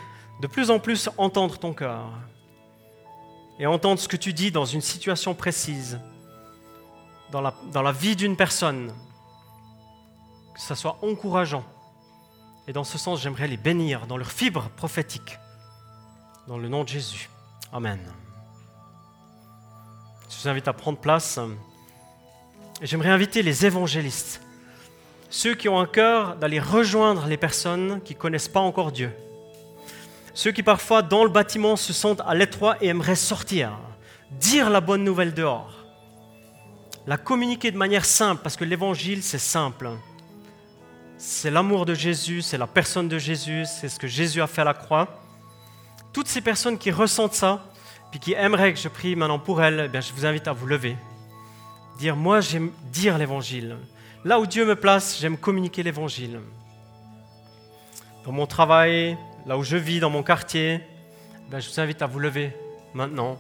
de 0.42 0.48
plus 0.48 0.72
en 0.72 0.80
plus 0.80 1.10
entendre 1.18 1.58
ton 1.58 1.74
cœur 1.74 2.12
et 3.60 3.68
entendre 3.68 4.00
ce 4.00 4.08
que 4.08 4.18
tu 4.18 4.34
dis 4.34 4.52
dans 4.52 4.66
une 4.66 4.82
situation 4.82 5.34
précise, 5.34 6.00
dans 7.32 7.42
la, 7.42 7.54
dans 7.72 7.82
la 7.82 7.92
vie 7.92 8.16
d'une 8.16 8.36
personne, 8.36 8.94
que 10.54 10.60
ça 10.60 10.76
soit 10.76 10.98
encourageant. 11.02 11.64
Et 12.68 12.74
dans 12.74 12.84
ce 12.84 12.98
sens, 12.98 13.22
j'aimerais 13.22 13.48
les 13.48 13.58
bénir 13.58 14.08
dans 14.08 14.18
leur 14.18 14.32
fibre 14.32 14.70
prophétique, 14.76 15.38
dans 16.48 16.58
le 16.58 16.70
nom 16.70 16.84
de 16.84 16.90
Jésus. 16.90 17.30
Amen. 17.72 18.00
Je 20.30 20.42
vous 20.42 20.48
invite 20.48 20.68
à 20.68 20.74
prendre 20.74 20.98
place. 20.98 21.40
J'aimerais 22.82 23.10
inviter 23.10 23.44
les 23.44 23.66
évangélistes 23.66 24.42
ceux 25.34 25.56
qui 25.56 25.67
ont 25.67 25.80
un 25.80 25.88
cœur 25.88 26.36
d'aller 26.36 26.60
rejoindre 26.60 27.26
les 27.26 27.38
personnes 27.38 28.02
qui 28.06 28.13
ne 28.13 28.19
connaissent 28.19 28.48
pas 28.48 28.60
encore 28.60 28.91
Dieu. 28.91 29.12
Ceux 30.36 30.52
qui 30.52 30.62
parfois 30.62 31.02
dans 31.02 31.24
le 31.24 31.30
bâtiment 31.32 31.76
se 31.76 31.91
sentent 31.91 32.22
à 32.28 32.36
l'étroit 32.36 32.78
et 32.82 32.89
aimeraient 32.89 33.15
sortir, 33.15 33.72
dire 34.30 34.69
la 34.69 34.80
bonne 34.80 35.04
nouvelle 35.04 35.34
dehors, 35.34 35.74
la 37.08 37.17
communiquer 37.17 37.72
de 37.72 37.78
manière 37.78 38.06
simple, 38.06 38.43
parce 38.43 38.56
que 38.56 38.63
l'évangile 38.63 39.24
c'est 39.24 39.39
simple. 39.39 39.89
C'est 41.17 41.50
l'amour 41.50 41.88
de 41.88 41.96
Jésus, 41.96 42.43
c'est 42.43 42.60
la 42.60 42.67
personne 42.67 43.08
de 43.08 43.17
Jésus, 43.17 43.65
c'est 43.65 43.89
ce 43.89 43.98
que 43.98 44.08
Jésus 44.08 44.39
a 44.39 44.46
fait 44.46 44.62
à 44.62 44.65
la 44.65 44.76
croix. 44.76 45.19
Toutes 46.13 46.28
ces 46.28 46.41
personnes 46.41 46.78
qui 46.78 46.91
ressentent 46.91 47.34
ça, 47.34 47.65
puis 48.12 48.19
qui 48.19 48.34
aimeraient 48.34 48.72
que 48.72 48.80
je 48.80 48.88
prie 48.88 49.15
maintenant 49.15 49.39
pour 49.39 49.63
elles, 49.63 49.89
eh 49.91 50.00
je 50.00 50.13
vous 50.13 50.28
invite 50.28 50.48
à 50.48 50.54
vous 50.54 50.67
lever. 50.67 50.96
Dire, 51.98 52.15
moi 52.15 52.39
j'aime 52.39 52.69
dire 52.91 53.17
l'évangile. 53.17 53.78
Là 54.26 54.40
où 54.40 54.46
Dieu 54.46 54.66
me 54.66 54.76
place, 54.76 55.20
j'aime 55.20 55.38
communiquer 55.38 55.84
l'évangile. 55.84 56.40
Dans 58.26 58.32
mon 58.32 58.48
travail, 58.48 59.18
là 59.46 59.58
où 59.58 59.64
je 59.64 59.76
vis, 59.76 60.00
dans 60.00 60.10
mon 60.10 60.24
quartier, 60.24 60.80
ben, 61.50 61.60
je 61.60 61.70
vous 61.70 61.80
invite 61.82 62.02
à 62.02 62.08
vous 62.08 62.20
lever 62.20 62.56
maintenant. 62.94 63.38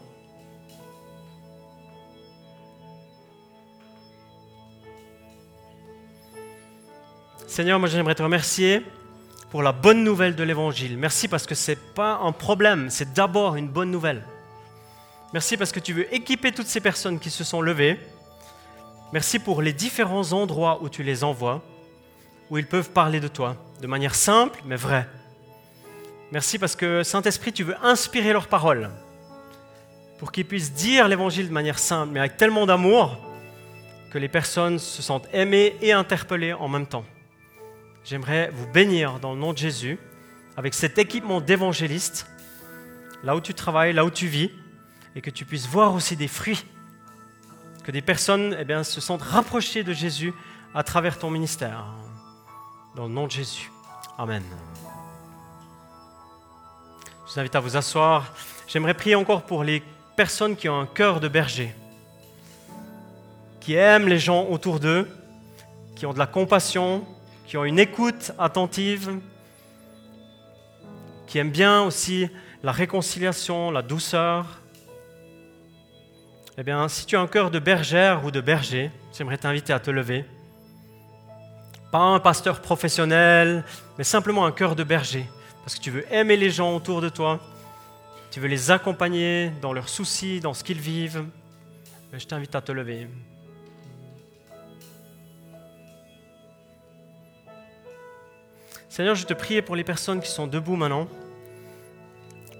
Seigneur, 7.47 7.79
moi 7.79 7.87
j'aimerais 7.87 8.15
te 8.15 8.23
remercier 8.23 8.83
pour 9.51 9.63
la 9.63 9.71
bonne 9.71 10.03
nouvelle 10.03 10.35
de 10.35 10.43
l'évangile. 10.43 10.97
Merci 10.97 11.29
parce 11.29 11.45
que 11.45 11.55
ce 11.55 11.71
n'est 11.71 11.77
pas 11.77 12.19
un 12.21 12.33
problème, 12.33 12.89
c'est 12.89 13.13
d'abord 13.13 13.55
une 13.55 13.69
bonne 13.69 13.91
nouvelle. 13.91 14.25
Merci 15.31 15.55
parce 15.55 15.71
que 15.71 15.79
tu 15.79 15.93
veux 15.93 16.13
équiper 16.13 16.51
toutes 16.51 16.67
ces 16.67 16.81
personnes 16.81 17.19
qui 17.19 17.29
se 17.29 17.45
sont 17.45 17.61
levées 17.61 17.99
Merci 19.13 19.37
pour 19.37 19.61
les 19.61 19.73
différents 19.73 20.33
endroits 20.33 20.81
où 20.81 20.89
tu 20.89 21.03
les 21.03 21.23
envoies, 21.23 21.61
où 22.49 22.57
ils 22.57 22.65
peuvent 22.65 22.89
parler 22.89 23.19
de 23.19 23.27
toi, 23.27 23.55
de 23.79 23.85
manière 23.85 24.15
simple 24.15 24.59
mais 24.65 24.75
vraie. 24.75 25.07
Merci 26.31 26.57
parce 26.57 26.75
que 26.75 27.03
Saint-Esprit, 27.03 27.53
tu 27.53 27.63
veux 27.63 27.75
inspirer 27.83 28.33
leurs 28.33 28.47
paroles, 28.47 28.89
pour 30.17 30.31
qu'ils 30.31 30.45
puissent 30.45 30.73
dire 30.73 31.07
l'Évangile 31.07 31.47
de 31.47 31.53
manière 31.53 31.77
simple, 31.77 32.11
mais 32.11 32.21
avec 32.21 32.37
tellement 32.37 32.65
d'amour 32.65 33.15
que 34.09 34.17
les 34.17 34.29
personnes 34.29 34.79
se 34.79 35.03
sentent 35.03 35.29
aimées 35.31 35.75
et 35.79 35.91
interpellées 35.91 36.53
en 36.53 36.67
même 36.67 36.87
temps. 36.87 37.05
J'aimerais 38.03 38.49
vous 38.51 38.65
bénir 38.65 39.19
dans 39.19 39.33
le 39.33 39.39
nom 39.39 39.53
de 39.53 39.59
Jésus 39.59 39.99
avec 40.57 40.73
cet 40.73 40.97
équipement 40.97 41.39
d'évangéliste, 41.39 42.25
là 43.23 43.35
où 43.35 43.41
tu 43.41 43.53
travailles, 43.53 43.93
là 43.93 44.05
où 44.05 44.09
tu 44.09 44.25
vis, 44.25 44.49
et 45.15 45.21
que 45.21 45.29
tu 45.29 45.45
puisses 45.45 45.67
voir 45.67 45.93
aussi 45.93 46.15
des 46.15 46.27
fruits 46.27 46.65
que 47.83 47.91
des 47.91 48.01
personnes 48.01 48.55
eh 48.59 48.63
bien, 48.63 48.83
se 48.83 49.01
sentent 49.01 49.21
rapprochées 49.21 49.83
de 49.83 49.93
Jésus 49.93 50.33
à 50.73 50.83
travers 50.83 51.19
ton 51.19 51.29
ministère. 51.29 51.85
Dans 52.95 53.07
le 53.07 53.13
nom 53.13 53.25
de 53.25 53.31
Jésus. 53.31 53.71
Amen. 54.17 54.43
Je 57.27 57.33
vous 57.33 57.39
invite 57.39 57.55
à 57.55 57.59
vous 57.59 57.75
asseoir. 57.75 58.33
J'aimerais 58.67 58.93
prier 58.93 59.15
encore 59.15 59.43
pour 59.43 59.63
les 59.63 59.83
personnes 60.15 60.55
qui 60.55 60.69
ont 60.69 60.79
un 60.79 60.85
cœur 60.85 61.19
de 61.19 61.27
berger, 61.27 61.73
qui 63.59 63.73
aiment 63.73 64.07
les 64.07 64.19
gens 64.19 64.45
autour 64.45 64.79
d'eux, 64.79 65.09
qui 65.95 66.05
ont 66.05 66.13
de 66.13 66.19
la 66.19 66.27
compassion, 66.27 67.05
qui 67.47 67.57
ont 67.57 67.65
une 67.65 67.79
écoute 67.79 68.31
attentive, 68.39 69.19
qui 71.27 71.39
aiment 71.39 71.51
bien 71.51 71.81
aussi 71.81 72.29
la 72.61 72.71
réconciliation, 72.71 73.71
la 73.71 73.81
douceur, 73.81 74.45
eh 76.57 76.63
bien, 76.63 76.87
si 76.87 77.05
tu 77.05 77.17
as 77.17 77.21
un 77.21 77.27
cœur 77.27 77.49
de 77.49 77.57
bergère 77.57 78.23
ou 78.25 78.31
de 78.31 78.39
berger, 78.39 78.91
j'aimerais 79.17 79.37
t'inviter 79.37 79.73
à 79.73 79.79
te 79.79 79.89
lever. 79.89 80.23
Pas 81.91 81.99
un 81.99 82.19
pasteur 82.19 82.61
professionnel, 82.61 83.63
mais 83.97 84.03
simplement 84.03 84.45
un 84.45 84.51
cœur 84.51 84.75
de 84.75 84.83
berger, 84.83 85.25
parce 85.63 85.75
que 85.75 85.81
tu 85.81 85.89
veux 85.89 86.05
aimer 86.13 86.37
les 86.37 86.51
gens 86.51 86.75
autour 86.75 87.01
de 87.01 87.09
toi, 87.09 87.39
tu 88.29 88.39
veux 88.39 88.47
les 88.47 88.69
accompagner 88.69 89.51
dans 89.61 89.73
leurs 89.73 89.89
soucis, 89.89 90.39
dans 90.39 90.53
ce 90.53 90.63
qu'ils 90.63 90.79
vivent. 90.79 91.25
Je 92.11 92.25
t'invite 92.25 92.53
à 92.53 92.61
te 92.61 92.71
lever. 92.71 93.07
Seigneur, 98.89 99.15
je 99.15 99.25
te 99.25 99.33
prie 99.33 99.63
pour 99.63 99.75
les 99.75 99.83
personnes 99.83 100.19
qui 100.19 100.29
sont 100.29 100.45
debout 100.45 100.75
maintenant. 100.75 101.07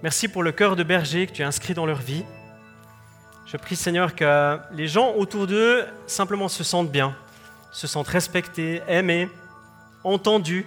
Merci 0.02 0.28
pour 0.28 0.42
le 0.42 0.52
cœur 0.52 0.76
de 0.76 0.82
berger 0.82 1.28
que 1.28 1.32
tu 1.32 1.44
as 1.44 1.48
inscrit 1.48 1.76
dans 1.76 1.86
leur 1.86 2.02
vie. 2.02 2.24
Je 3.46 3.58
prie, 3.58 3.76
Seigneur, 3.76 4.16
que 4.16 4.58
les 4.72 4.88
gens 4.88 5.14
autour 5.16 5.48
d'eux 5.48 5.86
simplement 6.08 6.48
se 6.48 6.64
sentent 6.64 6.92
bien, 6.92 7.16
se 7.72 7.88
sentent 7.88 8.08
respectés, 8.08 8.82
aimés, 8.88 9.30
entendus. 10.04 10.66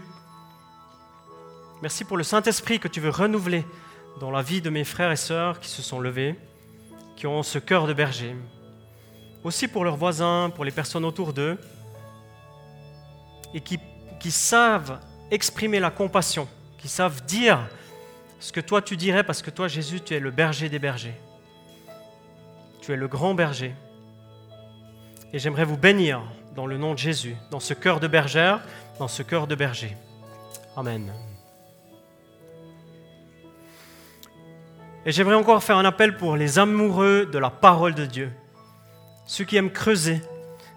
Merci 1.83 2.05
pour 2.05 2.17
le 2.17 2.23
Saint-Esprit 2.23 2.79
que 2.79 2.89
tu 2.89 3.01
veux 3.01 3.11
renouveler 3.11 3.65
dans 4.21 4.31
la 4.31 4.43
vie 4.43 4.61
de 4.61 4.71
mes 4.71 4.85
frères 4.85 5.11
et 5.11 5.17
sœurs 5.17 5.59
qui 5.59 5.69
se 5.69 5.83
sont 5.83 6.01
levés, 6.01 6.37
qui 7.17 7.27
ont 7.27 7.43
ce 7.43 7.59
cœur 7.59 7.87
de 7.87 7.93
berger. 7.93 8.37
Aussi 9.43 9.69
pour 9.69 9.85
leurs 9.85 9.97
voisins, 9.97 10.51
pour 10.55 10.65
les 10.65 10.71
personnes 10.71 11.05
autour 11.05 11.33
d'eux, 11.33 11.59
et 13.55 13.61
qui, 13.61 13.79
savent 14.29 14.99
exprimer 15.31 15.79
la 15.79 15.91
compassion, 15.91 16.49
qui 16.79 16.89
savent 16.89 17.25
dire 17.27 17.61
ce 18.41 18.53
que 18.53 18.61
toi 18.61 18.83
tu 18.83 18.97
dirais, 18.97 19.23
parce 19.23 19.41
que 19.41 19.51
toi, 19.51 19.69
Jésus, 19.69 20.01
tu 20.01 20.15
es 20.15 20.21
le 20.21 20.33
berger 20.33 20.69
des 20.69 20.81
bergers. 20.81 21.15
Tu 22.87 22.93
es 22.93 22.97
le 22.97 23.09
grand 23.09 23.35
berger. 23.35 23.75
Et 25.33 25.41
j'aimerais 25.41 25.65
vous 25.65 25.77
bénir 25.77 26.23
dans 26.55 26.67
le 26.67 26.79
nom 26.79 26.93
de 26.93 26.99
Jésus, 26.99 27.35
dans 27.51 27.59
ce 27.59 27.75
cœur 27.75 27.99
de 27.99 28.07
bergère, 28.07 28.61
dans 29.01 29.09
ce 29.09 29.25
cœur 29.25 29.49
de 29.49 29.57
berger. 29.57 29.97
Amen. 30.77 31.13
Et 35.05 35.11
j'aimerais 35.11 35.35
encore 35.35 35.65
faire 35.65 35.79
un 35.79 35.85
appel 35.85 36.17
pour 36.17 36.37
les 36.37 36.61
amoureux 36.61 37.27
de 37.27 37.39
la 37.39 37.51
parole 37.51 37.95
de 37.95 38.07
Dieu, 38.07 38.31
ceux 39.27 39.45
qui 39.45 39.57
aiment 39.57 39.73
creuser, 39.73 40.23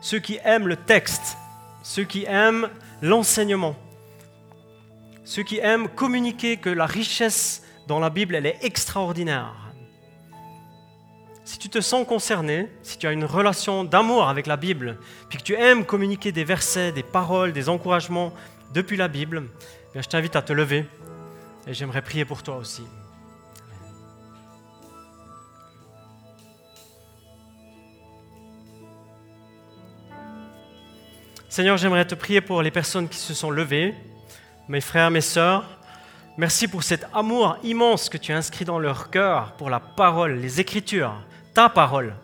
ceux 0.02 0.20
qui 0.20 0.40
aiment 0.44 0.68
le 0.68 0.78
texte, 0.78 1.38
ceux 1.84 2.04
qui 2.04 2.26
aiment 2.26 2.70
l'enseignement 3.02 3.76
ceux 5.30 5.44
qui 5.44 5.60
aiment 5.60 5.88
communiquer 5.90 6.58
que 6.58 6.72
la 6.72 6.88
richesse 6.88 7.62
dans 7.86 8.00
la 8.00 8.10
Bible, 8.10 8.34
elle 8.34 8.48
est 8.48 8.58
extraordinaire. 8.64 9.69
Si 11.50 11.58
tu 11.58 11.68
te 11.68 11.82
sens 11.82 12.06
concerné, 12.06 12.70
si 12.84 13.00
tu 13.00 13.08
as 13.08 13.12
une 13.12 13.26
relation 13.26 13.84
d'amour 13.84 14.30
avec 14.30 14.46
la 14.46 14.56
Bible, 14.56 15.00
puis 15.30 15.40
que 15.40 15.44
tu 15.44 15.56
aimes 15.56 15.84
communiquer 15.84 16.32
des 16.32 16.44
versets, 16.44 16.92
des 16.92 17.02
paroles, 17.02 17.54
des 17.54 17.70
encouragements 17.70 18.32
depuis 18.72 18.98
la 18.98 19.08
Bible, 19.08 19.50
eh 19.96 20.02
je 20.04 20.08
t'invite 20.08 20.36
à 20.36 20.44
te 20.44 20.54
lever 20.54 20.86
et 21.66 21.74
j'aimerais 21.74 22.04
prier 22.04 22.24
pour 22.24 22.44
toi 22.44 22.58
aussi. 22.58 22.84
Seigneur, 31.50 31.78
j'aimerais 31.78 32.06
te 32.06 32.14
prier 32.14 32.42
pour 32.42 32.62
les 32.62 32.70
personnes 32.70 33.10
qui 33.10 33.18
se 33.18 33.34
sont 33.34 33.50
levées, 33.50 33.96
mes 34.68 34.82
frères, 34.82 35.10
mes 35.10 35.20
sœurs, 35.20 35.66
merci 36.38 36.68
pour 36.68 36.84
cet 36.84 37.08
amour 37.12 37.58
immense 37.64 38.08
que 38.08 38.18
tu 38.18 38.34
as 38.34 38.38
inscrit 38.38 38.66
dans 38.66 38.78
leur 38.78 39.10
cœur 39.10 39.54
pour 39.54 39.72
la 39.72 39.80
parole, 39.80 40.36
les 40.36 40.60
Écritures, 40.62 41.20
ta 41.60 41.68
parole. 41.68 42.16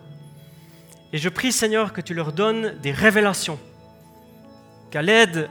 Et 1.12 1.18
je 1.18 1.28
prie, 1.28 1.52
Seigneur, 1.52 1.92
que 1.92 2.00
tu 2.00 2.14
leur 2.14 2.32
donnes 2.32 2.78
des 2.80 2.90
révélations, 2.90 3.58
qu'à 4.90 5.02
l'aide 5.02 5.50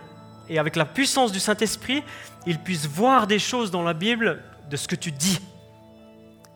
et 0.50 0.58
avec 0.58 0.76
la 0.76 0.86
puissance 0.86 1.32
du 1.32 1.40
Saint-Esprit, 1.40 2.02
ils 2.48 2.58
puissent 2.58 2.88
voir 2.88 3.28
des 3.28 3.38
choses 3.38 3.70
dans 3.70 3.84
la 3.84 3.94
Bible 3.94 4.42
de 4.72 4.76
ce 4.76 4.88
que 4.88 4.96
tu 4.96 5.12
dis, 5.12 5.40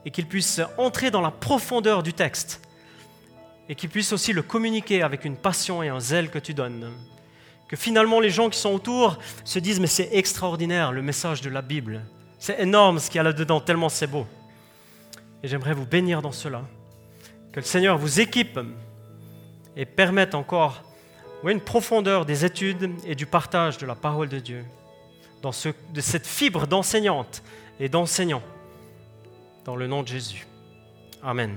et 0.06 0.10
qu'ils 0.10 0.26
puissent 0.26 0.60
entrer 0.80 1.12
dans 1.12 1.22
la 1.22 1.30
profondeur 1.30 2.02
du 2.02 2.14
texte, 2.14 2.68
et 3.68 3.76
qu'ils 3.76 3.92
puissent 3.92 4.14
aussi 4.14 4.34
le 4.34 4.42
communiquer 4.42 5.04
avec 5.04 5.24
une 5.24 5.38
passion 5.38 5.84
et 5.84 5.90
un 5.90 6.00
zèle 6.00 6.32
que 6.32 6.40
tu 6.40 6.56
donnes 6.56 6.92
que 7.68 7.76
finalement 7.76 8.20
les 8.20 8.32
gens 8.32 8.50
qui 8.50 8.58
sont 8.58 8.74
autour 8.74 9.20
se 9.46 9.60
disent 9.60 9.80
mais 9.80 9.86
c'est 9.86 10.10
extraordinaire 10.14 10.92
le 10.92 11.04
message 11.04 11.42
de 11.42 11.52
la 11.52 11.62
Bible. 11.62 12.02
C'est 12.40 12.60
énorme 12.60 12.98
ce 12.98 13.12
qu'il 13.12 13.18
y 13.18 13.20
a 13.20 13.24
là-dedans, 13.24 13.62
tellement 13.62 13.90
c'est 13.90 14.08
beau. 14.08 14.26
Et 15.44 15.48
j'aimerais 15.48 15.76
vous 15.76 15.86
bénir 15.86 16.24
dans 16.24 16.32
cela. 16.32 16.64
Que 17.52 17.60
le 17.60 17.66
Seigneur 17.66 17.98
vous 17.98 18.20
équipe 18.20 18.60
et 19.76 19.86
permette 19.86 20.36
encore 20.36 20.84
une 21.44 21.62
profondeur 21.62 22.26
des 22.26 22.46
études 22.46 22.92
et 23.06 23.16
du 23.16 23.26
partage 23.26 23.78
de 23.78 23.86
la 23.86 23.96
parole 23.96 24.30
de 24.30 24.40
Dieu, 24.40 24.66
dans 25.42 25.52
de 25.52 26.02
cette 26.02 26.28
fibre 26.28 26.68
d'enseignante 26.68 27.44
et 27.80 27.90
d'enseignant, 27.90 28.44
dans 29.66 29.76
le 29.76 29.88
nom 29.88 30.04
de 30.04 30.08
Jésus. 30.08 30.46
Amen. 31.24 31.56